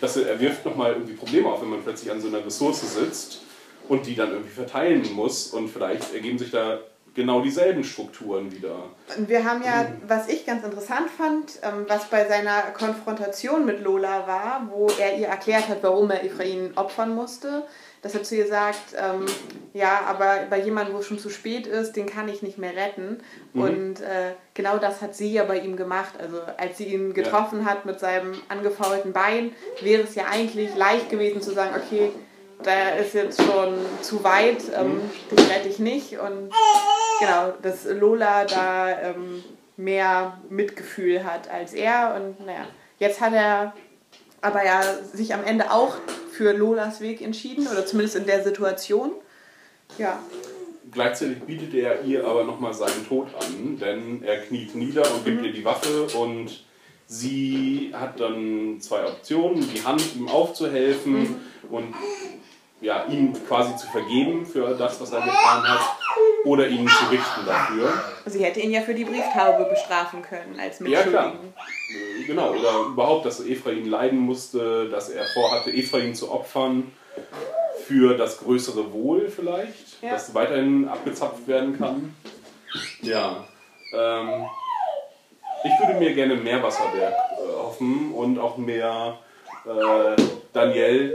Das 0.00 0.16
wirft 0.16 0.64
nochmal 0.64 0.92
irgendwie 0.92 1.14
Probleme 1.14 1.48
auf, 1.48 1.62
wenn 1.62 1.70
man 1.70 1.82
plötzlich 1.82 2.10
an 2.10 2.20
so 2.20 2.28
einer 2.28 2.44
Ressource 2.44 2.94
sitzt 2.94 3.40
und 3.88 4.06
die 4.06 4.14
dann 4.14 4.30
irgendwie 4.30 4.50
verteilen 4.50 5.12
muss. 5.14 5.48
Und 5.48 5.68
vielleicht 5.68 6.14
ergeben 6.14 6.38
sich 6.38 6.50
da 6.50 6.80
genau 7.14 7.40
dieselben 7.40 7.82
Strukturen 7.82 8.52
wieder. 8.52 8.76
Wir 9.16 9.44
haben 9.44 9.62
ja, 9.64 9.90
was 10.06 10.28
ich 10.28 10.46
ganz 10.46 10.64
interessant 10.64 11.10
fand, 11.10 11.58
ähm, 11.62 11.84
was 11.88 12.08
bei 12.10 12.28
seiner 12.28 12.62
Konfrontation 12.72 13.66
mit 13.66 13.82
Lola 13.82 14.26
war, 14.26 14.68
wo 14.70 14.88
er 15.00 15.16
ihr 15.16 15.26
erklärt 15.26 15.68
hat, 15.68 15.82
warum 15.82 16.10
er 16.10 16.22
Ephraim 16.24 16.72
opfern 16.76 17.14
musste, 17.14 17.64
dass 18.02 18.14
er 18.14 18.22
zu 18.22 18.36
ihr 18.36 18.46
sagt, 18.46 18.94
ähm, 18.96 19.26
ja, 19.72 20.02
aber 20.06 20.46
bei 20.48 20.60
jemandem, 20.60 20.94
wo 20.94 21.00
es 21.00 21.06
schon 21.06 21.18
zu 21.18 21.30
spät 21.30 21.66
ist, 21.66 21.92
den 21.92 22.06
kann 22.06 22.28
ich 22.28 22.42
nicht 22.42 22.58
mehr 22.58 22.74
retten. 22.74 23.18
Und 23.54 24.00
äh, 24.00 24.32
genau 24.54 24.78
das 24.78 25.02
hat 25.02 25.14
sie 25.14 25.32
ja 25.32 25.44
bei 25.44 25.58
ihm 25.58 25.76
gemacht. 25.76 26.14
Also 26.20 26.40
als 26.56 26.78
sie 26.78 26.84
ihn 26.84 27.12
getroffen 27.14 27.64
hat 27.64 27.86
mit 27.86 27.98
seinem 27.98 28.34
angefaulten 28.48 29.12
Bein, 29.12 29.52
wäre 29.80 30.02
es 30.02 30.14
ja 30.14 30.26
eigentlich 30.30 30.74
leicht 30.76 31.10
gewesen 31.10 31.42
zu 31.42 31.52
sagen, 31.52 31.74
okay, 31.76 32.10
da 32.62 32.90
ist 32.90 33.14
jetzt 33.14 33.40
schon 33.40 33.74
zu 34.02 34.24
weit, 34.24 34.62
ähm, 34.76 35.00
den 35.30 35.38
rette 35.46 35.68
ich 35.68 35.78
nicht. 35.78 36.18
Und 36.18 36.50
genau, 37.20 37.52
dass 37.62 37.84
Lola 37.84 38.44
da 38.44 38.90
ähm, 39.00 39.42
mehr 39.76 40.38
Mitgefühl 40.50 41.24
hat 41.24 41.50
als 41.50 41.72
er. 41.72 42.14
Und 42.16 42.44
naja, 42.44 42.66
jetzt 42.98 43.20
hat 43.20 43.32
er 43.32 43.72
aber 44.40 44.64
ja 44.64 44.82
sich 45.12 45.34
am 45.34 45.44
Ende 45.44 45.70
auch 45.70 45.94
für 46.38 46.52
Lolas 46.52 47.00
Weg 47.00 47.20
entschieden, 47.20 47.66
oder 47.66 47.84
zumindest 47.84 48.16
in 48.16 48.26
der 48.26 48.44
Situation. 48.44 49.10
Ja, 49.98 50.20
Gleichzeitig 50.90 51.40
bietet 51.40 51.74
er 51.74 52.02
ihr 52.04 52.26
aber 52.26 52.44
nochmal 52.44 52.72
seinen 52.72 53.06
Tod 53.06 53.28
an, 53.34 53.78
denn 53.78 54.22
er 54.22 54.38
kniet 54.38 54.74
nieder 54.74 55.02
und 55.12 55.24
gibt 55.24 55.44
ihr 55.44 55.52
die 55.52 55.64
Waffe 55.64 56.06
und 56.16 56.64
sie 57.06 57.92
hat 57.92 58.18
dann 58.20 58.80
zwei 58.80 59.04
Optionen, 59.06 59.68
die 59.74 59.84
Hand 59.84 60.02
ihm 60.16 60.28
aufzuhelfen 60.28 61.36
und 61.70 61.94
ja, 62.80 63.04
ihm 63.06 63.34
quasi 63.46 63.76
zu 63.76 63.86
vergeben 63.88 64.46
für 64.46 64.74
das, 64.76 64.98
was 65.00 65.12
er 65.12 65.20
getan 65.20 65.62
hat, 65.64 65.80
oder 66.44 66.68
ihn 66.68 66.88
zu 66.88 67.04
richten 67.10 67.44
dafür. 67.44 67.92
Sie 68.28 68.44
hätte 68.44 68.60
ihn 68.60 68.70
ja 68.70 68.80
für 68.80 68.94
die 68.94 69.04
Brieftaube 69.04 69.64
bestrafen 69.70 70.22
können 70.22 70.58
als 70.60 70.78
Ja, 70.80 71.02
klar. 71.02 71.32
Mitschuldigen. 71.32 71.54
Äh, 71.54 72.24
Genau, 72.26 72.50
oder 72.50 72.86
überhaupt, 72.92 73.24
dass 73.24 73.40
Ephraim 73.44 73.88
leiden 73.88 74.18
musste, 74.18 74.88
dass 74.90 75.08
er 75.08 75.24
vorhatte, 75.34 75.70
Ephraim 75.70 76.14
zu 76.14 76.30
opfern 76.30 76.92
für 77.86 78.16
das 78.16 78.38
größere 78.38 78.92
Wohl 78.92 79.28
vielleicht, 79.28 80.02
Ja. 80.02 80.10
das 80.10 80.34
weiterhin 80.34 80.88
abgezapft 80.88 81.46
werden 81.48 81.78
kann. 81.78 82.14
Ja, 83.00 83.44
ähm, 83.94 84.46
ich 85.64 85.70
würde 85.86 85.98
mir 85.98 86.12
gerne 86.14 86.34
mehr 86.36 86.62
Wasserwerk 86.62 87.14
äh, 87.14 87.56
hoffen 87.62 88.12
und 88.12 88.38
auch 88.38 88.58
mehr 88.58 89.18
äh, 89.64 90.20
Daniel 90.52 91.14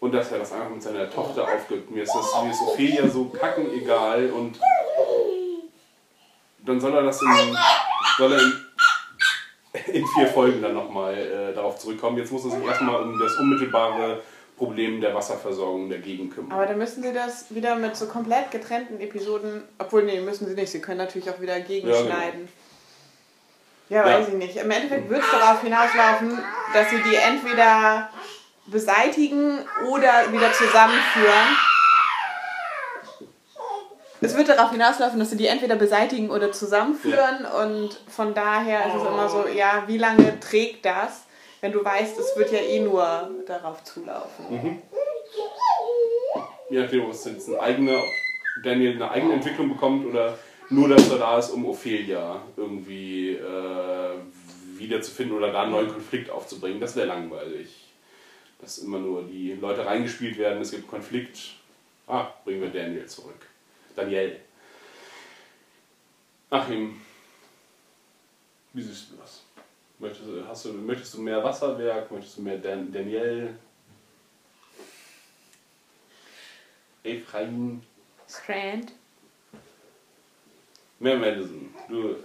und 0.00 0.12
dass 0.12 0.30
er 0.32 0.40
das 0.40 0.52
einfach 0.52 0.68
mit 0.70 0.82
seiner 0.82 1.10
Tochter 1.10 1.44
aufgibt. 1.44 1.90
Mir 1.90 2.02
ist 2.02 2.14
das 2.14 2.42
mir 2.44 2.50
ist 2.50 2.60
Ophelia 2.62 3.08
so 3.08 3.24
kacken 3.26 3.66
egal 3.72 4.30
und 4.30 4.58
dann 6.70 6.80
soll 6.80 6.94
er 6.94 7.02
das 7.02 7.20
in, 7.22 7.56
soll 8.18 8.32
er 8.32 8.40
in, 8.40 9.94
in 9.94 10.06
vier 10.06 10.26
Folgen 10.26 10.62
dann 10.62 10.74
nochmal 10.74 11.14
äh, 11.16 11.54
darauf 11.54 11.78
zurückkommen. 11.78 12.16
Jetzt 12.18 12.32
muss 12.32 12.44
er 12.44 12.50
sich 12.52 12.64
erstmal 12.64 13.02
um 13.02 13.18
das 13.18 13.36
unmittelbare 13.36 14.22
Problem 14.56 15.00
der 15.00 15.14
Wasserversorgung 15.14 15.88
der 15.88 16.00
Gegend 16.00 16.34
kümmern. 16.34 16.52
Aber 16.52 16.66
dann 16.66 16.76
müssen 16.78 17.02
sie 17.02 17.12
das 17.12 17.46
wieder 17.54 17.76
mit 17.76 17.96
so 17.96 18.06
komplett 18.06 18.50
getrennten 18.50 19.00
Episoden, 19.00 19.62
obwohl 19.78 20.02
nee, 20.02 20.20
müssen 20.20 20.46
sie 20.46 20.54
nicht, 20.54 20.70
sie 20.70 20.80
können 20.80 20.98
natürlich 20.98 21.30
auch 21.30 21.40
wieder 21.40 21.58
gegenschneiden. 21.60 22.48
Ja, 23.88 24.06
Ja. 24.06 24.18
weiß 24.18 24.28
ich 24.28 24.34
nicht. 24.34 24.56
Im 24.56 24.70
Endeffekt 24.70 25.08
wird 25.08 25.22
es 25.22 25.30
darauf 25.30 25.62
hinauslaufen, 25.62 26.38
dass 26.74 26.90
sie 26.90 27.02
die 27.02 27.16
entweder 27.16 28.10
beseitigen 28.66 29.58
oder 29.88 30.30
wieder 30.32 30.52
zusammenführen. 30.52 31.56
Es 34.22 34.36
wird 34.36 34.48
darauf 34.48 34.70
hinauslaufen, 34.70 35.18
dass 35.18 35.30
sie 35.30 35.36
die 35.36 35.46
entweder 35.46 35.76
beseitigen 35.76 36.30
oder 36.30 36.52
zusammenführen 36.52 37.46
und 37.62 38.00
von 38.08 38.34
daher 38.34 38.86
ist 38.86 38.94
es 38.96 39.02
immer 39.02 39.28
so, 39.28 39.46
ja, 39.48 39.84
wie 39.86 39.98
lange 39.98 40.38
trägt 40.40 40.84
das? 40.84 41.22
wenn 41.60 41.72
du 41.72 41.84
weißt, 41.84 42.18
es 42.18 42.36
wird 42.36 42.52
ja 42.52 42.60
eh 42.60 42.80
nur 42.80 43.30
darauf 43.46 43.84
zulaufen. 43.84 44.82
Je 46.70 46.80
nachdem, 46.80 47.04
ob 47.04 47.12
es 47.12 47.24
jetzt 47.24 47.48
eine 47.48 47.60
eigene, 47.60 47.96
ob 47.96 48.62
Daniel 48.62 48.94
eine 48.94 49.10
eigene 49.10 49.34
Entwicklung 49.34 49.68
bekommt 49.68 50.06
oder 50.06 50.38
nur, 50.70 50.88
dass 50.88 51.10
er 51.10 51.18
da 51.18 51.38
ist, 51.38 51.50
um 51.50 51.66
Ophelia 51.66 52.40
irgendwie 52.56 53.32
äh, 53.32 54.14
wiederzufinden 54.76 55.36
oder 55.36 55.52
da 55.52 55.62
einen 55.62 55.72
neuen 55.72 55.88
Konflikt 55.88 56.30
aufzubringen. 56.30 56.80
Das 56.80 56.96
wäre 56.96 57.08
langweilig. 57.08 57.88
Dass 58.60 58.78
immer 58.78 58.98
nur 58.98 59.24
die 59.24 59.54
Leute 59.54 59.84
reingespielt 59.84 60.38
werden, 60.38 60.60
es 60.60 60.70
gibt 60.70 60.88
Konflikt. 60.88 61.54
Ah, 62.06 62.28
bringen 62.44 62.62
wir 62.62 62.70
Daniel 62.70 63.06
zurück. 63.06 63.46
Daniel. 64.00 64.40
Achim, 66.48 67.00
wie 68.72 68.82
siehst 68.82 69.12
du 69.12 69.16
das? 69.16 69.42
Möchtest 69.98 70.28
du, 70.28 70.48
hast 70.48 70.64
du, 70.64 70.72
möchtest 70.72 71.14
du 71.14 71.20
mehr 71.20 71.44
Wasserwerk? 71.44 72.10
Möchtest 72.10 72.38
du 72.38 72.42
mehr 72.42 72.56
Dan 72.56 72.90
Daniel? 72.90 73.54
Ephraim? 77.04 77.82
Strand. 78.28 78.92
Mehr 80.98 81.16
Madison. 81.16 81.74
Du 81.88 82.16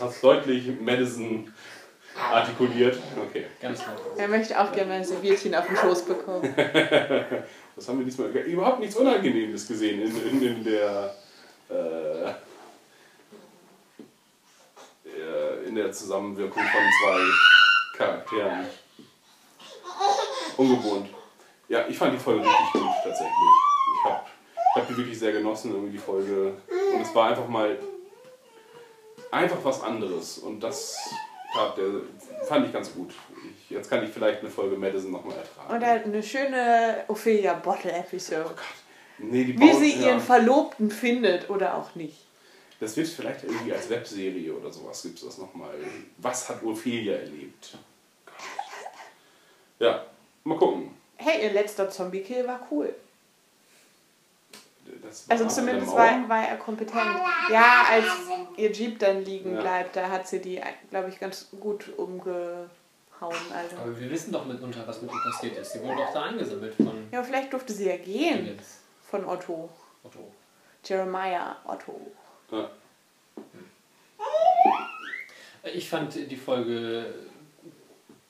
hast 0.00 0.22
deutlich 0.22 0.80
Madison 0.80 1.52
artikuliert. 2.16 2.98
Okay. 3.16 3.46
Ganz 3.60 3.86
laut. 3.86 4.18
Er 4.18 4.28
möchte 4.28 4.60
auch 4.60 4.72
gerne 4.72 4.88
mal 4.88 4.96
ein 4.98 5.04
Servierchen 5.04 5.54
auf 5.54 5.66
den 5.66 5.76
Schoß 5.76 6.04
bekommen. 6.06 6.54
Das 7.80 7.88
haben 7.88 7.98
wir 7.98 8.04
diesmal 8.04 8.28
überhaupt 8.28 8.80
nichts 8.80 8.94
Unangenehmes 8.96 9.66
gesehen 9.66 10.02
in, 10.02 10.28
in, 10.28 10.42
in 10.42 10.64
der 10.64 11.14
äh, 11.70 12.34
in 15.66 15.74
der 15.74 15.92
Zusammenwirkung 15.92 16.62
von 16.62 16.82
zwei 17.02 17.20
Charakteren. 17.96 18.66
Ungewohnt. 20.56 21.08
Ja, 21.68 21.86
ich 21.88 21.96
fand 21.96 22.14
die 22.14 22.18
Folge 22.18 22.40
richtig 22.40 22.72
gut 22.72 22.90
tatsächlich. 23.04 23.30
Ich 23.98 24.04
habe 24.04 24.20
ich 24.74 24.82
hab 24.82 24.88
die 24.88 24.96
wirklich 24.96 25.18
sehr 25.18 25.32
genossen, 25.32 25.72
irgendwie 25.72 25.92
die 25.92 25.98
Folge. 25.98 26.54
Und 26.94 27.00
es 27.00 27.14
war 27.14 27.30
einfach 27.30 27.46
mal 27.46 27.78
einfach 29.30 29.58
was 29.62 29.82
anderes. 29.82 30.38
Und 30.38 30.60
das 30.60 30.96
tat 31.52 31.76
der, 31.76 32.46
fand 32.46 32.66
ich 32.66 32.72
ganz 32.72 32.92
gut. 32.92 33.12
Ich, 33.44 33.70
jetzt 33.70 33.88
kann 33.88 34.02
ich 34.04 34.10
vielleicht 34.10 34.40
eine 34.40 34.50
Folge 34.50 34.76
Madison 34.76 35.12
nochmal 35.12 35.36
ertragen. 35.36 35.74
Und 35.74 35.86
halt 35.86 36.04
eine 36.04 36.22
schöne 36.22 37.04
Ophelia 37.08 37.54
Bottle 37.54 37.92
Episode. 37.92 38.54
Nee, 39.22 39.44
die 39.44 39.58
Wie 39.58 39.70
baut- 39.70 39.78
sie 39.80 39.94
ja. 40.00 40.08
ihren 40.08 40.20
Verlobten 40.20 40.90
findet 40.90 41.50
oder 41.50 41.74
auch 41.76 41.94
nicht. 41.94 42.16
Das 42.80 42.96
wird 42.96 43.08
vielleicht 43.08 43.44
irgendwie 43.44 43.72
als 43.72 43.90
Webserie 43.90 44.52
oder 44.54 44.70
sowas 44.72 45.02
gibt 45.02 45.18
es 45.18 45.24
das 45.24 45.38
nochmal. 45.38 45.74
Was 46.18 46.48
hat 46.48 46.62
Ophelia 46.62 47.16
erlebt? 47.16 47.76
Ja, 49.78 50.04
mal 50.44 50.56
gucken. 50.58 50.94
Hey, 51.16 51.42
ihr 51.44 51.52
letzter 51.52 51.90
Zombie-Kill 51.90 52.46
war 52.46 52.66
cool. 52.70 52.94
Das 55.02 55.28
war 55.28 55.32
Also 55.38 55.48
zumindest 55.54 55.92
war, 55.92 56.28
war 56.28 56.48
er 56.48 56.56
kompetent. 56.56 57.20
Ja, 57.50 57.84
als 57.90 58.06
ihr 58.56 58.72
Jeep 58.72 58.98
dann 58.98 59.24
liegen 59.24 59.54
Ja. 59.54 59.60
bleibt, 59.60 59.96
da 59.96 60.08
hat 60.08 60.26
sie 60.28 60.40
die, 60.40 60.60
glaube 60.90 61.10
ich, 61.10 61.18
ganz 61.20 61.48
gut 61.60 61.90
umgehauen. 61.96 62.68
Also. 63.20 63.76
Aber 63.82 63.98
wir 64.00 64.10
wissen 64.10 64.32
doch 64.32 64.46
mitunter, 64.46 64.86
was 64.86 65.00
mit 65.02 65.10
ihr 65.12 65.20
passiert 65.30 65.56
ist. 65.58 65.72
Sie 65.74 65.82
wurde 65.82 65.96
doch 65.96 66.12
da 66.12 66.22
eingesammelt 66.24 66.74
von 66.74 67.08
Ja, 67.12 67.22
vielleicht 67.22 67.52
durfte 67.52 67.72
sie 67.72 67.86
ja 67.88 67.96
gehen 67.96 68.44
Dingens. 68.46 68.79
Von 69.10 69.24
Otto. 69.24 69.68
Otto. 70.04 70.32
Jeremiah 70.84 71.56
Otto. 71.66 72.00
Ja. 72.52 72.70
Ich 75.74 75.90
fand 75.90 76.14
die 76.14 76.36
Folge 76.36 77.12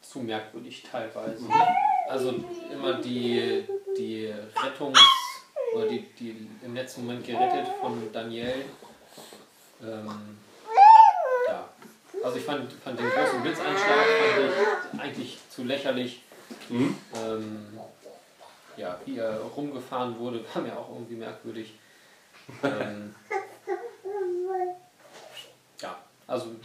zu 0.01 0.21
merkwürdig 0.21 0.83
teilweise. 0.91 1.45
Also 2.09 2.35
immer 2.73 2.95
die, 2.95 3.65
die 3.97 4.35
Rettungs- 4.57 4.99
oder 5.75 5.87
die, 5.87 6.03
die 6.19 6.49
im 6.65 6.75
letzten 6.75 7.03
Moment 7.03 7.25
gerettet 7.25 7.69
von 7.81 8.13
Daniel. 8.13 8.65
Ähm, 9.81 10.39
ja. 11.47 11.69
Also 12.25 12.39
ich 12.39 12.45
fand, 12.45 12.73
fand 12.73 12.99
den 12.99 13.09
großen 13.09 13.43
Blitzeinschlag 13.43 14.07
fand 14.07 14.95
ich 14.95 15.01
eigentlich 15.01 15.39
zu 15.49 15.63
lächerlich. 15.63 16.23
Mhm. 16.69 16.97
Ähm, 17.15 17.79
ja, 18.81 19.01
wie 19.05 19.19
er 19.19 19.39
rumgefahren 19.41 20.19
wurde, 20.19 20.45
war 20.55 20.63
mir 20.63 20.77
auch 20.77 20.91
irgendwie 20.91 21.17
merkwürdig. 21.17 21.75
Ähm, 22.63 23.15
ja, 25.81 25.99
also 26.27 26.57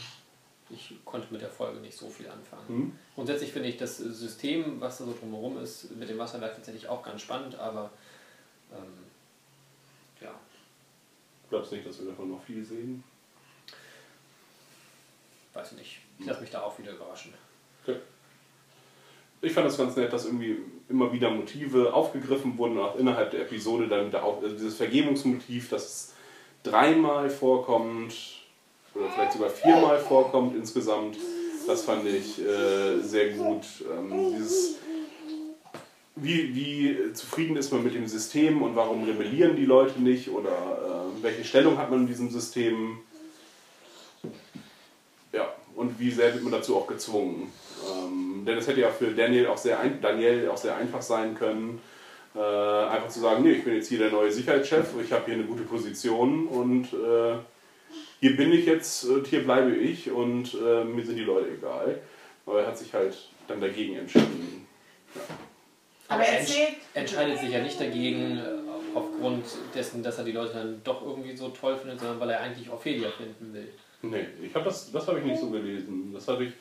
ich 0.70 0.96
konnte 1.06 1.32
mit 1.32 1.42
der 1.42 1.50
Folge 1.50 1.80
nicht 1.80 1.96
so 1.96 2.10
viel 2.10 2.28
anfangen. 2.28 2.64
Mhm. 2.68 3.00
Grundsätzlich 3.14 3.52
finde 3.52 3.70
ich 3.70 3.78
das 3.78 3.98
System, 3.98 4.82
was 4.82 4.98
da 4.98 5.06
so 5.06 5.14
drumherum 5.14 5.62
ist, 5.62 5.92
mit 5.96 6.10
dem 6.10 6.18
Wasserwerk 6.18 6.56
tatsächlich 6.56 6.88
auch 6.88 7.04
ganz 7.04 7.22
spannend, 7.22 7.56
aber 7.56 7.92
ähm, 8.72 9.06
ja, 10.22 10.34
Glaubst 11.50 11.72
du 11.72 11.76
nicht, 11.76 11.88
dass 11.88 12.00
wir 12.00 12.08
davon 12.08 12.32
noch 12.32 12.44
viel 12.44 12.64
sehen? 12.66 13.04
weiß 15.54 15.72
nicht. 15.74 16.02
Ich 16.20 16.26
lasse 16.26 16.42
mich 16.42 16.50
da 16.50 16.62
auch 16.62 16.78
wieder 16.78 16.92
überraschen. 16.92 17.34
Okay. 17.84 18.00
Ich 19.42 19.54
fand 19.54 19.68
das 19.68 19.78
ganz 19.78 19.96
nett, 19.96 20.12
dass 20.12 20.26
irgendwie 20.26 20.58
immer 20.90 21.12
wieder 21.12 21.32
Motive 21.32 21.94
aufgegriffen 21.94 22.58
wurden, 22.58 22.78
auch 22.78 22.98
innerhalb 22.98 23.32
der 23.32 23.42
Episode 23.42 23.88
dann 23.88 24.08
wieder 24.08 24.24
auf, 24.24 24.44
also 24.44 24.56
dieses 24.56 24.76
Vergebungsmotiv, 24.76 25.70
dass 25.70 25.84
es 25.86 26.14
dreimal 26.64 27.30
vorkommt 27.30 28.16
oder 28.94 29.10
vielleicht 29.10 29.34
sogar 29.34 29.50
viermal 29.50 30.00
vorkommt 30.00 30.56
insgesamt. 30.56 31.18
Das 31.68 31.84
fand 31.84 32.08
ich 32.08 32.40
äh, 32.40 33.02
sehr 33.02 33.32
gut. 33.32 33.66
Ähm, 33.92 34.36
dieses, 34.38 34.76
wie, 36.16 36.56
wie 36.56 37.14
zufrieden 37.14 37.58
ist 37.58 37.72
man 37.72 37.84
mit 37.84 37.96
dem 37.96 38.08
System 38.08 38.62
und 38.62 38.76
warum 38.76 39.04
rebellieren 39.04 39.56
die 39.56 39.66
Leute 39.66 40.00
nicht 40.00 40.30
oder 40.30 40.50
äh, 40.52 41.24
welche 41.24 41.44
Stellung 41.44 41.78
hat 41.78 41.90
man 41.90 42.02
in 42.02 42.08
diesem 42.08 42.30
System? 42.30 43.00
Ja, 45.34 45.54
und 45.76 46.00
wie 46.00 46.12
sehr 46.12 46.34
wird 46.34 46.44
man 46.44 46.54
dazu 46.54 46.78
auch 46.78 46.88
gezwungen? 46.88 47.52
Ähm, 47.92 48.25
denn 48.46 48.58
es 48.58 48.68
hätte 48.68 48.82
ja 48.82 48.90
für 48.90 49.12
Daniel 49.12 49.48
auch 49.48 49.58
sehr, 49.58 49.80
ein, 49.80 50.02
Daniel 50.02 50.50
auch 50.50 50.58
sehr 50.58 50.76
einfach 50.76 51.02
sein 51.02 51.36
können, 51.36 51.82
äh, 52.36 52.40
einfach 52.40 53.10
zu 53.10 53.20
sagen, 53.20 53.44
nee, 53.44 53.54
ich 53.54 53.64
bin 53.64 53.76
jetzt 53.76 53.90
hier 53.90 54.00
der 54.00 54.12
neue 54.12 54.32
Sicherheitschef, 54.32 54.88
ich 55.04 55.12
habe 55.12 55.26
hier 55.26 55.36
eine 55.36 55.44
gute 55.44 55.64
Position 55.64 56.48
und 56.48 56.86
äh, 56.94 57.38
hier 58.20 58.36
bin 58.36 58.52
ich 58.52 58.66
jetzt 58.66 59.06
und 59.06 59.28
hier 59.28 59.44
bleibe 59.44 59.76
ich 59.76 60.12
und 60.12 60.54
äh, 60.54 60.84
mir 60.84 61.06
sind 61.06 61.16
die 61.16 61.24
Leute 61.24 61.50
egal. 61.58 62.00
Aber 62.46 62.62
er 62.62 62.68
hat 62.68 62.78
sich 62.78 62.94
halt 62.94 63.16
dann 63.48 63.60
dagegen 63.60 63.96
entschieden. 63.96 64.68
Aber 66.08 66.24
er 66.24 66.40
entsch 66.40 66.56
entscheidet 66.94 67.40
sich 67.40 67.52
ja 67.52 67.62
nicht 67.62 67.80
dagegen, 67.80 68.38
äh, 68.38 68.66
aufgrund 68.96 69.46
dessen, 69.74 70.02
dass 70.04 70.18
er 70.18 70.24
die 70.24 70.32
Leute 70.32 70.54
dann 70.54 70.82
doch 70.84 71.06
irgendwie 71.06 71.36
so 71.36 71.50
toll 71.50 71.78
findet, 71.78 72.00
sondern 72.00 72.20
weil 72.20 72.30
er 72.30 72.42
eigentlich 72.42 72.72
Ophelia 72.72 73.10
finden 73.12 73.54
will. 73.54 73.68
Nee, 74.02 74.26
ich 74.44 74.54
hab 74.56 74.64
das, 74.64 74.92
das 74.92 75.08
habe 75.08 75.20
ich 75.20 75.26
nicht 75.26 75.40
so 75.40 75.50
gelesen. 75.50 76.12
Das 76.14 76.28
hatte 76.28 76.46
ich, 76.46 76.54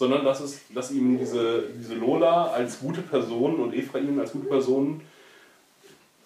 sondern 0.00 0.24
dass, 0.24 0.40
es, 0.40 0.60
dass 0.70 0.90
ihm 0.92 1.18
diese, 1.18 1.64
diese 1.78 1.92
Lola 1.94 2.46
als 2.52 2.80
gute 2.80 3.02
Person 3.02 3.60
und 3.60 3.74
Ephraim 3.74 4.18
als 4.18 4.32
gute 4.32 4.48
Person 4.48 5.02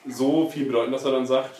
so 0.06 0.48
viel 0.48 0.66
bedeuten, 0.66 0.92
dass 0.92 1.04
er 1.04 1.10
dann 1.10 1.26
sagt, 1.26 1.56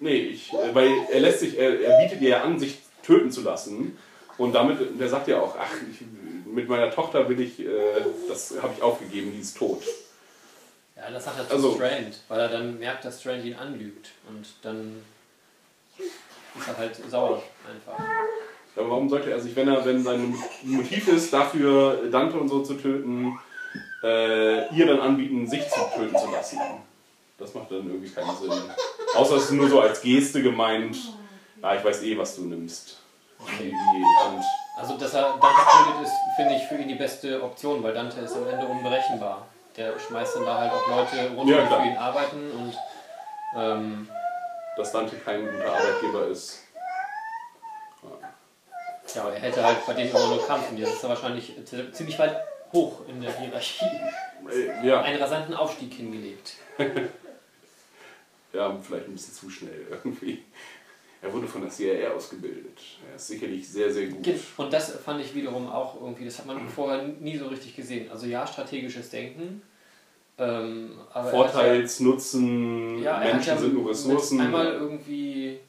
nee, 0.00 0.16
ich, 0.16 0.52
äh, 0.52 0.74
weil 0.74 0.90
er 1.10 1.20
lässt 1.20 1.40
sich, 1.40 1.58
er, 1.58 1.80
er 1.80 1.98
bietet 2.02 2.20
ihr 2.20 2.28
ja 2.28 2.42
an, 2.42 2.58
sich 2.58 2.80
töten 3.02 3.30
zu 3.30 3.40
lassen. 3.40 3.96
Und 4.36 4.52
damit, 4.54 5.00
der 5.00 5.08
sagt 5.08 5.28
ja 5.28 5.40
auch, 5.40 5.56
ach, 5.58 5.74
ich, 5.90 6.04
mit 6.44 6.68
meiner 6.68 6.90
Tochter 6.90 7.26
will 7.26 7.40
ich, 7.40 7.60
äh, 7.60 7.66
das 8.28 8.54
habe 8.60 8.74
ich 8.76 8.82
aufgegeben, 8.82 9.32
die 9.32 9.40
ist 9.40 9.56
tot. 9.56 9.82
Ja, 10.94 11.10
das 11.10 11.24
sagt 11.24 11.38
er 11.38 11.48
zu 11.48 11.54
Also- 11.54 11.74
Strand, 11.74 12.20
weil 12.28 12.38
er 12.40 12.48
dann 12.48 12.78
merkt, 12.78 13.06
dass 13.06 13.22
Strand 13.22 13.42
ihn 13.46 13.54
anlügt. 13.54 14.10
Und 14.28 14.44
dann 14.60 15.00
ist 15.98 16.68
er 16.68 16.76
halt 16.76 16.96
sauer 17.10 17.42
einfach. 17.66 18.04
Aber 18.76 18.90
warum 18.90 19.08
sollte 19.08 19.30
er 19.30 19.38
sich, 19.40 19.54
wenn 19.54 19.68
er, 19.68 19.84
wenn 19.84 20.02
sein 20.02 20.34
Motiv 20.62 21.08
ist, 21.08 21.32
dafür 21.32 22.08
Dante 22.10 22.38
und 22.38 22.48
so 22.48 22.62
zu 22.62 22.74
töten, 22.74 23.38
äh, 24.02 24.74
ihr 24.74 24.86
dann 24.86 25.00
anbieten, 25.00 25.46
sich 25.46 25.68
zu 25.68 25.80
töten 25.94 26.16
zu 26.16 26.30
lassen? 26.30 26.58
Das 27.38 27.54
macht 27.54 27.70
dann 27.70 27.86
irgendwie 27.86 28.08
keinen 28.08 28.34
Sinn. 28.36 28.52
Außer 29.14 29.36
es 29.36 29.44
ist 29.44 29.52
nur 29.52 29.68
so 29.68 29.80
als 29.80 30.00
Geste 30.00 30.42
gemeint, 30.42 30.96
ja, 31.62 31.74
ich 31.74 31.84
weiß 31.84 32.02
eh, 32.04 32.16
was 32.16 32.36
du 32.36 32.42
nimmst. 32.42 32.98
Und 33.40 34.42
Also, 34.78 34.96
dass 34.96 35.14
er 35.14 35.22
Dante 35.22 35.40
tötet, 35.40 36.02
ist, 36.04 36.12
finde 36.36 36.54
ich, 36.54 36.62
für 36.64 36.76
ihn 36.76 36.88
die 36.88 36.94
beste 36.94 37.42
Option, 37.42 37.82
weil 37.82 37.92
Dante 37.92 38.20
ist 38.20 38.36
am 38.36 38.46
Ende 38.48 38.66
unberechenbar. 38.66 39.46
Der 39.76 39.98
schmeißt 39.98 40.36
dann 40.36 40.44
da 40.44 40.58
halt 40.58 40.72
auch 40.72 40.86
Leute 40.88 41.30
runter, 41.34 41.52
Ja, 41.52 41.62
die 41.66 41.74
für 41.74 41.90
ihn 41.90 41.96
arbeiten 41.96 42.50
und 42.52 42.74
ähm, 43.56 44.08
dass 44.76 44.92
Dante 44.92 45.16
kein 45.16 45.42
guter 45.46 45.72
Arbeitgeber 45.72 46.26
ist. 46.28 46.62
Ja, 49.14 49.28
er 49.30 49.40
hätte 49.40 49.64
halt 49.64 49.84
bei 49.86 49.94
dem 49.94 50.08
immer 50.08 50.26
nur 50.28 50.46
Kampf 50.46 50.70
und 50.70 50.78
jetzt 50.78 50.94
ist 50.94 51.02
er 51.02 51.08
wahrscheinlich 51.10 51.52
ziemlich 51.92 52.18
weit 52.18 52.36
hoch 52.72 53.00
in 53.08 53.20
der 53.20 53.32
Hierarchie. 53.38 53.84
Äh, 54.50 54.86
ja, 54.86 55.02
Einen 55.02 55.20
rasanten 55.22 55.54
Aufstieg 55.54 55.92
hingelegt. 55.94 56.54
ja, 58.52 58.76
vielleicht 58.82 59.08
ein 59.08 59.12
bisschen 59.12 59.34
zu 59.34 59.50
schnell 59.50 59.86
irgendwie. 59.90 60.42
er 61.22 61.32
wurde 61.32 61.46
von 61.46 61.62
der 61.62 61.70
CIA 61.70 62.10
ausgebildet. 62.12 62.78
Er 63.08 63.16
ist 63.16 63.28
sicherlich 63.28 63.68
sehr, 63.68 63.92
sehr 63.92 64.06
gut. 64.06 64.22
Gen- 64.22 64.40
Und 64.56 64.72
das 64.72 64.90
fand 64.96 65.20
ich 65.24 65.34
wiederum 65.34 65.68
auch 65.70 66.00
irgendwie, 66.00 66.24
das 66.24 66.38
hat 66.38 66.46
man 66.46 66.68
vorher 66.68 67.02
nie 67.04 67.36
so 67.38 67.46
richtig 67.48 67.76
gesehen. 67.76 68.10
Also 68.10 68.26
ja, 68.26 68.46
strategisches 68.46 69.10
Denken. 69.10 69.62
Ähm, 70.38 70.98
aber 71.12 71.30
Vorteilsnutzen, 71.30 72.98
ja, 73.02 73.20
ja, 73.20 73.22
er 73.22 73.34
Menschen 73.34 73.48
ja 73.50 73.58
sind 73.58 73.74
nur 73.74 73.90
Ressourcen. 73.90 74.40
Einmal 74.40 74.72
irgendwie 74.72 75.60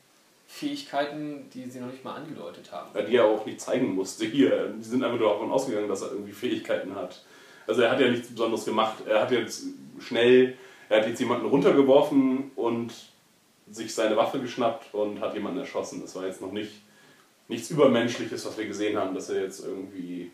Fähigkeiten, 0.54 1.50
die 1.54 1.70
sie 1.70 1.80
noch 1.80 1.92
nicht 1.92 2.04
mal 2.04 2.16
angedeutet 2.16 2.72
haben. 2.72 2.92
Ja, 2.94 3.02
die 3.02 3.16
er 3.16 3.26
auch 3.26 3.46
nicht 3.46 3.60
zeigen 3.60 3.96
musste 3.96 4.26
hier. 4.26 4.74
Die 4.78 4.84
sind 4.84 5.04
einfach 5.04 5.20
nur 5.20 5.30
davon 5.30 5.52
ausgegangen, 5.52 5.90
dass 5.90 6.02
er 6.02 6.12
irgendwie 6.12 6.32
Fähigkeiten 6.32 6.96
hat. 6.96 7.24
Also 7.66 7.82
er 7.82 7.92
hat 7.92 8.00
ja 8.00 8.10
nichts 8.10 8.30
Besonderes 8.30 8.66
gemacht. 8.66 8.98
Er 9.08 9.22
hat 9.22 9.32
jetzt 9.32 9.64
schnell, 10.00 10.58
er 10.90 11.00
hat 11.00 11.08
jetzt 11.08 11.20
jemanden 11.20 11.48
runtergeworfen 11.48 12.52
und 12.56 12.94
sich 13.72 13.94
seine 13.94 14.16
Waffe 14.16 14.40
geschnappt 14.40 14.94
und 14.94 15.22
hat 15.22 15.34
jemanden 15.34 15.60
erschossen. 15.60 16.02
Das 16.02 16.16
war 16.16 16.26
jetzt 16.26 16.42
noch 16.42 16.52
nicht 16.52 16.72
nichts 17.48 17.72
Übermenschliches, 17.72 18.46
was 18.46 18.58
wir 18.58 18.68
gesehen 18.68 18.98
haben, 18.98 19.16
dass 19.16 19.30
er 19.30 19.42
jetzt 19.42 19.66
irgendwie. 19.66 20.32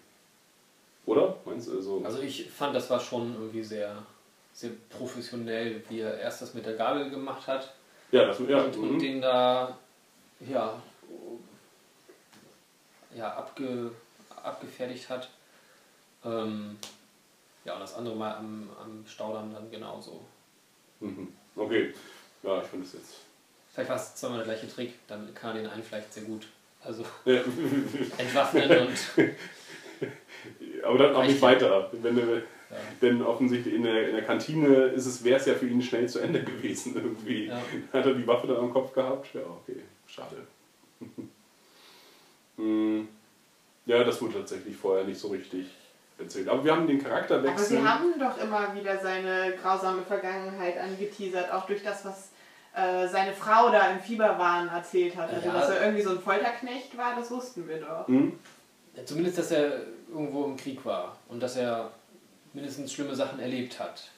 Oder? 1.05 1.37
Meinst 1.45 1.69
du? 1.69 1.77
Also, 1.77 2.01
Also 2.03 2.21
ich 2.21 2.49
fand, 2.49 2.75
das 2.75 2.89
war 2.89 2.99
schon 2.99 3.33
irgendwie 3.35 3.63
sehr, 3.63 4.03
sehr 4.53 4.71
professionell, 4.89 5.81
wie 5.89 6.01
er 6.01 6.19
erst 6.19 6.41
das 6.41 6.53
mit 6.53 6.65
der 6.65 6.73
Gabel 6.75 7.09
gemacht 7.09 7.47
hat 7.47 7.73
ja, 8.11 8.25
das, 8.25 8.39
ja, 8.47 8.63
und, 8.63 8.75
und 8.77 8.93
mhm. 8.93 8.99
den 8.99 9.21
da 9.21 9.77
ja, 10.41 10.81
ja 13.15 13.33
abge, 13.35 13.91
abgefertigt 14.43 15.09
hat. 15.09 15.29
Ähm, 16.23 16.77
ja, 17.65 17.73
und 17.73 17.79
das 17.81 17.95
andere 17.95 18.15
Mal 18.15 18.35
am, 18.35 18.69
am 18.81 19.05
Staudamm 19.07 19.53
dann 19.53 19.69
genauso. 19.71 20.21
Mhm. 20.99 21.33
Okay. 21.55 21.93
Ja, 22.43 22.61
ich 22.61 22.67
finde 22.67 22.85
es 22.85 22.93
jetzt. 22.93 23.15
Vielleicht 23.73 23.89
war 23.89 23.97
es 23.97 24.15
zweimal 24.15 24.37
der 24.39 24.47
gleiche 24.47 24.67
Trick, 24.73 24.93
dann 25.07 25.33
kann 25.33 25.55
er 25.55 25.63
den 25.63 25.71
einen 25.71 25.83
vielleicht 25.83 26.13
sehr 26.13 26.23
gut. 26.23 26.47
Also 26.83 27.03
Ja. 27.25 27.41
entwaffnen 28.17 28.87
und 28.87 28.97
Aber 30.83 30.97
dann 30.97 31.15
auch 31.15 31.23
nicht 31.25 31.41
weiter. 31.41 31.89
Wenn, 31.91 32.17
er- 32.17 32.37
Ja. 32.37 32.77
Denn 33.01 33.21
offensichtlich 33.23 33.73
in 33.73 33.81
der, 33.83 34.09
in 34.09 34.15
der 34.15 34.25
Kantine 34.25 34.93
wäre 34.95 35.39
es 35.39 35.45
ja 35.47 35.55
für 35.55 35.67
ihn 35.67 35.81
schnell 35.81 36.07
zu 36.07 36.19
Ende 36.19 36.43
gewesen 36.43 36.93
irgendwie. 36.95 37.47
Ja. 37.47 37.57
Hat 37.91 38.05
er 38.05 38.13
die 38.13 38.27
Waffe 38.27 38.45
dann 38.47 38.57
am 38.57 38.71
Kopf 38.71 38.93
gehabt? 38.93 39.33
Ja, 39.33 39.41
okay, 39.41 39.81
schade. 40.13 40.35
Hm. 42.57 43.07
ja, 43.85 44.03
das 44.03 44.21
wurde 44.21 44.33
tatsächlich 44.33 44.75
vorher 44.75 45.05
nicht 45.05 45.19
so 45.19 45.29
richtig 45.29 45.67
erzählt. 46.17 46.49
Aber 46.49 46.63
wir 46.63 46.73
haben 46.75 46.87
den 46.87 46.99
Aber 46.99 47.09
Charakterwechsel. 47.09 47.77
sie 47.77 47.81
haben 47.87 48.19
doch 48.19 48.37
immer 48.37 48.75
wieder 48.75 48.99
seine 48.99 49.53
grausame 49.61 50.01
Vergangenheit 50.01 50.77
angeteasert, 50.77 51.53
auch 51.53 51.65
durch 51.67 51.81
das, 51.83 52.03
was 52.03 52.31
äh, 52.75 53.07
seine 53.07 53.31
Frau 53.33 53.69
da 53.71 53.91
im 53.91 53.99
Fieberwahn 54.01 54.67
erzählt 54.67 55.15
hat. 55.15 55.33
Also, 55.33 55.47
Ja. 55.47 55.53
dass 55.53 55.69
er 55.69 55.81
irgendwie 55.83 56.01
so 56.03 56.09
ein 56.11 56.19
Folterknecht 56.19 56.97
war, 56.97 57.15
das 57.15 57.31
wussten 57.31 57.67
wir 57.67 57.77
doch. 57.79 58.07
Hm? 58.07 58.37
zumindest, 59.05 59.37
dass 59.37 59.51
er 59.51 59.83
irgendwo 60.11 60.43
im 60.43 60.57
Krieg 60.57 60.83
war 60.83 61.15
und 61.29 61.39
dass 61.41 61.55
er 61.55 61.91
mindestens 62.51 62.91
schlimme 62.91 63.15
Sachen 63.15 63.39
erlebt 63.39 63.79
hat. 63.79 64.09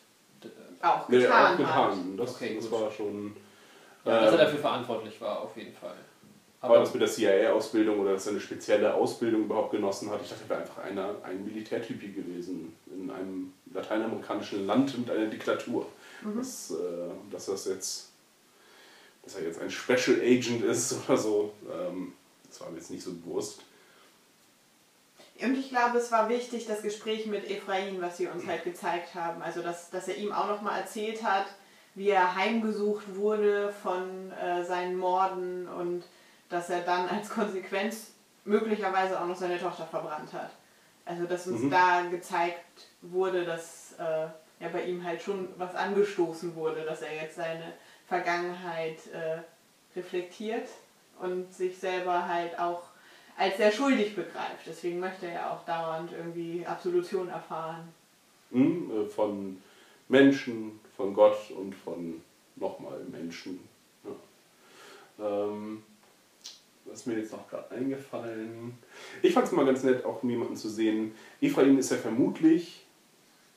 Auch 0.81 1.07
Nee, 1.07 1.19
getan, 1.19 1.31
auch 1.45 1.49
hat. 1.49 1.57
getan. 1.57 2.17
Das, 2.17 2.31
Okay, 2.35 2.55
das 2.59 2.71
war 2.71 2.89
schon. 2.89 3.35
Ja, 4.05 4.21
dass 4.21 4.33
er 4.33 4.39
ähm, 4.39 4.45
dafür 4.45 4.59
verantwortlich 4.59 5.21
war, 5.21 5.41
auf 5.41 5.55
jeden 5.55 5.73
Fall. 5.73 5.95
Aber 6.61 6.77
das 6.77 6.93
mit 6.93 7.01
der 7.01 7.09
CIA-Ausbildung 7.09 7.99
oder 7.99 8.13
dass 8.13 8.27
er 8.27 8.33
eine 8.33 8.39
spezielle 8.39 8.93
Ausbildung 8.93 9.45
überhaupt 9.45 9.71
genossen 9.71 10.11
hat, 10.11 10.21
ich 10.21 10.29
dachte, 10.29 10.43
er 10.43 10.49
wäre 10.49 10.61
einfach 10.61 10.77
einer, 10.83 11.15
ein 11.23 11.43
Militärtypi 11.43 12.09
gewesen 12.09 12.75
in 12.85 13.09
einem 13.09 13.53
lateinamerikanischen 13.73 14.67
Land 14.67 14.97
mit 14.97 15.09
einer 15.09 15.25
Diktatur. 15.25 15.87
Das, 16.35 16.69
äh, 16.71 16.75
dass 17.31 17.47
das 17.47 17.65
jetzt, 17.65 18.09
dass 19.23 19.35
er 19.35 19.43
jetzt 19.43 19.59
ein 19.59 19.71
Special 19.71 20.19
Agent 20.21 20.63
ist 20.63 20.95
oder 21.07 21.17
so, 21.17 21.53
ähm, 21.67 22.13
das 22.47 22.61
war 22.61 22.69
mir 22.69 22.77
jetzt 22.77 22.91
nicht 22.91 23.03
so 23.03 23.11
bewusst. 23.13 23.61
Und 25.41 25.57
ich 25.57 25.69
glaube, 25.69 25.97
es 25.97 26.11
war 26.11 26.29
wichtig, 26.29 26.67
das 26.67 26.83
Gespräch 26.83 27.25
mit 27.25 27.49
Ephraim, 27.49 27.99
was 27.99 28.17
sie 28.17 28.27
uns 28.27 28.45
halt 28.45 28.63
gezeigt 28.63 29.15
haben. 29.15 29.41
Also, 29.41 29.63
dass, 29.63 29.89
dass 29.89 30.07
er 30.07 30.17
ihm 30.17 30.31
auch 30.31 30.47
nochmal 30.47 30.81
erzählt 30.81 31.23
hat, 31.23 31.47
wie 31.95 32.09
er 32.09 32.35
heimgesucht 32.35 33.15
wurde 33.15 33.73
von 33.83 34.31
äh, 34.31 34.63
seinen 34.63 34.97
Morden 34.97 35.67
und 35.67 36.03
dass 36.49 36.69
er 36.69 36.81
dann 36.81 37.07
als 37.09 37.29
Konsequenz 37.29 38.11
möglicherweise 38.45 39.19
auch 39.19 39.27
noch 39.27 39.35
seine 39.35 39.59
Tochter 39.59 39.85
verbrannt 39.85 40.33
hat. 40.33 40.51
Also, 41.05 41.25
dass 41.25 41.47
uns 41.47 41.61
Mhm. 41.61 41.71
da 41.71 42.01
gezeigt 42.09 42.87
wurde, 43.01 43.45
dass 43.45 43.93
äh, 43.99 44.27
ja 44.63 44.69
bei 44.71 44.83
ihm 44.83 45.03
halt 45.03 45.21
schon 45.21 45.47
was 45.57 45.73
angestoßen 45.75 46.55
wurde, 46.55 46.83
dass 46.83 47.01
er 47.01 47.15
jetzt 47.15 47.35
seine 47.35 47.73
Vergangenheit 48.07 48.97
äh, 49.13 49.39
reflektiert 49.97 50.67
und 51.19 51.53
sich 51.53 51.77
selber 51.77 52.27
halt 52.27 52.57
auch 52.59 52.83
als 53.37 53.57
sehr 53.57 53.71
schuldig 53.71 54.15
begreift. 54.15 54.65
Deswegen 54.67 54.99
möchte 54.99 55.25
er 55.27 55.33
ja 55.33 55.51
auch 55.53 55.65
dauernd 55.65 56.11
irgendwie 56.11 56.65
Absolution 56.65 57.29
erfahren. 57.29 57.87
Hm, 58.51 58.91
äh, 58.91 59.05
von 59.07 59.61
Menschen, 60.09 60.79
von 61.01 61.13
Gott 61.15 61.51
und 61.57 61.73
von 61.73 62.21
nochmal 62.55 62.99
Menschen. 63.11 63.59
Ja. 64.03 65.25
Ähm, 65.27 65.83
was 66.85 67.05
mir 67.05 67.17
jetzt 67.17 67.31
noch 67.31 67.49
gerade 67.49 67.71
eingefallen? 67.71 68.77
Ich 69.21 69.33
fand 69.33 69.47
es 69.47 69.51
mal 69.51 69.65
ganz 69.65 69.83
nett, 69.83 70.05
auch 70.05 70.23
jemanden 70.23 70.55
zu 70.55 70.69
sehen. 70.69 71.13
Ephraim 71.41 71.77
ist 71.79 71.91
ja 71.91 71.97
vermutlich 71.97 72.85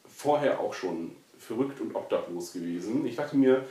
vorher 0.09 0.61
auch 0.61 0.73
schon 0.73 1.13
verrückt 1.39 1.81
und 1.81 1.95
obdachlos 1.95 2.53
gewesen. 2.53 3.05
Ich 3.07 3.17
dachte 3.17 3.37
mir, 3.37 3.65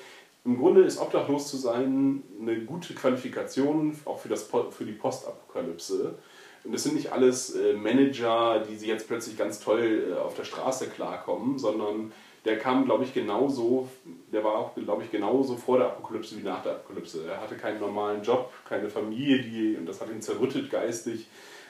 im 0.45 0.57
Grunde 0.57 0.84
ist 0.84 0.99
obdachlos 0.99 1.49
zu 1.49 1.57
sein 1.57 2.21
eine 2.39 2.59
gute 2.65 2.93
Qualifikation 2.93 3.97
auch 4.05 4.19
für, 4.19 4.30
das, 4.30 4.43
für 4.43 4.86
die 4.86 4.91
Postapokalypse. 4.91 6.15
Und 6.63 6.74
das 6.74 6.84
sind 6.84 6.95
nicht 6.95 7.11
alles 7.11 7.55
äh, 7.55 7.74
Manager, 7.74 8.63
die 8.69 8.76
sie 8.76 8.88
jetzt 8.88 9.07
plötzlich 9.07 9.38
ganz 9.38 9.59
toll 9.59 10.11
äh, 10.11 10.19
auf 10.19 10.36
der 10.36 10.43
Straße 10.43 10.88
klarkommen, 10.89 11.57
sondern 11.57 12.11
der 12.45 12.59
kam, 12.59 12.85
glaube 12.85 13.05
ich, 13.05 13.13
genauso, 13.13 13.87
der 14.31 14.43
war 14.43 14.55
auch, 14.55 14.75
glaube 14.75 15.03
ich, 15.03 15.11
genauso 15.11 15.55
vor 15.55 15.77
der 15.77 15.87
Apokalypse 15.87 16.37
wie 16.37 16.43
nach 16.43 16.61
der 16.61 16.73
Apokalypse. 16.73 17.25
Er 17.25 17.39
hatte 17.39 17.55
keinen 17.55 17.79
normalen 17.79 18.21
Job, 18.21 18.51
keine 18.67 18.89
Familie, 18.89 19.41
die, 19.41 19.77
und 19.77 19.85
das 19.85 20.01
hat 20.01 20.09
ihn 20.09 20.21
zerrüttet 20.21 20.69
geistig. 20.69 21.27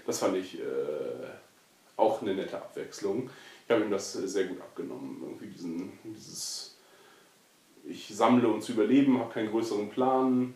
Das 0.08 0.20
fand 0.20 0.36
ich 0.36 0.60
äh, 0.60 0.64
auch 1.96 2.22
eine 2.22 2.34
nette 2.34 2.58
Abwechslung. 2.58 3.30
Ich 3.66 3.72
habe 3.72 3.84
ihm 3.84 3.92
das 3.92 4.16
äh, 4.16 4.28
sehr 4.28 4.46
gut 4.46 4.62
abgenommen. 4.62 5.20
Irgendwie 5.22 5.48
diesen, 5.48 5.92
dieses, 6.04 6.76
ich 7.86 8.10
sammle, 8.10 8.60
zu 8.60 8.72
überleben, 8.72 9.20
habe 9.20 9.34
keinen 9.34 9.52
größeren 9.52 9.90
Plan. 9.90 10.56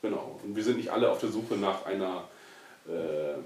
Genau. 0.00 0.40
Und 0.42 0.56
wir 0.56 0.64
sind 0.64 0.78
nicht 0.78 0.90
alle 0.90 1.10
auf 1.10 1.20
der 1.20 1.28
Suche 1.28 1.56
nach 1.56 1.84
einer, 1.84 2.24
äh, 2.88 3.38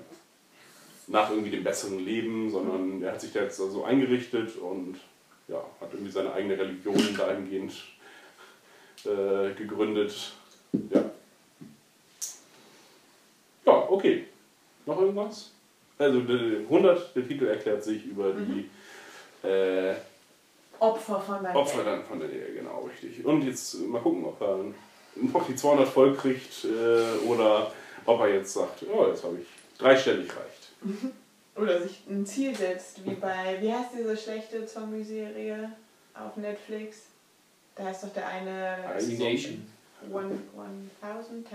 nach 1.09 1.31
irgendwie 1.31 1.51
dem 1.51 1.65
besseren 1.65 1.99
Leben, 1.99 2.49
sondern 2.49 3.03
er 3.03 3.13
hat 3.13 3.21
sich 3.21 3.33
da 3.33 3.41
jetzt 3.41 3.57
so 3.57 3.65
also 3.65 3.85
eingerichtet 3.85 4.57
und 4.57 5.01
ja, 5.49 5.65
hat 5.81 5.93
irgendwie 5.93 6.13
seine 6.13 6.33
eigene 6.33 6.59
Religion 6.59 7.15
dahingehend 7.17 7.73
äh, 9.05 9.53
gegründet. 9.55 10.33
Ja. 10.91 11.05
Ja, 13.67 13.73
okay. 13.89 14.27
Noch 14.87 15.01
irgendwas? 15.01 15.51
Also 15.99 16.21
der 16.21 16.61
100, 16.61 17.17
der 17.17 17.29
Titel 17.29 17.47
erklärt 17.47 17.85
sich 17.85 18.05
über 18.05 18.33
die 18.33 18.69
äh, 19.47 19.95
Opfer 20.81 21.21
von 21.21 21.43
deinem 21.43 21.57
Opfer 21.57 21.85
dann 21.85 22.05
von 22.05 22.19
der 22.19 22.29
Nähe, 22.29 22.53
genau, 22.55 22.91
richtig. 22.91 23.25
Und 23.25 23.43
jetzt 23.43 23.81
mal 23.81 24.03
gucken, 24.03 24.25
ob 24.25 24.41
er 24.41 24.59
noch 25.17 25.47
die 25.47 25.55
200 25.55 25.89
voll 25.89 26.15
kriegt 26.15 26.65
äh, 26.65 27.25
oder 27.27 27.73
ob 28.05 28.21
er 28.21 28.35
jetzt 28.35 28.53
sagt, 28.53 28.85
oh, 28.93 29.07
jetzt 29.07 29.23
habe 29.23 29.39
ich 29.41 29.47
dreistellig 29.79 30.29
reicht. 30.29 31.13
Oder 31.57 31.81
sich 31.83 32.03
ein 32.09 32.27
Ziel 32.27 32.55
setzt, 32.55 33.05
wie 33.05 33.15
bei, 33.15 33.59
wie 33.61 33.73
heißt 33.73 33.91
diese 33.97 34.17
schlechte 34.17 34.67
Zombie-Serie 34.67 35.71
auf 36.15 36.37
Netflix? 36.37 37.03
Da 37.77 37.85
heißt 37.85 38.05
doch 38.05 38.13
der 38.13 38.27
eine 38.29 38.77
Resignation. 38.95 39.67
One, 40.13 40.39
1000, 41.01 41.47
10.000. 41.47 41.53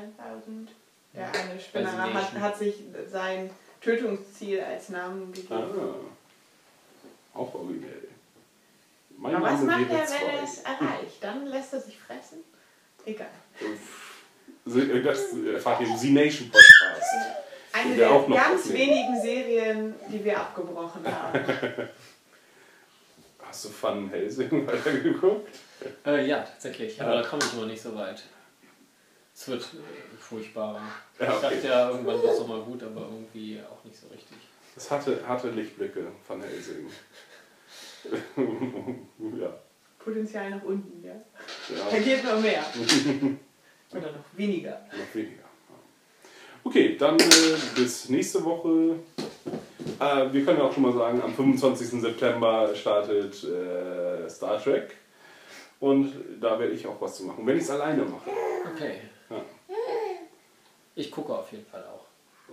Der 1.14 1.28
eine 1.28 1.60
Spinner 1.60 2.14
hat, 2.14 2.34
hat 2.40 2.58
sich 2.58 2.76
sein 3.12 3.50
Tötungsziel 3.82 4.62
als 4.62 4.90
Namen 4.90 5.32
gegeben. 5.32 5.54
Ah, 5.54 7.38
auch 7.38 7.54
originell. 7.56 8.08
Mein 9.18 9.36
Aber 9.36 9.46
was 9.52 9.62
macht 9.62 9.82
er, 9.90 10.00
wenn 10.00 10.08
zwei. 10.08 10.26
er 10.26 10.44
es 10.44 10.60
erreicht? 10.60 11.18
Dann 11.22 11.46
lässt 11.48 11.74
er 11.74 11.82
sich 11.82 11.98
fressen? 12.00 12.40
Egal. 13.06 13.28
So, 14.66 14.80
äh, 14.80 15.02
Das 15.02 15.34
erfahrt 15.34 15.82
ihr 15.82 15.88
im 15.88 15.98
Z-Nation 15.98 16.50
Podcast. 16.50 17.04
Eine 17.72 17.96
Der 17.96 18.08
der 18.08 18.12
auch 18.12 18.28
noch 18.28 18.36
ganz 18.36 18.66
aufnehmen. 18.66 18.90
wenigen 18.90 19.22
Serien, 19.22 19.96
die 20.12 20.24
wir 20.24 20.40
abgebrochen 20.40 21.06
haben. 21.06 21.40
Hast 23.48 23.66
du 23.66 23.70
Van 23.82 24.10
Helsing 24.10 24.68
weitergeguckt? 24.68 25.50
Äh, 26.06 26.28
ja, 26.28 26.40
tatsächlich. 26.42 27.02
Aber 27.02 27.16
da 27.16 27.22
komme 27.24 27.42
ich 27.44 27.54
noch 27.54 27.66
nicht 27.66 27.82
so 27.82 27.96
weit. 27.96 28.24
Es 29.34 29.48
wird 29.48 29.62
äh, 29.62 30.18
furchtbarer. 30.20 30.82
Ja, 31.20 31.26
Ich 31.26 31.30
okay. 31.30 31.42
dachte 31.56 31.68
ja, 31.68 31.90
irgendwann 31.90 32.22
wird 32.22 32.34
es 32.34 32.40
nochmal 32.40 32.62
gut, 32.62 32.84
aber 32.84 33.02
irgendwie 33.02 33.60
auch 33.62 33.84
nicht 33.86 33.98
so 33.98 34.08
richtig. 34.08 34.38
Es 34.76 34.92
hatte, 34.92 35.28
hatte 35.28 35.50
Lichtblicke, 35.50 36.08
Van 36.28 36.42
Helsing. 36.42 36.90
ja. 39.40 39.54
Potenzial 39.98 40.50
nach 40.52 40.64
unten, 40.64 41.04
ja. 41.06 41.14
Da 41.68 41.98
ja. 41.98 42.04
geht 42.04 42.24
noch 42.24 42.40
mehr. 42.40 42.64
Oder 43.92 44.12
noch 44.12 44.26
weniger. 44.38 44.82
Noch 44.92 45.16
weniger. 45.16 45.44
Okay, 46.70 46.96
dann 47.00 47.18
äh, 47.20 47.24
bis 47.76 48.10
nächste 48.10 48.46
Woche. 48.46 49.00
Äh, 50.00 50.32
wir 50.32 50.46
können 50.46 50.60
ja 50.60 50.66
auch 50.66 50.72
schon 50.72 50.84
mal 50.84 50.94
sagen, 50.94 51.20
am 51.20 51.34
25. 51.34 52.00
September 52.00 52.76
startet 52.76 53.44
äh, 53.44 54.30
Star 54.30 54.62
Trek. 54.62 54.96
Und 55.80 56.14
da 56.40 56.60
werde 56.60 56.74
ich 56.74 56.86
auch 56.86 57.02
was 57.02 57.16
zu 57.16 57.24
machen, 57.24 57.48
wenn 57.48 57.58
ich 57.58 57.64
es 57.64 57.72
alleine 57.72 58.04
mache. 58.04 58.30
Okay. 58.76 58.98
Ja. 59.32 59.42
Ich 60.94 61.10
gucke 61.10 61.34
auf 61.34 61.52
jeden 61.52 61.66
Fall 61.66 61.84
auch. 61.86 62.06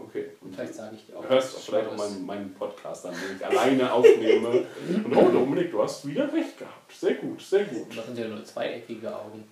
Okay. 0.02 0.30
Und 0.40 0.54
Vielleicht 0.54 0.74
sage 0.74 0.96
ich 0.96 1.04
dir 1.04 1.18
auch. 1.18 1.22
Du 1.22 1.28
hörst 1.28 1.54
auch 1.54 1.60
vielleicht 1.60 1.88
auch 1.90 1.96
meinen, 1.98 2.24
meinen 2.24 2.54
Podcast 2.54 3.04
dann, 3.04 3.12
den 3.12 3.36
ich 3.36 3.44
alleine 3.44 3.92
aufnehme. 3.92 4.64
Und 5.04 5.14
oh, 5.14 5.28
Dominik, 5.28 5.72
du 5.72 5.82
hast 5.82 6.06
wieder 6.08 6.32
recht 6.32 6.56
gehabt. 6.58 6.90
Sehr 6.90 7.16
gut, 7.16 7.42
sehr 7.42 7.64
gut. 7.64 7.94
Das 7.94 8.06
sind 8.06 8.16
ja 8.16 8.28
nur 8.28 8.42
zweieckige 8.42 9.14
Augen. 9.14 9.44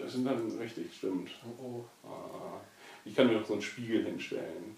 Das 0.00 0.12
sind 0.12 0.24
dann 0.24 0.56
richtig, 0.60 0.94
stimmt. 0.96 1.30
Oh, 1.60 1.80
Ah, 2.04 2.60
ich 3.04 3.14
kann 3.14 3.26
mir 3.26 3.34
noch 3.34 3.46
so 3.46 3.54
einen 3.54 3.62
Spiegel 3.62 4.04
hinstellen. 4.04 4.76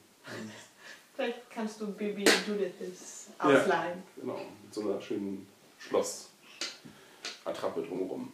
Vielleicht 1.14 1.51
kannst 1.51 1.81
du 1.81 1.93
Baby 1.93 2.24
Judithes 2.47 3.29
ausleihen. 3.39 4.03
Ja, 4.16 4.20
genau, 4.20 4.41
mit 4.62 4.74
so 4.74 4.83
einer 4.83 5.01
schönen 5.01 5.47
Schlossattrappe 5.79 7.83
drumherum. 7.83 8.33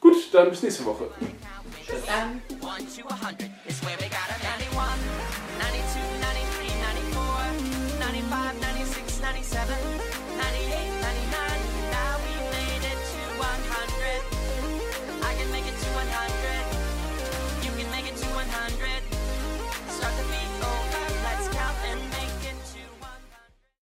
Gut, 0.00 0.32
dann 0.32 0.50
bis 0.50 0.62
nächste 0.62 0.84
Woche. 0.84 1.10
Bis 1.88 2.04
dann. 2.04 2.40
Seven. 9.56 10.05